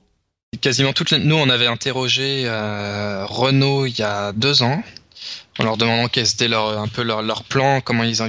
[0.61, 1.19] Quasiment toutes les...
[1.19, 4.81] nous on avait interrogé euh, Renault il y a deux ans
[5.59, 8.21] en leur demandant quel était leur, un peu leur, leur plan, comment ils,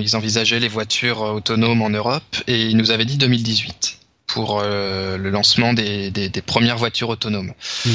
[0.00, 3.98] ils envisageaient les voitures autonomes en Europe, et ils nous avaient dit 2018
[4.28, 7.52] pour euh, le lancement des, des, des, premières voitures autonomes.
[7.84, 7.90] Hmm.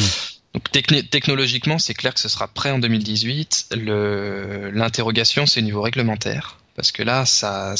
[0.55, 0.71] Donc
[1.11, 3.69] technologiquement, c'est clair que ce sera prêt en 2018.
[4.73, 7.75] L'interrogation, c'est au niveau réglementaire parce que là, ça,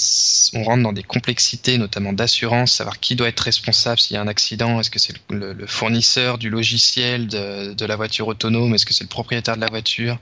[0.54, 4.22] on rentre dans des complexités, notamment d'assurance, savoir qui doit être responsable s'il y a
[4.22, 4.78] un accident.
[4.78, 8.74] Est-ce que c'est le, fournisseur du logiciel de, de la voiture autonome?
[8.74, 10.18] Est-ce que c'est le propriétaire de la voiture?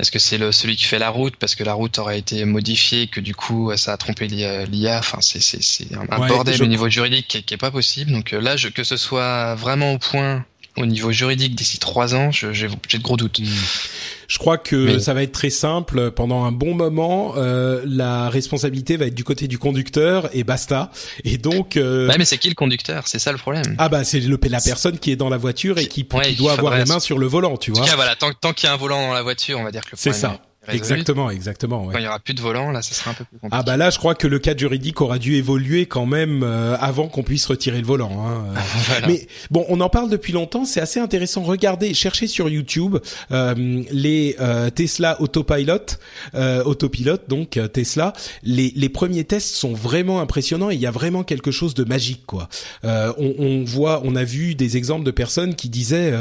[0.00, 1.36] Est-ce que c'est le celui qui fait la route?
[1.36, 4.98] Parce que la route aurait été modifiée et que du coup ça a trompé l'IA
[4.98, 8.10] Enfin, c'est un, bordel au niveau juridique qui, qui est pas possible.
[8.10, 10.44] Donc euh, là, je, que ce soit vraiment au point
[10.78, 13.40] au niveau juridique d'ici trois ans, j'ai de gros doutes.
[13.40, 13.46] Hmm.
[14.28, 16.10] Je crois que ça va être très simple.
[16.10, 20.90] Pendant un bon moment, euh, la responsabilité va être du côté du conducteur et basta.
[21.24, 21.76] Et donc.
[21.76, 22.10] Euh...
[22.18, 23.08] mais c'est qui le conducteur?
[23.08, 23.74] C'est ça le problème.
[23.78, 26.06] Ah bah c'est la personne qui est dans la voiture et qui,
[26.36, 27.80] doit avoir les mains sur le volant, tu vois.
[27.80, 29.64] En tout cas, voilà, tant, tant qu'il y a un volant dans la voiture, on
[29.64, 30.40] va dire que le C'est ça.
[30.66, 31.86] Exactement, exactement.
[31.86, 31.92] Ouais.
[31.92, 33.56] Quand il y aura plus de volant, là, ça sera un peu plus compliqué.
[33.58, 36.76] Ah bah là, je crois que le cadre juridique aura dû évoluer quand même euh,
[36.78, 38.26] avant qu'on puisse retirer le volant.
[38.26, 38.54] Hein.
[39.06, 40.64] Mais bon, on en parle depuis longtemps.
[40.64, 41.42] C'est assez intéressant.
[41.42, 42.98] Regardez, cherchez sur YouTube
[43.30, 45.98] euh, les euh, Tesla Autopilot,
[46.64, 48.12] autopilote donc Tesla.
[48.42, 51.84] Les, les premiers tests sont vraiment impressionnants et il y a vraiment quelque chose de
[51.84, 52.48] magique quoi.
[52.84, 56.12] on, on voit, on a vu des exemples de personnes qui disaient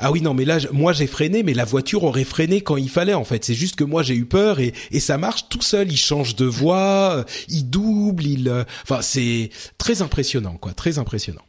[0.00, 2.88] ah oui non mais là moi j'ai freiné mais la voiture aurait freiné quand il
[2.88, 5.62] fallait en fait c'est juste que moi j'ai eu peur et, et ça marche tout
[5.62, 10.72] seul il change de voie euh, il double il euh, enfin c'est très impressionnant quoi
[10.72, 11.44] très impressionnant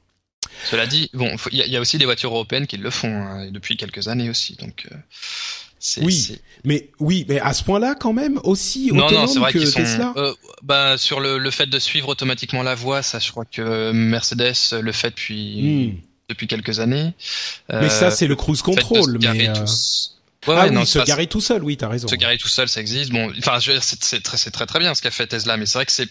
[0.70, 3.78] cela dit bon il y, a aussi des voitures européennes qui le font hein, depuis
[3.78, 4.96] quelques années aussi donc euh,
[6.04, 10.14] oui, mais oui, mais à ce point-là quand même aussi non, non, vrai que Tesla.
[10.16, 13.92] Euh, bah sur le, le, fait de suivre automatiquement la voie, ça, je crois que
[13.92, 17.14] Mercedes le fait depuis hmm depuis quelques années.
[17.72, 19.18] Mais ça, c'est le cruise control.
[19.22, 19.66] Mais euh...
[20.48, 22.08] Ouais, ah oui, se garer tout seul, oui, t'as raison.
[22.08, 23.12] Se garer tout seul, ça existe.
[23.12, 25.92] Bon, enfin, c'est très, très, très bien ce qu'a fait Tesla, mais c'est vrai que
[25.92, 26.10] c'est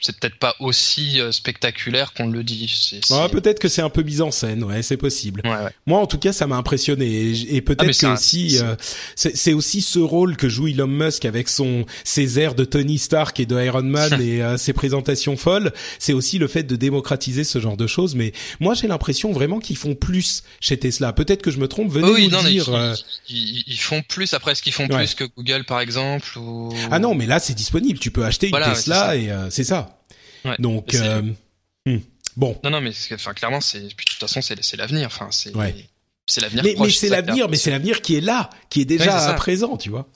[0.00, 3.00] c'est peut-être pas aussi euh, spectaculaire qu'on le dit.
[3.10, 5.42] Ah, peut-être que c'est un peu mise en scène, ouais, c'est possible.
[5.44, 5.70] Ouais, ouais.
[5.86, 8.76] Moi, en tout cas, ça m'a impressionné et, peut-être ah, que aussi, euh,
[9.14, 13.38] c'est aussi ce rôle que joue Elon Musk avec son ses airs de Tony Stark
[13.40, 15.72] et de Iron Man et euh, ses présentations folles.
[15.98, 18.14] C'est aussi le fait de démocratiser ce genre de choses.
[18.14, 21.12] Mais moi, j'ai l'impression vraiment qu'ils font plus chez Tesla.
[21.12, 21.90] Peut-être que je me trompe.
[21.90, 22.96] Venez oui, nous dire.
[23.28, 24.34] Ils, ils, font plus.
[24.34, 26.72] Après, est-ce qu'ils font plus que Google, par exemple ou...
[26.90, 27.98] Ah non, mais là, c'est disponible.
[27.98, 29.87] Tu peux acheter une Tesla et c'est ça.
[30.58, 31.22] Donc euh,
[31.86, 31.98] hmm.
[32.36, 32.58] bon.
[32.64, 35.52] Non non mais enfin clairement c'est de toute façon c'est c'est l'avenir enfin c'est
[36.26, 39.28] c'est l'avenir mais, mais c'est l'avenir mais c'est l'avenir qui est là qui est déjà
[39.28, 40.06] à présent tu vois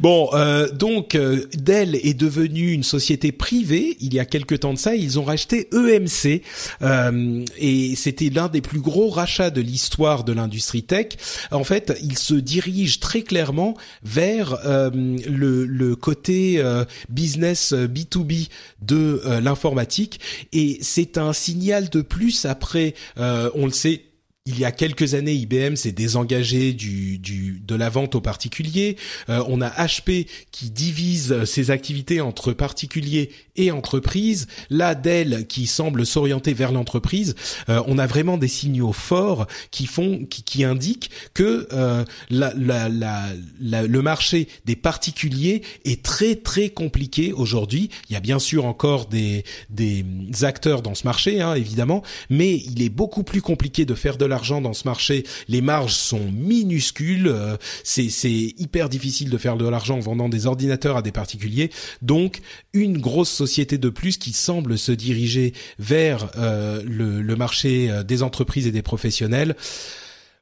[0.00, 4.72] Bon, euh, donc euh, Dell est devenue une société privée il y a quelque temps
[4.72, 4.94] de ça.
[4.94, 6.42] Ils ont racheté EMC
[6.82, 11.08] euh, et c'était l'un des plus gros rachats de l'histoire de l'industrie tech.
[11.50, 16.62] En fait, ils se dirigent très clairement vers euh, le, le, côté
[17.10, 18.48] business B2B
[18.80, 20.20] de l'informatique
[20.52, 24.11] et c'est un signal de plus après, on le sait
[24.44, 28.96] il y a quelques années, IBM s'est désengagé du, du, de la vente aux particuliers.
[29.28, 34.48] Euh, on a HP qui divise ses activités entre particuliers et entreprises.
[34.68, 37.36] Là, Dell qui semble s'orienter vers l'entreprise.
[37.68, 42.52] Euh, on a vraiment des signaux forts qui font, qui, qui indiquent que euh, la,
[42.56, 47.90] la, la, le marché des particuliers est très très compliqué aujourd'hui.
[48.10, 50.04] Il y a bien sûr encore des, des
[50.42, 54.31] acteurs dans ce marché, hein, évidemment, mais il est beaucoup plus compliqué de faire de
[54.32, 55.24] l'argent dans ce marché.
[55.46, 57.28] Les marges sont minuscules.
[57.28, 61.70] Euh, c'est hyper difficile de faire de l'argent en vendant des ordinateurs à des particuliers.
[62.00, 62.40] Donc,
[62.72, 68.22] une grosse société de plus qui semble se diriger vers euh, le, marché euh, des
[68.22, 69.54] entreprises et des professionnels.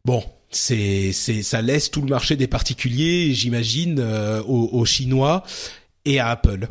[0.05, 4.01] Bon, ça laisse tout le marché des particuliers, j'imagine,
[4.47, 5.45] aux Chinois
[6.05, 6.69] et à Apple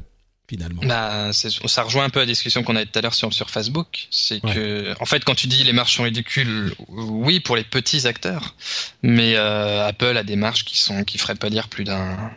[0.49, 0.81] finalement.
[0.84, 4.07] Bah, ça rejoint un peu la discussion qu'on avait tout à l'heure sur, sur Facebook.
[4.09, 8.07] C'est que, en fait, quand tu dis les marges sont ridicules, oui, pour les petits
[8.07, 8.55] acteurs,
[9.03, 12.31] mais euh, Apple a des marges qui sont qui feraient pas dire plus d'un.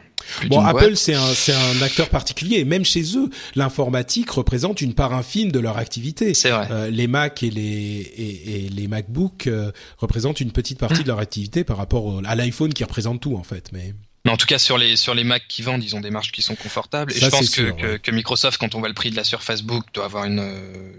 [0.47, 2.59] Bon, Apple, c'est un, c'est un acteur particulier.
[2.59, 6.32] Et même chez eux, l'informatique représente une part infime de leur activité.
[6.34, 6.68] C'est vrai.
[6.70, 11.09] Euh, les Mac et les, et, et les MacBook euh, représentent une petite partie de
[11.09, 13.70] leur activité par rapport à l'iPhone qui représente tout, en fait.
[13.72, 13.94] Mais
[14.24, 16.32] mais en tout cas, sur les sur les Mac qui vendent, ils ont des marges
[16.32, 17.12] qui sont confortables.
[17.12, 19.85] Et je pense que, que, Microsoft, quand on voit le prix de la Surface Book,
[19.93, 20.47] doit avoir une,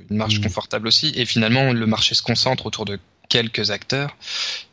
[0.09, 0.43] une marge mm.
[0.43, 1.13] confortable aussi.
[1.15, 4.15] Et finalement, le marché se concentre autour de quelques acteurs.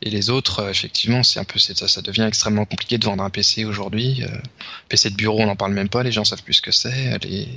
[0.01, 3.23] Et les autres euh, effectivement c'est un peu ça ça devient extrêmement compliqué de vendre
[3.23, 4.23] un PC aujourd'hui.
[4.23, 4.27] Euh,
[4.89, 6.03] PC de bureau on n'en parle même pas.
[6.03, 7.17] Les gens savent plus ce que c'est.
[7.23, 7.47] Les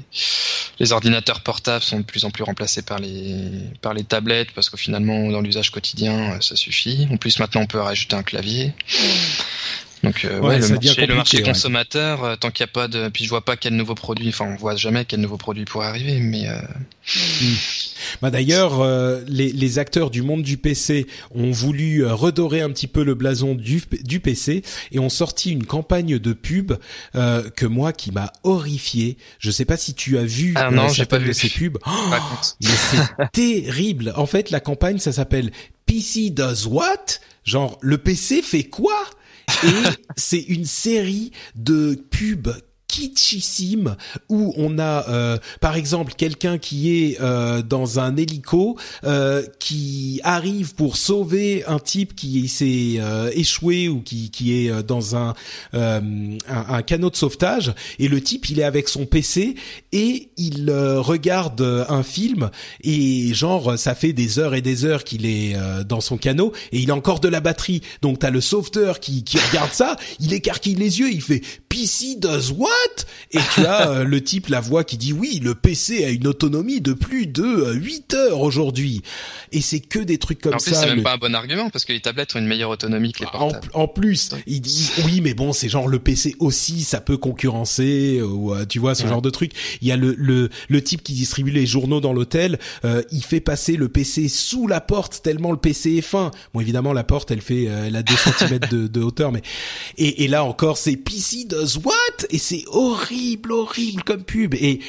[0.81, 3.51] les ordinateurs portables sont de plus en plus remplacés par les
[3.83, 7.07] par les tablettes parce que finalement dans l'usage quotidien euh, ça suffit.
[7.11, 8.73] En plus maintenant on peut rajouter un clavier
[10.05, 13.31] donc euh, ouais, le, marché, consommateur, euh, tant qu'il n'y a pas de, puis je
[13.31, 16.49] vois pas quel nouveau produit, enfin on voit jamais quel nouveau produit pourrait arriver, mais.
[16.49, 16.61] Euh...
[17.07, 17.55] Hmm.
[18.23, 22.87] Bah d'ailleurs, euh, les, les, acteurs du monde du PC ont voulu redorer un petit
[22.87, 24.63] peu le blason du, du PC
[24.93, 26.73] et ont sorti une campagne de pub
[27.13, 29.19] que moi qui m'a horrifié.
[29.39, 31.79] Je sais pas si tu as vu ah non, j'ai pas vu ces pubs.
[32.63, 34.15] mais c'est terrible.
[34.17, 35.51] En fait, la campagne ça s'appelle
[35.85, 37.19] PC does what?
[37.45, 38.97] Genre le PC fait quoi?
[39.65, 39.83] Et
[40.17, 42.55] c'est une série de pubs
[42.95, 43.97] kitschissime
[44.29, 50.21] où on a euh, par exemple quelqu'un qui est euh, dans un hélico euh, qui
[50.23, 53.01] arrive pour sauver un type qui s'est
[53.33, 55.35] échoué ou qui, qui est dans un,
[55.73, 56.03] un,
[56.49, 59.57] un canot de sauvetage et le type il est avec son PC
[59.91, 62.51] et il regarde un film
[62.83, 66.79] et genre ça fait des heures et des heures qu'il est dans son canot et
[66.79, 67.83] il a encore de la batterie.
[68.03, 72.17] Donc t'as le sauveteur qui, qui regarde ça il écarquille les yeux il fait PC
[72.21, 72.84] does what?
[73.35, 76.27] Et tu as euh, le type, la voix qui dit oui, le PC a une
[76.27, 79.03] autonomie de plus de 8 euh, heures aujourd'hui.
[79.51, 80.71] Et c'est que des trucs comme ça.
[80.71, 82.71] En plus, c'est même pas un bon argument parce que les tablettes ont une meilleure
[82.71, 83.69] autonomie que les portables.
[83.75, 88.21] En, plus, ils disent oui, mais bon, c'est genre le PC aussi, ça peut concurrencer
[88.23, 89.53] ou euh, tu vois ce genre de truc.
[89.81, 92.59] Il y a le, le le type qui distribue les journaux dans l'hôtel,
[93.11, 96.31] il fait passer le PC sous la porte tellement le PC est fin.
[96.53, 99.43] Bon, évidemment, la porte, elle fait, elle a 2 cm de, de hauteur, mais
[99.99, 102.27] et, et là encore, c'est PC does what?
[102.31, 104.55] Et c'est horrible horrible, comme pub.
[104.55, 104.81] Et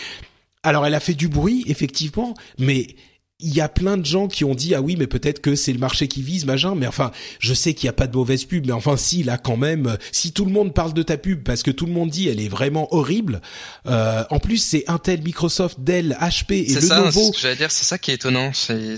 [0.64, 2.96] alors, elle a fait du bruit, effectivement, mais
[3.40, 5.74] il y a plein de gens qui ont dit ah oui mais peut-être que c'est
[5.74, 8.46] le marché qui vise machin mais enfin je sais qu'il y a pas de mauvaise
[8.46, 11.44] pub mais enfin si là quand même si tout le monde parle de ta pub
[11.44, 13.42] parce que tout le monde dit elle est vraiment horrible
[13.88, 17.86] euh, en plus c'est Intel Microsoft Dell HP et Lenovo c'est ce j'allais dire c'est
[17.86, 18.96] ça qui est étonnant c'est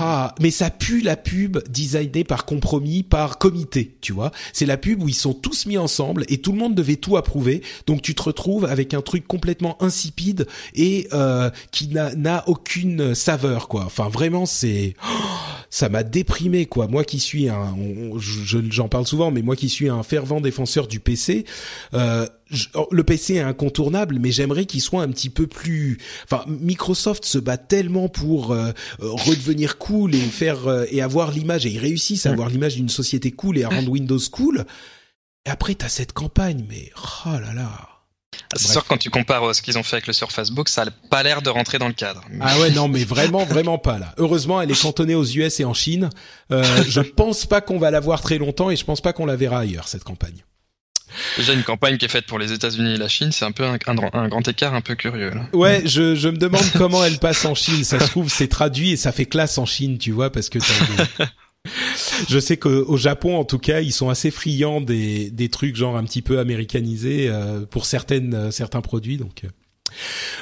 [0.00, 4.30] ah, mais ça pue la pub designée par compromis par comité tu vois.
[4.52, 7.16] C'est la pub où ils sont tous mis ensemble et tout le monde devait tout
[7.16, 7.62] approuver.
[7.86, 13.68] Donc tu te retrouves avec un truc complètement insipide et euh, qui n'a aucune saveur
[13.68, 14.94] quoi Enfin vraiment c'est
[15.70, 16.86] ça m'a déprimé quoi.
[16.86, 17.74] Moi qui suis un
[18.70, 21.44] j'en parle souvent mais moi qui suis un fervent défenseur du PC
[21.94, 22.26] euh,
[22.74, 25.98] oh, le PC est incontournable, mais j'aimerais qu'il soit un petit peu plus.
[26.24, 28.70] Enfin, Microsoft se bat tellement pour euh,
[29.00, 32.88] euh, redevenir cool et faire et avoir l'image et ils réussissent à avoir l'image d'une
[32.88, 34.64] société cool et à rendre Windows cool.
[35.46, 36.90] Et après, t'as cette campagne, mais
[37.26, 37.95] oh là là.
[38.54, 40.82] C'est sûr quand tu compares euh, ce qu'ils ont fait avec le Surface Book, ça
[40.82, 42.22] a pas l'air de rentrer dans le cadre.
[42.40, 44.14] Ah ouais, non, mais vraiment, vraiment pas là.
[44.18, 46.10] Heureusement, elle est cantonnée aux US et en Chine.
[46.52, 49.26] Euh, je pense pas qu'on va la voir très longtemps et je pense pas qu'on
[49.26, 50.44] la verra ailleurs cette campagne.
[51.36, 53.64] Déjà une campagne qui est faite pour les États-Unis et la Chine, c'est un peu
[53.64, 55.30] un, un, grand écart un peu curieux.
[55.30, 55.48] Là.
[55.52, 57.84] Ouais, je, je me demande comment elle passe en Chine.
[57.84, 60.58] Ça se trouve, c'est traduit et ça fait classe en Chine, tu vois, parce que
[62.28, 65.96] Je sais qu'au Japon, en tout cas, ils sont assez friands des, des trucs genre
[65.96, 69.16] un petit peu américanisés euh, pour certaines euh, certains produits.
[69.16, 69.48] Donc, euh.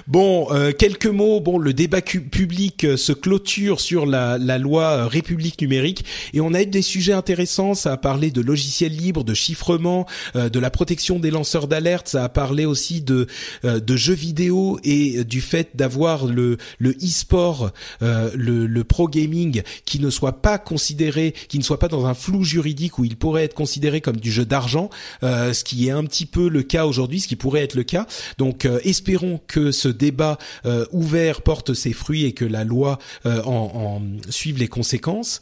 [0.07, 1.41] Bon, euh, quelques mots.
[1.41, 6.41] Bon, le débat public euh, se clôture sur la, la, loi euh, République numérique et
[6.41, 7.75] on a eu des sujets intéressants.
[7.75, 12.09] Ça a parlé de logiciels libres, de chiffrement, de la protection des lanceurs d'alerte.
[12.09, 13.27] Ça a parlé aussi de
[13.63, 20.01] de jeux vidéo et du fait d'avoir le le e-sport, le, le pro gaming qui
[20.01, 23.45] ne soit pas considéré, qui ne soit pas dans un flou juridique où il pourrait
[23.45, 24.91] être considéré comme du jeu d'argent,
[25.23, 28.07] ce qui est un petit peu le cas aujourd'hui, ce qui pourrait être le cas.
[28.39, 33.43] Donc, espérons que ce débat euh, ouvert porte ses fruits et que la loi euh,
[33.45, 35.41] en, en suive les conséquences.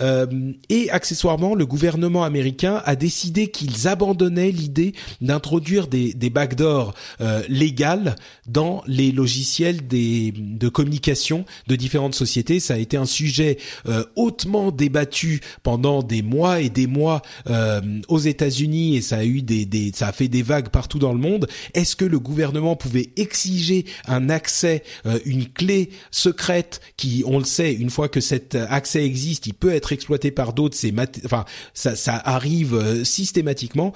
[0.00, 6.94] Euh, et accessoirement, le gouvernement américain a décidé qu'ils abandonnaient l'idée d'introduire des, des backdoors
[7.20, 8.16] euh, légales
[8.46, 12.60] dans les logiciels des, de communication de différentes sociétés.
[12.60, 17.80] Ça a été un sujet euh, hautement débattu pendant des mois et des mois euh,
[18.08, 21.12] aux États-Unis et ça a eu des, des, ça a fait des vagues partout dans
[21.12, 21.48] le monde.
[21.74, 24.82] Est-ce que le gouvernement pouvait exiger un accès,
[25.24, 29.72] une clé secrète qui, on le sait, une fois que cet accès existe, il peut
[29.72, 30.92] être exploité par d'autres, c'est
[31.24, 31.44] enfin
[31.74, 33.92] ça, arrive euh, systématiquement.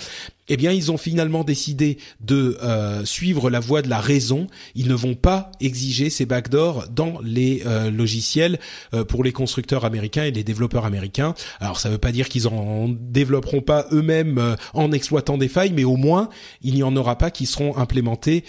[0.49, 4.49] Eh bien, ils ont finalement décidé de euh, suivre la voie de la raison.
[4.75, 8.59] Ils ne vont pas exiger ces backdoors dans les euh, logiciels
[9.09, 11.35] pour les constructeurs américains et les développeurs américains.
[11.61, 15.73] Alors, ça ne veut pas dire qu'ils en développeront pas eux-mêmes en exploitant des failles,
[15.73, 16.29] mais au moins,
[16.63, 18.45] il n'y en aura pas qui seront implémentés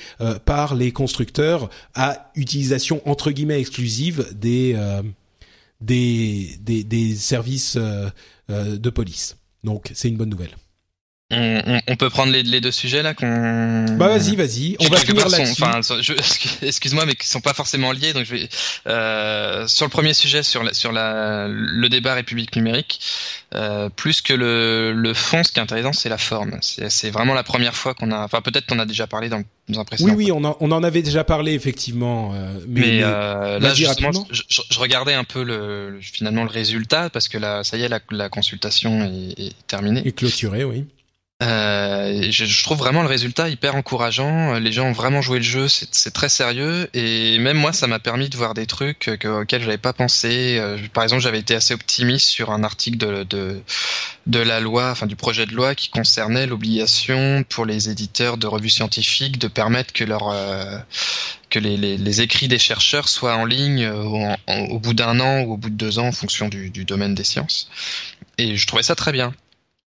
[0.45, 4.75] par les constructeurs à utilisation entre guillemets exclusive des
[5.83, 8.09] des, des, des services euh,
[8.49, 9.37] euh, de police.
[9.63, 10.55] Donc c'est une bonne nouvelle.
[11.35, 13.85] On, on, peut prendre les, les, deux sujets là qu'on.
[13.97, 14.75] Bah vas-y, vas-y.
[14.79, 15.63] On va finir là-dessus.
[15.63, 15.81] Enfin,
[16.61, 18.13] excuse-moi, mais qui sont pas forcément liés.
[18.13, 18.49] Donc je vais
[18.87, 22.99] euh, sur le premier sujet, sur la, sur la, le débat République numérique.
[23.55, 26.57] Euh, plus que le, le fond, ce qui est intéressant, c'est la forme.
[26.61, 28.17] C'est vraiment la première fois qu'on a.
[28.17, 30.13] Enfin, peut-être qu'on a déjà parlé dans, dans un précédent.
[30.15, 32.33] Oui, oui, on, on en avait déjà parlé effectivement.
[32.33, 37.09] Euh, mais, mais, euh, là, justement, je, je, regardais un peu le, finalement le résultat
[37.11, 40.01] parce que là, ça y est, la, la consultation est, est terminée.
[40.05, 40.85] Et clôturée, oui.
[41.41, 44.53] Euh, je, je, trouve vraiment le résultat hyper encourageant.
[44.59, 46.89] Les gens ont vraiment joué le jeu, c'est très sérieux.
[46.93, 49.93] Et même moi, ça m'a permis de voir des trucs que, auxquels je n'avais pas
[49.93, 50.57] pensé.
[50.59, 53.61] Euh, par exemple, j'avais été assez optimiste sur un article de, de,
[54.27, 58.47] de, la loi, enfin du projet de loi qui concernait l'obligation pour les éditeurs de
[58.47, 60.77] revues scientifiques de permettre que leur euh,
[61.49, 65.41] que les, les, les, écrits des chercheurs soient en ligne au, au bout d'un an
[65.41, 67.69] ou au bout de deux ans en fonction du, du domaine des sciences.
[68.37, 69.33] Et je trouvais ça très bien.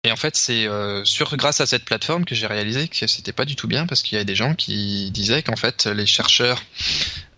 [0.05, 3.33] Et en fait, c'est euh, sur grâce à cette plateforme que j'ai réalisé que c'était
[3.33, 6.05] pas du tout bien parce qu'il y avait des gens qui disaient qu'en fait les
[6.05, 6.61] chercheurs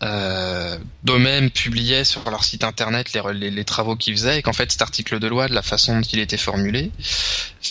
[0.03, 4.71] euh, d'eux-mêmes publiaient sur leur site internet les, les, travaux qu'ils faisaient et qu'en fait
[4.71, 6.91] cet article de loi, de la façon dont il était formulé,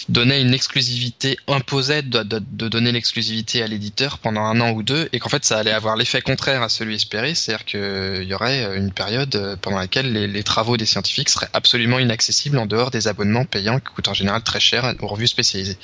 [0.08, 4.82] donnait une exclusivité, imposait de, de, de donner l'exclusivité à l'éditeur pendant un an ou
[4.82, 8.34] deux et qu'en fait ça allait avoir l'effet contraire à celui espéré, c'est-à-dire qu'il y
[8.34, 12.90] aurait une période pendant laquelle les, les, travaux des scientifiques seraient absolument inaccessibles en dehors
[12.90, 15.78] des abonnements payants qui coûtent en général très cher aux revues spécialisées.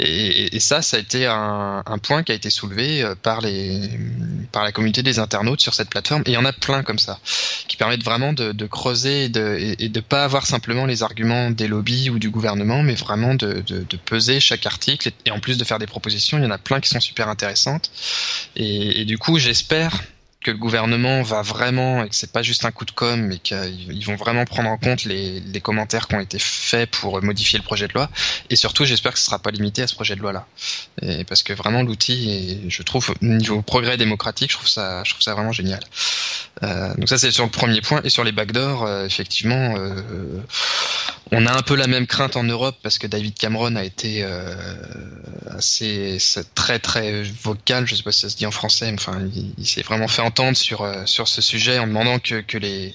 [0.00, 3.40] Et, et ça, ça a été un, un, point qui a été soulevé euh, par
[3.40, 3.88] les
[4.52, 6.22] par la communauté des internautes sur cette plateforme.
[6.26, 7.18] Et il y en a plein comme ça,
[7.68, 11.68] qui permettent vraiment de, creuser et de, et, de pas avoir simplement les arguments des
[11.68, 13.62] lobbies ou du gouvernement, mais vraiment de,
[14.04, 15.10] peser chaque article.
[15.24, 17.28] Et, en plus de faire des propositions, il y en a plein qui sont super
[17.28, 17.90] intéressantes.
[18.56, 20.02] Et du coup, j'espère
[20.46, 23.38] que le gouvernement va vraiment, et que c'est pas juste un coup de com, mais
[23.38, 27.58] qu'ils vont vraiment prendre en compte les, les, commentaires qui ont été faits pour modifier
[27.58, 28.08] le projet de loi.
[28.48, 30.46] Et surtout, j'espère que ce sera pas limité à ce projet de loi-là.
[31.28, 35.34] Parce que vraiment, l'outil, je trouve, niveau progrès démocratique, je trouve ça, je trouve ça
[35.34, 35.80] vraiment génial.
[36.62, 38.00] Euh, donc ça, c'est sur le premier point.
[38.04, 40.40] Et sur les backdoors, euh, effectivement, euh,
[41.32, 44.22] on a un peu la même crainte en Europe parce que David Cameron a été
[44.22, 44.54] euh,
[45.50, 46.18] assez
[46.54, 47.86] très très vocal.
[47.86, 50.08] Je sais pas si ça se dit en français, mais enfin, il, il s'est vraiment
[50.08, 52.94] fait entendre sur euh, sur ce sujet en demandant que que les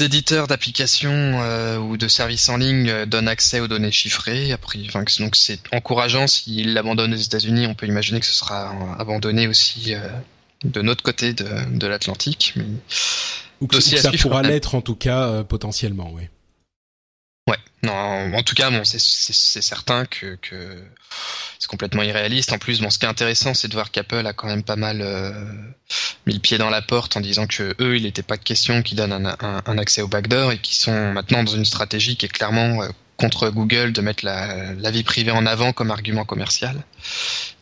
[0.00, 1.10] éditeurs d'applications
[1.42, 4.52] euh, ou de services en ligne donnent accès aux données chiffrées.
[4.52, 6.26] Après, enfin, donc c'est encourageant.
[6.26, 9.94] S'ils l'abandonnent aux États-Unis, on peut imaginer que ce sera abandonné aussi
[10.64, 12.54] de notre côté de, de l'Atlantique.
[12.56, 12.64] Mais...
[13.60, 16.22] Ou que, ça pourra l'être en tout cas potentiellement, oui.
[17.48, 20.84] Ouais, non, en tout cas, bon, c'est certain que, que
[21.58, 22.52] c'est complètement irréaliste.
[22.52, 24.76] En plus, bon, ce qui est intéressant, c'est de voir qu'Apple a quand même pas
[24.76, 25.32] mal euh,
[26.26, 28.82] mis le pied dans la porte en disant que eux, il n'était pas de question
[28.82, 32.28] qu'ils donnent un, accès au backdoor et qu'ils sont maintenant dans une stratégie qui est
[32.28, 36.82] clairement euh, contre Google de mettre la, vie privée en avant comme argument commercial.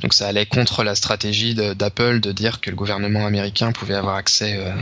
[0.01, 4.16] Donc ça allait contre la stratégie d'Apple de, dire que le gouvernement américain pouvait avoir
[4.16, 4.73] accès euh,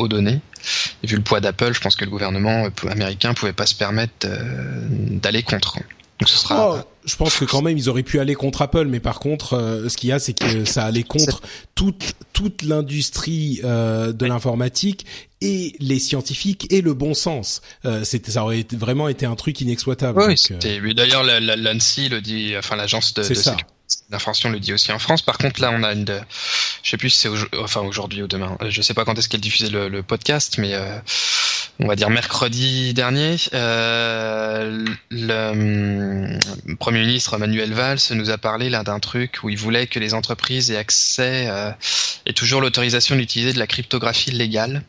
[0.00, 0.40] aux données.
[1.02, 4.26] Et vu le poids d'Apple, je pense que le gouvernement américain pouvait pas se permettre
[5.20, 5.78] d'aller contre.
[6.20, 6.76] Donc ce sera.
[6.76, 9.54] Oh, je pense que quand même ils auraient pu aller contre Apple, mais par contre,
[9.54, 11.40] euh, ce qu'il y a, c'est que ça allait contre
[11.74, 15.06] toute toute l'industrie euh, de l'informatique
[15.40, 17.62] et les scientifiques et le bon sens.
[17.86, 20.22] Euh, c'était ça aurait vraiment été un truc inexploitable.
[20.22, 20.94] Oui, euh...
[20.94, 23.64] d'ailleurs l'ANSI le dit, enfin l'agence de, de sécurité
[24.10, 25.22] L'information le dit aussi en France.
[25.22, 26.20] Par contre, là, on a une,
[26.82, 28.56] je sais plus si c'est enfin aujourd'hui ou demain.
[28.68, 30.98] Je sais pas quand est-ce qu'elle diffusait le, podcast, mais euh,
[31.78, 38.82] on va dire mercredi dernier, euh, le premier ministre Manuel Valls nous a parlé là
[38.82, 41.70] d'un truc où il voulait que les entreprises aient accès euh,
[42.26, 44.82] et toujours l'autorisation d'utiliser de la cryptographie légale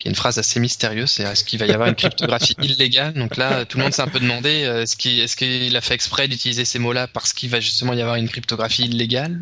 [0.00, 3.12] qui est une phrase assez mystérieuse, c'est est-ce qu'il va y avoir une cryptographie illégale?
[3.12, 5.80] Donc là, tout le monde s'est un peu demandé, euh, est-ce qu'il est qu'il a
[5.82, 9.38] fait exprès d'utiliser ces mots-là parce qu'il va justement y avoir une cryptographie illégale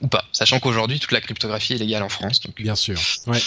[0.00, 0.24] ou pas?
[0.30, 2.40] Sachant qu'aujourd'hui, toute la cryptographie est légale en France.
[2.40, 2.54] Donc...
[2.62, 3.40] Bien sûr, ouais.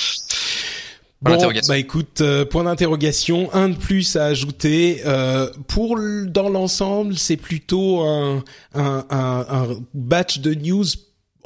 [1.21, 1.37] Bon,
[1.67, 5.01] bah écoute, euh, point d'interrogation, un de plus à ajouter.
[5.05, 10.85] Euh, pour dans l'ensemble, c'est plutôt un, un, un, un batch de news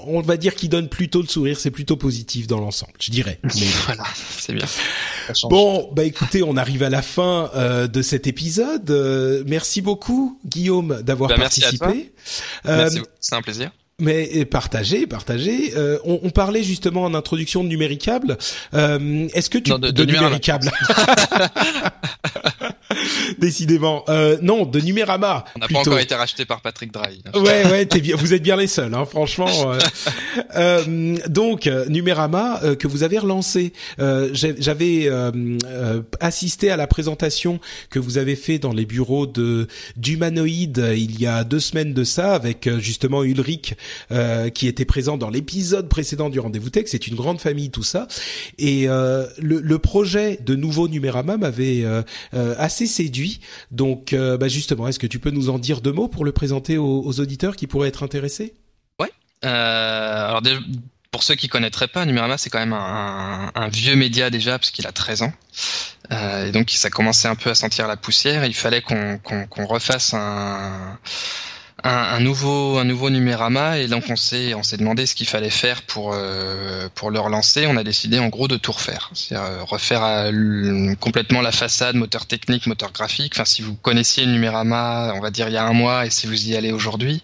[0.07, 3.39] on va dire qu'il donne plutôt le sourire, c'est plutôt positif dans l'ensemble, je dirais.
[3.43, 3.65] Mais...
[3.85, 4.65] voilà, c'est bien.
[5.49, 8.89] Bon, bah écoutez, on arrive à la fin euh, de cet épisode.
[8.89, 12.13] Euh, merci beaucoup, Guillaume, d'avoir bah, participé.
[12.65, 12.89] Euh,
[13.19, 13.71] c'est un plaisir.
[13.99, 15.73] Mais partagez, partagez.
[15.77, 18.37] Euh, on, on, parlait justement en introduction de numéricable.
[18.73, 20.71] Euh, Est-ce que tu non, de, de, de numéricable
[23.37, 25.45] Décidément, euh, non, de Numérama.
[25.55, 27.21] On n'a pas encore été racheté par Patrick Drahi.
[27.33, 29.71] Ouais, ouais, bien, vous êtes bien les seuls, hein, franchement.
[29.71, 29.79] Euh.
[30.55, 33.73] euh, donc, Numérama que vous avez relancé.
[33.97, 35.09] J'avais
[36.19, 37.59] assisté à la présentation
[37.89, 39.67] que vous avez fait dans les bureaux de
[39.97, 43.75] d'Humanoïde il y a deux semaines de ça, avec justement Ulrich
[44.11, 46.85] euh, qui était présent dans l'épisode précédent du rendez-vous tech.
[46.87, 48.07] C'est une grande famille tout ça.
[48.57, 52.03] Et euh, le, le, projet de nouveau Numérama m'avait euh,
[52.57, 53.12] assez séduit.
[53.71, 56.77] Donc bah justement, est-ce que tu peux nous en dire deux mots pour le présenter
[56.77, 58.53] aux, auditeurs qui pourraient être intéressés?
[58.99, 59.11] Ouais.
[59.41, 60.41] alors
[61.13, 64.87] pour ceux qui connaîtraient pas, Numérama, c'est quand même un, vieux média déjà, parce qu'il
[64.87, 65.33] a 13 ans.
[66.11, 68.43] Euh, et donc, ça commençait un peu à sentir la poussière.
[68.45, 69.19] Il fallait qu'on
[69.67, 70.97] refasse un,
[71.83, 75.49] un, nouveau un nouveau numérama et donc on s'est on s'est demandé ce qu'il fallait
[75.49, 77.65] faire pour euh, pour le relancer.
[77.67, 81.95] On a décidé en gros de tout refaire, c'est-à-dire euh, refaire euh, complètement la façade,
[81.95, 83.33] moteur technique, moteur graphique.
[83.35, 86.09] Enfin, si vous connaissiez le numérama, on va dire il y a un mois et
[86.09, 87.23] si vous y allez aujourd'hui,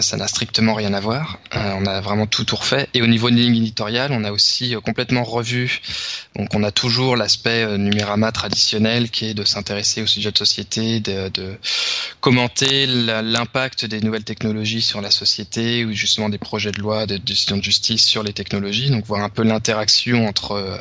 [0.00, 1.38] ça n'a strictement rien à voir.
[1.52, 4.74] on a vraiment tout tout refait et au niveau de ligne éditoriale, on a aussi
[4.84, 5.80] complètement revu.
[6.36, 11.00] Donc on a toujours l'aspect numérama traditionnel qui est de s'intéresser au sujet de société,
[11.00, 11.56] de, de
[12.20, 13.51] commenter l'impact
[13.84, 17.62] des nouvelles technologies sur la société ou justement des projets de loi de décision de
[17.62, 18.90] justice sur les technologies.
[18.90, 20.78] Donc voir un peu l'interaction entre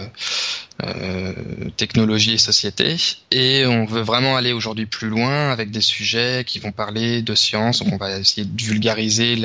[0.83, 1.33] euh,
[1.77, 2.95] technologie et société.
[3.31, 7.35] Et on veut vraiment aller aujourd'hui plus loin avec des sujets qui vont parler de
[7.35, 7.79] science.
[7.79, 9.37] Donc on va essayer de vulgariser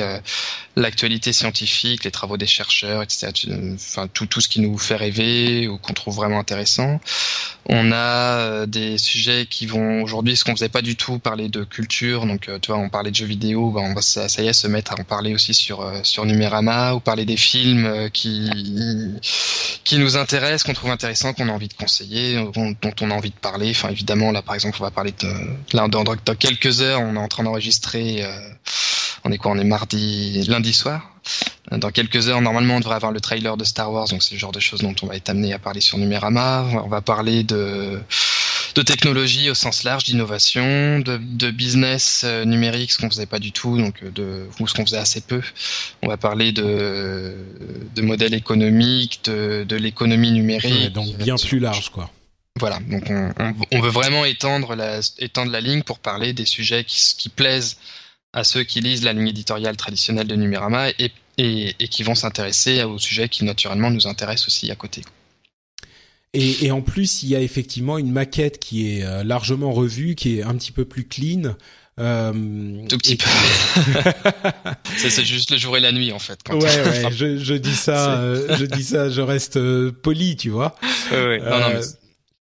[0.75, 3.31] l'actualité scientifique, les travaux des chercheurs, etc.
[3.75, 6.99] Enfin tout, tout ce qui nous fait rêver ou qu'on trouve vraiment intéressant.
[7.69, 11.49] On a euh, des sujets qui vont aujourd'hui, ce qu'on faisait pas du tout, parler
[11.49, 12.25] de culture.
[12.25, 14.53] Donc euh, tu vois, on parlait de jeux vidéo, ben on va ça, y est
[14.53, 18.49] se mettre à en parler aussi sur sur Numérama ou parler des films qui
[19.83, 23.29] qui nous intéressent, qu'on trouve intéressants qu'on a envie de conseiller, dont, on a envie
[23.29, 23.71] de parler.
[23.71, 25.27] Enfin, évidemment, là, par exemple, on va parler de
[25.73, 28.23] là dans, dans quelques heures, on est en train d'enregistrer.
[28.23, 28.49] Euh,
[29.23, 31.11] on est quoi On est mardi, lundi soir.
[31.71, 34.39] Dans quelques heures, normalement, on devrait avoir le trailer de Star Wars, donc c'est le
[34.39, 36.65] genre de choses dont on va être amené à parler sur Numérama.
[36.85, 37.99] On va parler de
[38.77, 43.39] de technologie au sens large, d'innovation, de, de, business euh, numérique, ce qu'on faisait pas
[43.39, 45.41] du tout, donc euh, de ou ce qu'on faisait assez peu.
[46.03, 47.35] On va parler de
[47.95, 50.93] de modèles économiques, de, de l'économie numérique.
[50.93, 52.11] donc bien plus large, quoi.
[52.59, 56.45] Voilà, donc on, on, on, veut vraiment étendre la, étendre la ligne pour parler des
[56.45, 57.77] sujets qui, qui plaisent
[58.33, 62.15] à ceux qui lisent la ligne éditoriale traditionnelle de Numérama et, et, et qui vont
[62.15, 65.01] s'intéresser aux sujets qui naturellement nous intéressent aussi à côté.
[66.39, 70.13] Et, et, en plus, il y a effectivement une maquette qui est euh, largement revue,
[70.13, 71.55] qui est un petit peu plus clean.
[71.99, 72.31] Euh,
[72.87, 73.27] Tout petit peu.
[74.97, 76.37] c'est juste le jour et la nuit en fait.
[76.45, 77.11] Quand ouais, ouais.
[77.11, 80.75] je, je dis ça, euh, je dis ça, je reste euh, poli, tu vois.
[81.11, 81.39] Ouais, ouais.
[81.39, 81.81] Non, non, mais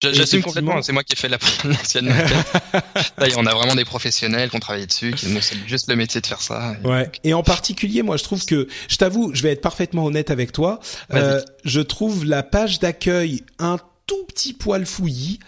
[0.02, 2.12] J'assume complètement, c'est moi qui ai fait la l'ancienne
[3.38, 6.28] on a vraiment des professionnels qui ont travaillé dessus, qui nous juste le métier de
[6.28, 6.76] faire ça.
[6.84, 6.88] Et...
[6.88, 7.12] Ouais.
[7.24, 10.52] Et en particulier, moi, je trouve que, je t'avoue, je vais être parfaitement honnête avec
[10.52, 10.80] toi,
[11.14, 13.78] euh, je trouve la page d'accueil un
[14.12, 15.40] tout petit poil fouillis,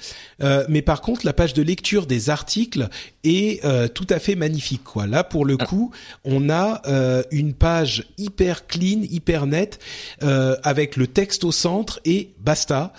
[0.42, 2.88] euh, mais par contre la page de lecture des articles
[3.26, 4.86] est euh, tout à fait magnifique.
[4.86, 5.06] Quoi.
[5.06, 5.66] Là, pour le ah.
[5.66, 5.92] coup,
[6.24, 9.80] on a euh, une page hyper clean, hyper nette,
[10.22, 12.94] avec le texte au centre et basta.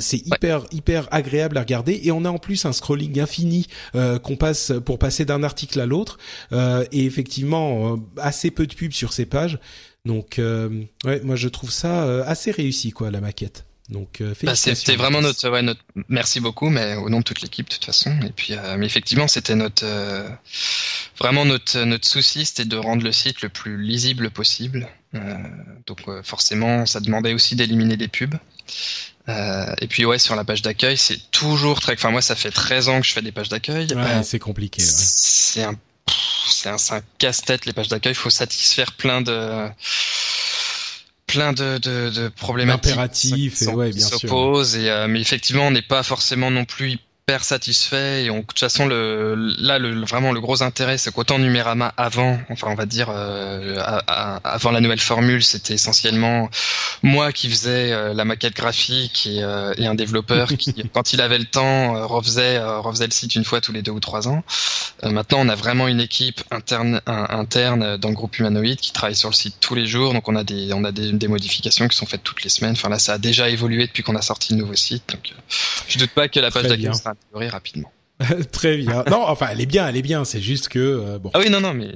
[0.00, 4.36] c'est hyper hyper agréable à regarder et on a en plus un scrolling infini qu'on
[4.36, 6.18] passe pour passer d'un article à l'autre
[6.52, 9.60] et effectivement assez peu de pubs sur ces pages.
[10.04, 13.64] Donc, ouais, moi je trouve ça assez réussi, quoi, la maquette.
[13.90, 17.42] Donc, euh, bah, c'était vraiment notre, ouais, notre, merci beaucoup, mais au nom de toute
[17.42, 18.16] l'équipe de toute façon.
[18.24, 20.28] Et puis, euh, mais effectivement, c'était notre, euh,
[21.18, 24.88] vraiment notre notre souci, c'était de rendre le site le plus lisible possible.
[25.16, 25.34] Euh,
[25.86, 28.36] donc, forcément, ça demandait aussi d'éliminer des pubs.
[29.28, 31.94] et puis, ouais, sur la page d'accueil, c'est toujours très.
[31.94, 33.88] Enfin, moi, ça fait 13 ans que je fais des pages d'accueil.
[33.92, 34.82] Ouais, c'est compliqué.
[34.82, 34.88] Ouais.
[34.88, 35.74] C'est un,
[36.48, 38.12] c'est un, un casse-tête les pages d'accueil.
[38.12, 39.68] Il faut satisfaire plein de
[41.30, 45.70] plein de, de, de problématiques impératifs et ouais, bien s'opposent et euh, mais effectivement on
[45.70, 46.98] n'est pas forcément non plus
[47.38, 51.38] satisfait et on, de toute façon le là le, vraiment le gros intérêt c'est qu'autant
[51.38, 53.80] Numérama avant enfin on va dire euh,
[54.42, 56.50] avant la nouvelle formule c'était essentiellement
[57.02, 61.20] moi qui faisais euh, la maquette graphique et, euh, et un développeur qui quand il
[61.20, 64.42] avait le temps refaisait refaisait le site une fois tous les deux ou trois ans.
[65.02, 69.30] Maintenant on a vraiment une équipe interne interne dans le groupe humanoïde qui travaille sur
[69.30, 70.12] le site tous les jours.
[70.12, 72.72] Donc on a des on a des, des modifications qui sont faites toutes les semaines.
[72.72, 75.04] Enfin là ça a déjà évolué depuis qu'on a sorti le nouveau site.
[75.08, 75.32] Donc
[75.88, 77.92] je doute pas que la page d'accueil sera rapidement.
[78.52, 79.04] Très bien.
[79.10, 80.24] Non, enfin, elle est bien, elle est bien.
[80.24, 81.30] C'est juste que euh, bon.
[81.32, 81.92] Ah oui, non, non, mais.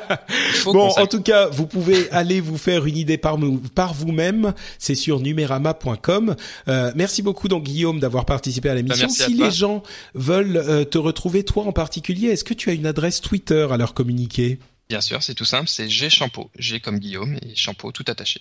[0.64, 3.38] bon, en tout cas, vous pouvez aller vous faire une idée par,
[3.74, 4.54] par vous-même.
[4.78, 6.34] C'est sur numérama.com.
[6.68, 9.06] Euh, merci beaucoup, donc Guillaume, d'avoir participé à l'émission.
[9.06, 9.82] Bah, si les gens
[10.14, 13.76] veulent euh, te retrouver, toi en particulier, est-ce que tu as une adresse Twitter à
[13.76, 14.58] leur communiquer?
[14.88, 15.68] Bien sûr, c'est tout simple.
[15.68, 18.40] C'est G Champo, G comme Guillaume et Champo tout attaché.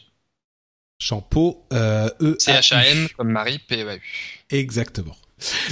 [0.99, 2.35] Champo, euh, E.
[2.39, 4.02] C H A M comme Marie P E A U.
[4.49, 5.15] Exactement.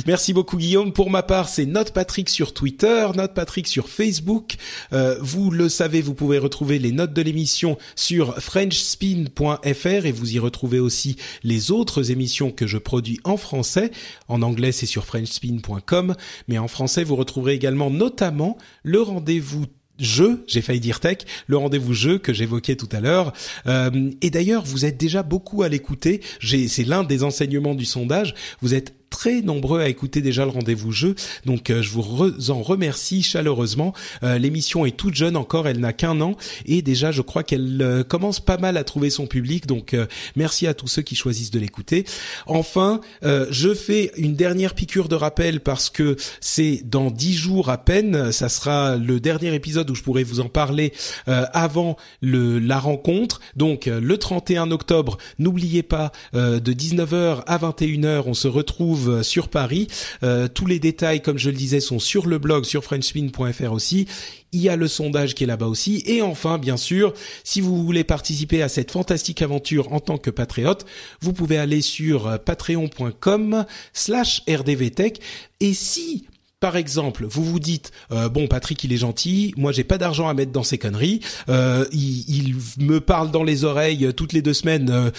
[0.05, 0.93] Merci beaucoup Guillaume.
[0.93, 4.55] Pour ma part, c'est Note Patrick sur Twitter, Note Patrick sur Facebook.
[4.93, 10.35] Euh, vous le savez, vous pouvez retrouver les notes de l'émission sur frenchspin.fr et vous
[10.35, 13.91] y retrouvez aussi les autres émissions que je produis en français.
[14.27, 16.15] En anglais, c'est sur frenchspin.com,
[16.47, 19.65] mais en français, vous retrouverez également notamment le rendez-vous
[19.99, 23.33] jeu, j'ai failli dire tech, le rendez-vous jeu que j'évoquais tout à l'heure.
[23.67, 26.21] Euh, et d'ailleurs, vous êtes déjà beaucoup à l'écouter.
[26.41, 28.33] C'est l'un des enseignements du sondage.
[28.61, 31.15] Vous êtes très nombreux à écouter déjà le rendez-vous jeu.
[31.45, 33.93] Donc euh, je vous en remercie chaleureusement.
[34.23, 37.81] Euh, l'émission est toute jeune encore, elle n'a qu'un an et déjà je crois qu'elle
[37.81, 39.67] euh, commence pas mal à trouver son public.
[39.67, 39.95] Donc
[40.35, 42.05] merci à tous ceux qui choisissent de l'écouter.
[42.45, 47.77] Enfin, je fais une dernière piqûre de rappel parce que c'est dans dix jours à
[47.77, 48.31] peine.
[48.31, 50.93] Ça sera le dernier épisode où je pourrai vous en parler
[51.25, 53.41] avant le, la rencontre.
[53.55, 59.47] Donc le 31 octobre, n'oubliez pas de 19h à 21h, on se retrouve euh, sur
[59.47, 59.87] Paris.
[60.23, 64.07] Euh, tous les détails, comme je le disais, sont sur le blog, sur frenchspin.fr aussi.
[64.51, 66.03] Il y a le sondage qui est là-bas aussi.
[66.05, 67.13] Et enfin, bien sûr,
[67.43, 70.85] si vous voulez participer à cette fantastique aventure en tant que patriote,
[71.21, 75.19] vous pouvez aller sur euh, patreon.com slash rdvtech.
[75.59, 76.25] Et si
[76.59, 80.27] par exemple, vous vous dites euh, bon Patrick il est gentil, moi j'ai pas d'argent
[80.27, 84.41] à mettre dans ces conneries, euh, il, me parle dans les oreilles euh, toutes les
[84.41, 85.11] deux semaines,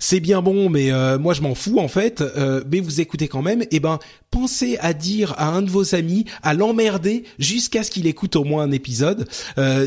[0.00, 2.22] c'est bien bon mais moi je m'en fous en fait,
[2.70, 3.98] mais vous écoutez quand même, et eh ben
[4.30, 8.44] pensez à dire à un de vos amis, à l'emmerder jusqu'à ce qu'il écoute au
[8.44, 9.28] moins un épisode.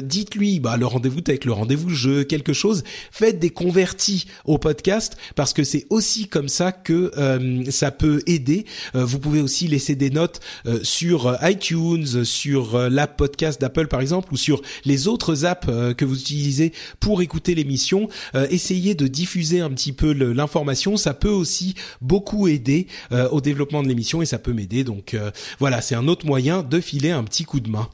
[0.03, 2.83] Dites-lui bah le rendez-vous avec le rendez-vous jeu quelque chose.
[3.11, 7.11] Faites des convertis au podcast parce que c'est aussi comme ça que
[7.69, 8.65] ça peut aider.
[8.93, 10.39] vous pouvez aussi laisser des notes
[10.83, 15.67] sur euh, iTunes, sur euh, l'app podcast d'Apple par exemple, ou sur les autres apps
[15.69, 18.07] euh, que vous utilisez pour écouter l'émission,
[18.49, 20.97] essayez de diffuser un petit peu l'information.
[20.97, 22.87] Ça peut aussi beaucoup aider
[23.31, 24.83] au développement de l'émission et ça peut m'aider.
[24.83, 25.15] Donc
[25.59, 27.89] voilà, c'est un autre moyen de filer un petit coup de main.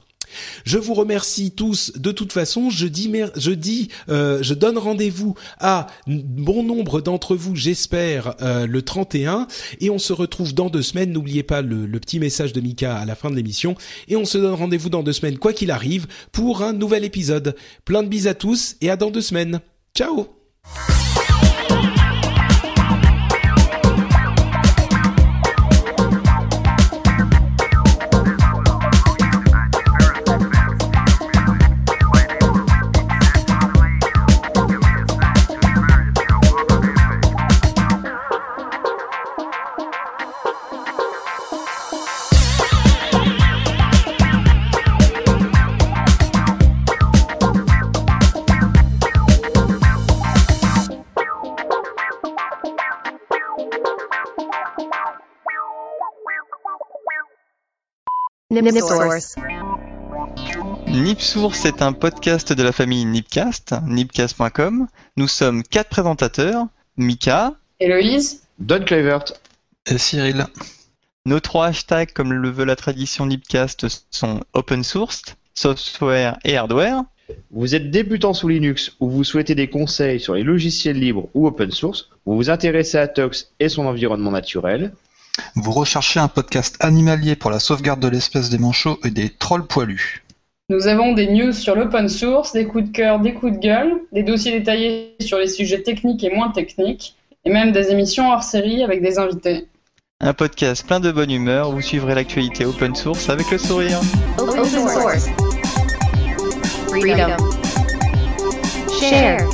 [0.66, 1.92] Je vous remercie tous.
[1.96, 8.36] De toute façon, je dis, euh, je donne rendez-vous à bon nombre d'entre vous, j'espère,
[8.42, 9.48] euh, le 31,
[9.80, 11.12] et on se retrouve dans deux semaines.
[11.12, 13.76] N'oubliez pas le, petit message de Mika à la fin de l'émission,
[14.08, 17.56] et on se donne rendez-vous dans deux semaines, quoi qu'il arrive, pour un nouvel épisode.
[17.86, 19.62] Plein de bis à tous, et à dans deux semaines.
[19.96, 20.28] Ciao.
[58.62, 59.36] Nipsource.
[60.88, 64.88] Nipsource est un podcast de la famille Nipcast, nipcast.com.
[65.16, 66.66] Nous sommes quatre présentateurs,
[66.98, 69.26] Mika, Héloïse, Don Clavert
[69.86, 70.46] et Cyril.
[71.26, 75.24] Nos trois hashtags, comme le veut la tradition Nipcast, sont open source,
[75.54, 77.04] software et hardware.
[77.52, 81.46] Vous êtes débutant sous Linux ou vous souhaitez des conseils sur les logiciels libres ou
[81.46, 84.94] open source, vous vous intéressez à Tox et son environnement naturel.
[85.56, 89.68] Vous recherchez un podcast animalier pour la sauvegarde de l'espèce des manchots et des trolls
[89.68, 90.24] poilus.
[90.70, 94.02] Nous avons des news sur l'open source, des coups de cœur, des coups de gueule,
[94.12, 97.16] des dossiers détaillés sur les sujets techniques et moins techniques,
[97.46, 99.68] et même des émissions hors série avec des invités.
[100.20, 104.02] Un podcast plein de bonne humeur, vous suivrez l'actualité open source avec le sourire.
[104.40, 105.30] Open source.
[106.90, 107.38] Freedom.
[109.00, 109.48] Share.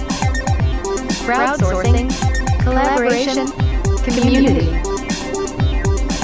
[1.28, 2.10] Crowdsourcing.
[2.64, 3.46] Collaboration.
[4.06, 4.93] Community.